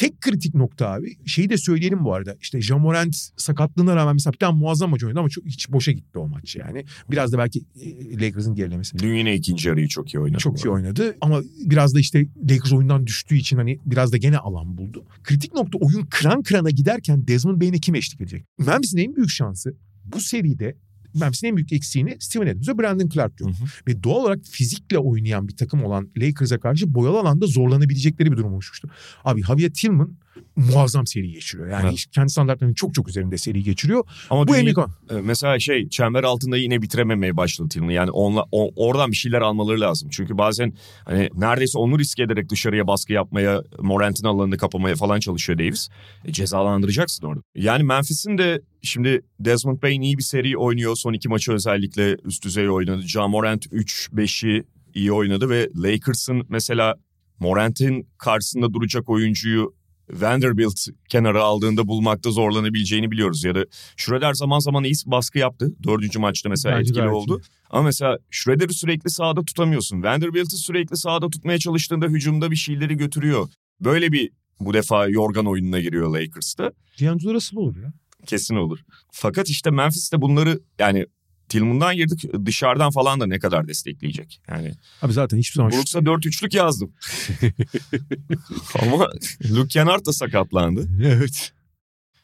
[0.00, 2.36] Tek kritik nokta abi şeyi de söyleyelim bu arada.
[2.40, 6.18] İşte Jamorant sakatlığına rağmen mesela bir tane muazzam maç oynadı ama çok, hiç boşa gitti
[6.18, 6.84] o maç yani.
[7.10, 8.98] Biraz da belki e, Lakers'ın gerilemesi.
[8.98, 10.38] Dün yine ikinci yarıyı çok iyi oynadı.
[10.38, 14.38] Çok iyi oynadı ama biraz da işte Lakers oyundan düştüğü için hani biraz da gene
[14.38, 15.04] alan buldu.
[15.22, 18.44] Kritik nokta oyun kıran kırana giderken Desmond Bain'e kim eşlik edecek?
[18.58, 19.74] Memphis'in en büyük şansı
[20.04, 20.76] bu seride
[21.14, 23.40] Memphis'in en büyük eksiğini Steven Adams ve Brandon Clark.
[23.40, 23.52] Hı hı.
[23.88, 28.54] Ve doğal olarak fizikle oynayan bir takım olan Lakers'a karşı boyalı alanda zorlanabilecekleri bir durum
[28.54, 28.90] oluşmuştu.
[29.24, 30.16] Abi Javier Tillman
[30.56, 31.68] muazzam seri geçiriyor.
[31.68, 32.04] Yani Evet.
[32.14, 34.04] kendi standartlarının çok çok üzerinde seri geçiriyor.
[34.30, 34.86] Ama Bu dün Emiko.
[35.10, 37.90] e, mesela şey çember altında yine bitirememeye başladı Tillman.
[37.90, 40.08] Yani onla, o- oradan bir şeyler almaları lazım.
[40.12, 40.72] Çünkü bazen
[41.04, 45.88] hani neredeyse onu risk ederek dışarıya baskı yapmaya, Morant'in alanını kapamaya falan çalışıyor Davis.
[46.24, 47.42] E, cezalandıracaksın orada.
[47.54, 50.96] Yani Memphis'in de şimdi Desmond Bain iyi bir seri oynuyor.
[50.96, 53.02] Son iki maçı özellikle üst düzey oynadı.
[53.02, 54.64] Ja Morant 3-5'i
[54.94, 56.94] iyi oynadı ve Lakers'ın mesela
[57.38, 59.74] Morant'in karşısında duracak oyuncuyu
[60.12, 63.44] Vanderbilt kenara aldığında bulmakta zorlanabileceğini biliyoruz.
[63.44, 63.64] Ya da
[63.96, 65.72] Schroeder zaman zaman iyi baskı yaptı.
[65.86, 67.42] Dördüncü maçta mesela Bence etkili gayet oldu.
[67.70, 70.02] Ama mesela Schroeder'i sürekli sahada tutamıyorsun.
[70.02, 73.48] Vanderbilt'i sürekli sahada tutmaya çalıştığında hücumda bir şeyleri götürüyor.
[73.80, 74.30] Böyle bir
[74.60, 76.72] bu defa yorgan oyununa giriyor Lakers'ta.
[77.00, 77.92] D'Angelo Russell olur ya.
[78.26, 78.78] Kesin olur.
[79.12, 81.06] Fakat işte Memphis'te bunları yani
[81.50, 84.40] Tillman'dan girdik dışarıdan falan da ne kadar destekleyecek.
[84.48, 84.72] Yani
[85.02, 85.72] Abi zaten hiçbir zaman...
[85.72, 86.92] Brooks'a 4-3'lük yazdım.
[88.82, 89.08] Ama
[89.50, 90.88] Luke Kennard da sakatlandı.
[91.04, 91.52] Evet.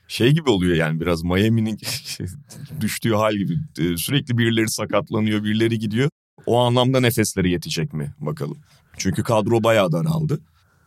[0.08, 1.78] Şey gibi oluyor yani biraz Miami'nin
[2.80, 3.58] düştüğü hal gibi.
[3.78, 6.10] Ee, Sürekli birileri sakatlanıyor, birileri gidiyor.
[6.46, 8.58] O anlamda nefesleri yetecek mi bakalım.
[8.96, 10.40] Çünkü kadro bayağı daraldı.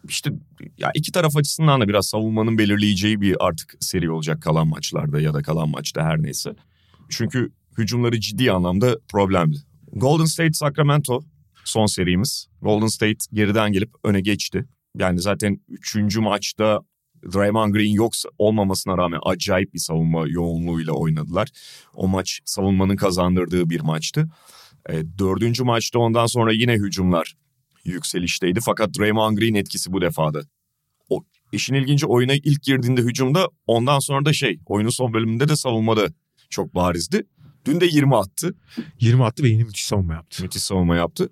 [0.07, 0.32] İşte
[0.78, 5.34] ya iki taraf açısından da biraz savunmanın belirleyeceği bir artık seri olacak kalan maçlarda ya
[5.34, 6.56] da kalan maçta her neyse.
[7.10, 9.57] Çünkü hücumları ciddi anlamda problemli.
[9.93, 11.22] Golden State Sacramento
[11.65, 12.47] son serimiz.
[12.61, 14.65] Golden State geriden gelip öne geçti.
[14.97, 16.80] Yani zaten üçüncü maçta
[17.34, 21.49] Draymond Green yoksa olmamasına rağmen acayip bir savunma yoğunluğuyla oynadılar.
[21.93, 24.30] O maç savunmanın kazandırdığı bir maçtı.
[24.89, 27.35] E, dördüncü maçta ondan sonra yine hücumlar
[27.85, 28.60] yükselişteydi.
[28.61, 30.41] Fakat Draymond Green etkisi bu defada.
[31.10, 35.56] O işin ilginci oyuna ilk girdiğinde hücumda ondan sonra da şey oyunun son bölümünde de
[35.56, 36.07] savunmada
[36.49, 37.23] çok barizdi.
[37.70, 38.56] Dün de 20 attı.
[39.00, 40.44] 20 attı ve yeni müthiş savunma yaptı.
[40.44, 41.30] Müthiş savunma yaptı.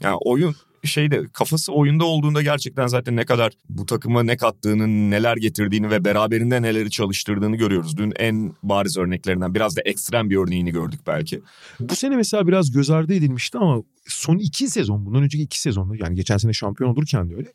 [0.00, 5.36] Yani oyun şeyde kafası oyunda olduğunda gerçekten zaten ne kadar bu takıma ne kattığını, neler
[5.36, 7.96] getirdiğini ve beraberinde neleri çalıştırdığını görüyoruz.
[7.96, 11.40] Dün en bariz örneklerinden biraz da ekstrem bir örneğini gördük belki.
[11.80, 15.94] Bu sene mesela biraz göz ardı edilmişti ama son iki sezon bundan önceki iki sezonda
[15.96, 17.52] yani geçen sene şampiyon olurken de öyle.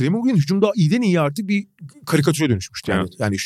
[0.00, 1.66] Draymond Green hücumda iyiden iyi artık bir
[2.06, 2.90] karikatüre dönüşmüştü.
[2.90, 3.12] Yani, Evet.
[3.18, 3.36] yani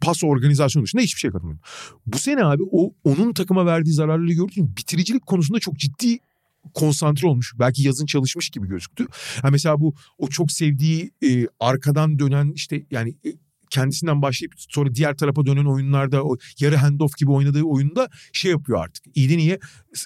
[0.00, 1.60] pas organizasyonu dışında hiçbir şey katılmıyor.
[2.06, 6.18] Bu sene abi o onun takıma verdiği zararları gördüğün bitiricilik konusunda çok ciddi
[6.74, 7.52] konsantre olmuş.
[7.58, 9.06] Belki yazın çalışmış gibi gözüktü.
[9.42, 13.28] Ha mesela bu o çok sevdiği e, arkadan dönen işte yani e,
[13.76, 18.84] kendisinden başlayıp sonra diğer tarafa dönen oyunlarda o yarı handoff gibi oynadığı oyunda şey yapıyor
[18.84, 19.04] artık.
[19.14, 19.58] İyiden iyiye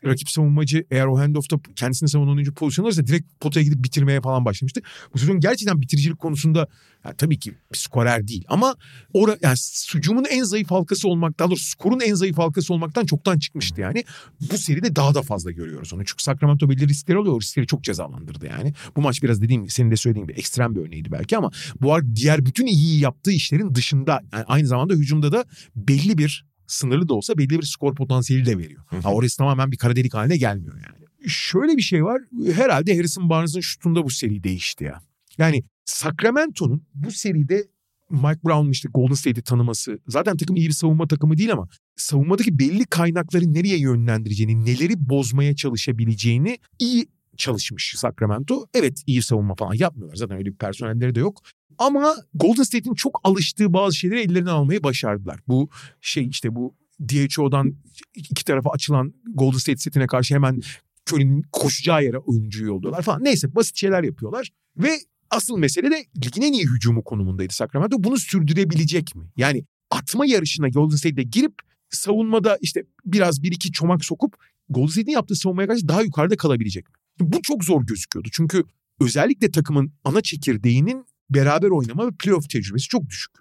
[0.05, 4.45] rakip savunmacı eğer o handoff'ta kendisini savunan oyuncu pozisyon alırsa direkt potaya gidip bitirmeye falan
[4.45, 4.81] başlamıştı.
[5.15, 6.69] Bu sezon gerçekten bitiricilik konusunda
[7.05, 8.77] yani tabii ki skorer değil ama
[9.13, 9.57] ora yani
[9.95, 14.05] hücumun en zayıf halkası olmak daha doğrusu skorun en zayıf halkası olmaktan çoktan çıkmıştı yani.
[14.53, 16.05] Bu seride daha da fazla görüyoruz onu.
[16.05, 17.41] Çünkü Sacramento belli riskleri alıyor.
[17.41, 18.75] Riskleri çok cezalandırdı yani.
[18.97, 22.47] Bu maç biraz dediğim senin de söylediğin gibi ekstrem bir örneğiydi belki ama bu diğer
[22.47, 23.31] bütün iyi yaptığı
[23.61, 25.45] işlerin dışında yani aynı zamanda hücumda da
[25.77, 28.83] belli bir sınırlı da olsa belli bir skor potansiyeli de veriyor.
[29.03, 31.31] Ha, orası tamamen bir kara delik haline gelmiyor yani.
[31.31, 32.23] Şöyle bir şey var.
[32.55, 35.01] Herhalde Harrison Barnes'ın şutunda bu seri değişti ya.
[35.39, 37.65] Yani Sacramento'nun bu seride
[38.11, 39.99] Mike Brown'un işte Golden State'i tanıması.
[40.09, 45.57] Zaten takım iyi bir savunma takımı değil ama savunmadaki belli kaynakları nereye yönlendireceğini, neleri bozmaya
[45.57, 47.07] çalışabileceğini iyi
[47.41, 48.67] çalışmış Sacramento.
[48.75, 50.17] Evet iyi savunma falan yapmıyorlar.
[50.17, 51.43] Zaten öyle bir personelleri de yok.
[51.79, 55.41] Ama Golden State'in çok alıştığı bazı şeyleri ellerinden almayı başardılar.
[55.49, 56.75] Bu şey işte bu
[57.09, 57.77] DHO'dan
[58.15, 60.61] iki tarafa açılan Golden State setine karşı hemen
[61.09, 63.25] Curry'nin koşacağı yere oyuncuyu yolluyorlar falan.
[63.25, 64.51] Neyse basit şeyler yapıyorlar.
[64.77, 64.91] Ve
[65.31, 67.97] asıl mesele de ligin en iyi hücumu konumundaydı Sacramento.
[67.99, 69.31] Bunu sürdürebilecek mi?
[69.37, 71.55] Yani atma yarışına Golden State'de girip
[71.91, 74.37] savunmada işte biraz bir iki çomak sokup
[74.69, 76.95] Golden State'in yaptığı savunmaya karşı daha yukarıda kalabilecek mi?
[77.19, 78.29] Bu çok zor gözüküyordu.
[78.33, 78.65] Çünkü
[79.01, 83.33] özellikle takımın ana çekirdeğinin beraber oynama ve playoff tecrübesi çok düşük.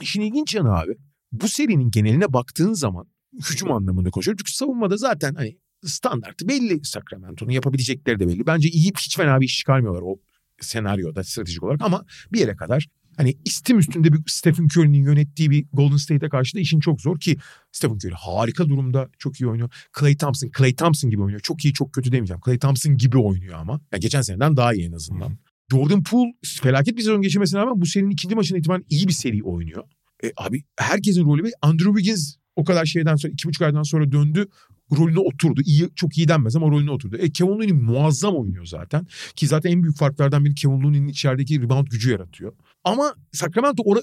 [0.00, 0.96] İşin ilginç yanı abi
[1.32, 3.06] bu serinin geneline baktığın zaman
[3.50, 4.38] hücum anlamında konuşuyorum.
[4.38, 8.46] Çünkü savunmada zaten hani standartı belli Sacramento'nun yapabilecekleri de belli.
[8.46, 10.16] Bence iyi hiç fena bir iş çıkarmıyorlar o
[10.60, 15.66] senaryoda stratejik olarak ama bir yere kadar hani istim üstünde bir Stephen Curry'nin yönettiği bir
[15.72, 17.36] Golden State'e karşı da işin çok zor ki
[17.72, 19.70] Stephen Curry harika durumda çok iyi oynuyor.
[19.98, 21.40] Clay Thompson, Clay Thompson gibi oynuyor.
[21.40, 22.40] Çok iyi çok kötü demeyeceğim.
[22.44, 23.80] Clay Thompson gibi oynuyor ama.
[23.92, 25.38] Yani geçen seneden daha iyi en azından.
[25.72, 29.42] Jordan Poole felaket bir sezon geçirmesine rağmen bu serinin ikinci maçından itibaren iyi bir seri
[29.42, 29.84] oynuyor.
[30.24, 34.12] E, abi herkesin rolü bir Andrew Wiggins o kadar şeyden sonra iki buçuk aydan sonra
[34.12, 34.48] döndü
[34.96, 35.60] rolüne oturdu.
[35.64, 37.16] İyi, çok iyi denmez ama rolüne oturdu.
[37.16, 39.06] E, Kevin Looney muazzam oynuyor zaten.
[39.36, 42.52] Ki zaten en büyük farklardan biri Kevin Looney'nin içerideki rebound gücü yaratıyor.
[42.84, 44.00] Ama Sacramento ora,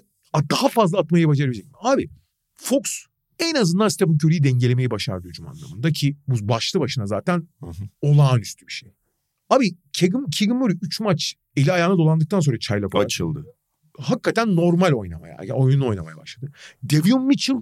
[0.51, 1.65] daha fazla atmayı başarabilecek?
[1.81, 2.09] Abi
[2.55, 2.81] Fox
[3.39, 7.47] en azından Stephen Curry'i dengelemeyi başardı hücum anlamında ki bu başlı başına zaten
[8.01, 8.91] olağanüstü bir şey.
[9.49, 13.45] Abi Keegan, Keegan Murray 3 maç eli ayağına dolandıktan sonra olarak Açıldı.
[13.97, 16.51] hakikaten normal oynamaya, ya oyunu oynamaya başladı.
[16.84, 17.61] Devion Mitchell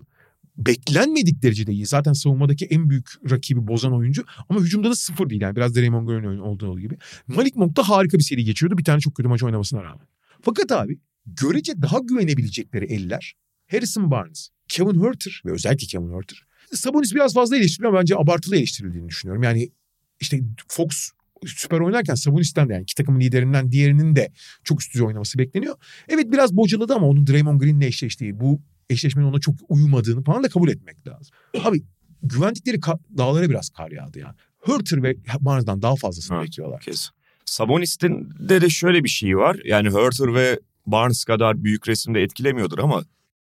[0.58, 1.86] beklenmedik derecede iyi.
[1.86, 6.08] Zaten savunmadaki en büyük rakibi bozan oyuncu ama hücumda da sıfır değil yani biraz Draymond
[6.08, 6.98] Green'in olduğu gibi.
[7.28, 10.08] Malik Monk da harika bir seri geçiriyordu bir tane çok kötü maç oynamasına rağmen.
[10.42, 13.36] Fakat abi görece daha güvenebilecekleri eller
[13.72, 16.44] Harrison Barnes, Kevin Huerter ve özellikle Kevin Huerter.
[16.74, 19.44] Sabonis biraz fazla eleştiriliyor ama bence abartılı eleştirildiğini düşünüyorum.
[19.44, 19.72] Yani
[20.20, 21.10] işte Fox
[21.46, 24.32] süper oynarken Sabonis'ten de yani iki takımın liderinden diğerinin de
[24.64, 25.76] çok üst düzey oynaması bekleniyor.
[26.10, 30.50] Evet biraz bocaladı ama onun Draymond Green'le eşleştiği bu eşleşmenin ona çok uymadığını falan da
[30.50, 31.36] kabul etmek lazım.
[31.64, 31.84] Abi
[32.24, 32.80] güvendikleri
[33.18, 34.36] dağlara biraz kar yağdı yani.
[34.58, 36.48] Hurter ve Barnes'dan daha fazlasını Evet.
[36.48, 36.82] bekliyorlar.
[36.82, 37.10] Kez.
[37.46, 39.58] Sabonis'in de de şöyle bir şey var.
[39.66, 43.04] Yani Hurter ve Barnes kadar büyük resimde etkilemiyordur ama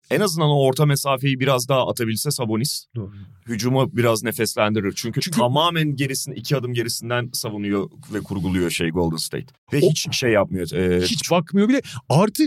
[0.09, 3.13] en azından o orta mesafeyi biraz daha atabilse Sabonis Doğru.
[3.47, 4.93] hücumu biraz nefeslendirir.
[4.95, 9.45] Çünkü, Çünkü- tamamen gerisini iki adım gerisinden savunuyor ve kurguluyor şey Golden State.
[9.73, 10.72] Ve O- hiç şey yapmıyor.
[10.73, 11.81] e, Hiç bakmıyor bile.
[12.09, 12.43] Artı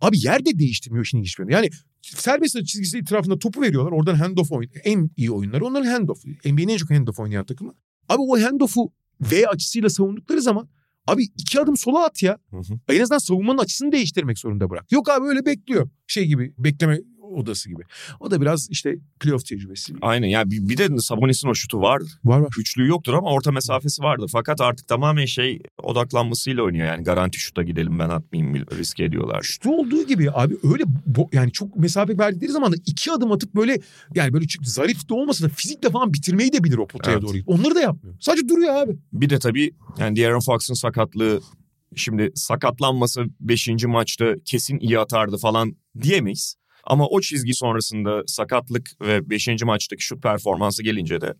[0.00, 1.52] abi yer de değiştirmiyor işin yanı.
[1.52, 1.70] Yani
[2.14, 3.92] serbest atış çizgisi etrafında topu veriyorlar.
[3.92, 4.70] Oradan handoff oyun.
[4.84, 6.24] En iyi oyunları onların handoff.
[6.24, 7.74] NBA'nin en çok handoff oynayan takımı.
[8.08, 10.68] Abi o handoff'u V açısıyla savundukları zaman
[11.06, 12.38] abi iki adım sola at ya.
[12.50, 12.80] Hı hı.
[12.88, 14.92] En azından savunmanın açısını değiştirmek zorunda bırak.
[14.92, 15.88] Yok abi öyle bekliyor.
[16.06, 17.00] Şey gibi bekleme
[17.36, 17.82] odası gibi.
[18.20, 19.94] O da biraz işte playoff tecrübesi.
[20.02, 22.02] Aynen yani bir, bir de Sabonis'in o şutu var.
[22.24, 22.48] Var var.
[22.56, 24.28] Güçlüğü yoktur ama orta mesafesi vardır.
[24.32, 26.86] Fakat artık tamamen şey odaklanmasıyla oynuyor.
[26.86, 29.42] Yani garanti şuta gidelim ben atmayayım riske ediyorlar.
[29.42, 30.84] Şutu olduğu gibi abi öyle
[31.32, 33.78] yani çok mesafe verdikleri zaman da iki adım atıp böyle
[34.14, 37.28] yani böyle çok zarif de olmasa da fizikle falan bitirmeyi de bilir o potaya Evet.
[37.28, 37.36] doğru.
[37.46, 38.16] Onları da yapmıyor.
[38.20, 38.96] Sadece duruyor abi.
[39.12, 41.40] Bir de tabii yani De'Aaron Fox'un sakatlığı
[41.96, 43.68] şimdi sakatlanması 5.
[43.86, 46.56] maçta kesin iyi atardı falan diyemeyiz.
[46.86, 49.48] Ama o çizgi sonrasında sakatlık ve 5.
[49.64, 51.34] maçtaki şut performansı gelince de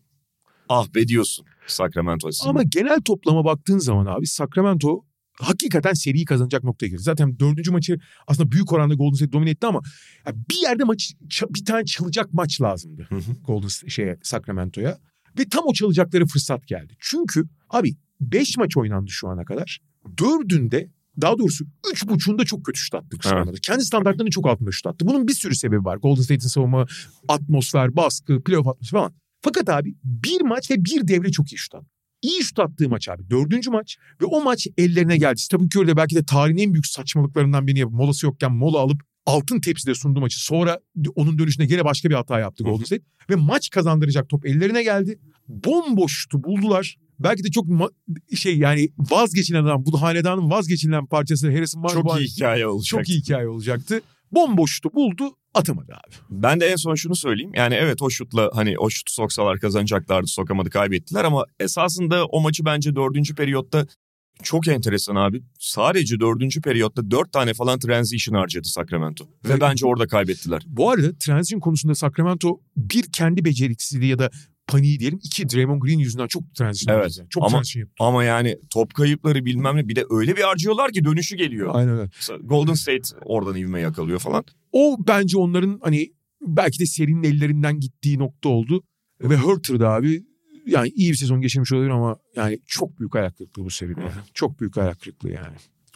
[0.69, 2.49] ah be diyorsun Sacramento açısından.
[2.49, 5.03] Ama genel toplama baktığın zaman abi Sacramento
[5.39, 7.01] hakikaten seriyi kazanacak noktaya geldi.
[7.01, 9.81] Zaten dördüncü maçı aslında büyük oranda Golden State domine etti ama
[10.27, 11.13] bir yerde maç
[11.49, 13.31] bir tane çalacak maç lazımdı Hı hı.
[13.47, 14.97] Golden şeye Sacramento'ya.
[15.39, 16.95] Ve tam o çalacakları fırsat geldi.
[16.99, 19.79] Çünkü abi 5 maç oynandı şu ana kadar.
[20.17, 20.89] Dördünde
[21.21, 23.23] daha doğrusu üç buçuğunda çok kötü şut attık.
[23.23, 23.61] şu Evet.
[23.61, 25.07] Kendi standartlarının çok altında şut attı.
[25.07, 25.97] Bunun bir sürü sebebi var.
[25.97, 26.85] Golden State'in savunma,
[27.27, 29.13] atmosfer, baskı, playoff atmosferi falan.
[29.41, 31.87] Fakat abi bir maç ve bir devre çok iyi şut attı.
[32.21, 33.29] İyi şut attığı maç abi.
[33.29, 35.39] Dördüncü maç ve o maç ellerine geldi.
[35.39, 39.01] Stephen Curry de belki de tarihin en büyük saçmalıklarından birini yapıp molası yokken mola alıp
[39.25, 40.43] altın tepside sundu maçı.
[40.43, 40.79] Sonra
[41.15, 43.03] onun dönüşünde gene başka bir hata yaptı Golden State.
[43.29, 45.19] Ve maç kazandıracak top ellerine geldi.
[45.47, 46.97] Bomboş şutu buldular.
[47.19, 47.65] Belki de çok
[48.35, 49.85] şey yani vazgeçilen adam.
[49.85, 51.93] Bu hanedanın vazgeçilen parçası Harrison Barnes.
[52.03, 52.89] Çok iyi hikaye olacak.
[52.89, 54.01] Çok iyi hikaye olacaktı.
[54.31, 56.15] Bomboş şutu buldu atamadı abi.
[56.29, 57.51] Ben de en son şunu söyleyeyim.
[57.55, 60.27] Yani evet o şutla hani o şutu soksalar kazanacaklardı.
[60.27, 63.87] Sokamadı kaybettiler ama esasında o maçı bence dördüncü periyotta
[64.43, 65.43] çok enteresan abi.
[65.59, 69.25] Sadece dördüncü periyotta dört tane falan transition harcadı Sacramento.
[69.45, 70.61] Ve Ve- bence orada kaybettiler.
[70.65, 74.29] Bu arada transition konusunda Sacramento bir kendi beceriksizliği ya da
[74.67, 75.19] paniği diyelim.
[75.23, 77.27] iki Draymond Green yüzünden çok transition Evet, yaptı.
[77.29, 77.95] Çok ama- transition yaptı.
[78.03, 81.69] Ama yani top kayıpları bilmem ne bir de öyle bir harcıyorlar ki dönüşü geliyor.
[81.73, 82.09] Aynen öyle.
[82.43, 84.43] Golden State oradan ivme yakalıyor falan.
[84.71, 86.11] O bence onların hani
[86.41, 88.83] belki de serinin ellerinden gittiği nokta oldu.
[89.21, 90.23] Ve Hurter'da abi
[90.67, 94.01] yani iyi bir sezon geçirmiş olabilir ama yani çok büyük ayak kırıklığı bu seride.
[94.33, 95.55] Çok büyük ayak kırıklığı yani.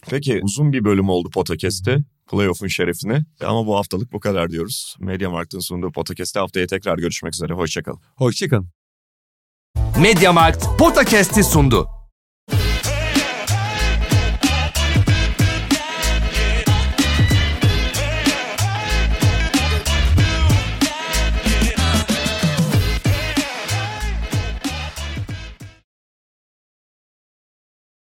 [0.09, 1.97] Peki uzun bir bölüm oldu Podcast'te.
[2.27, 3.25] Playoff'un şerefine.
[3.45, 4.95] Ama bu haftalık bu kadar diyoruz.
[4.99, 7.53] Mediamarkt'ın sunduğu Podcast'te haftaya tekrar görüşmek üzere.
[7.53, 8.01] Hoşçakalın.
[8.15, 8.69] Hoşçakalın.
[10.01, 12.00] Mediamarkt Podcast'i sundu.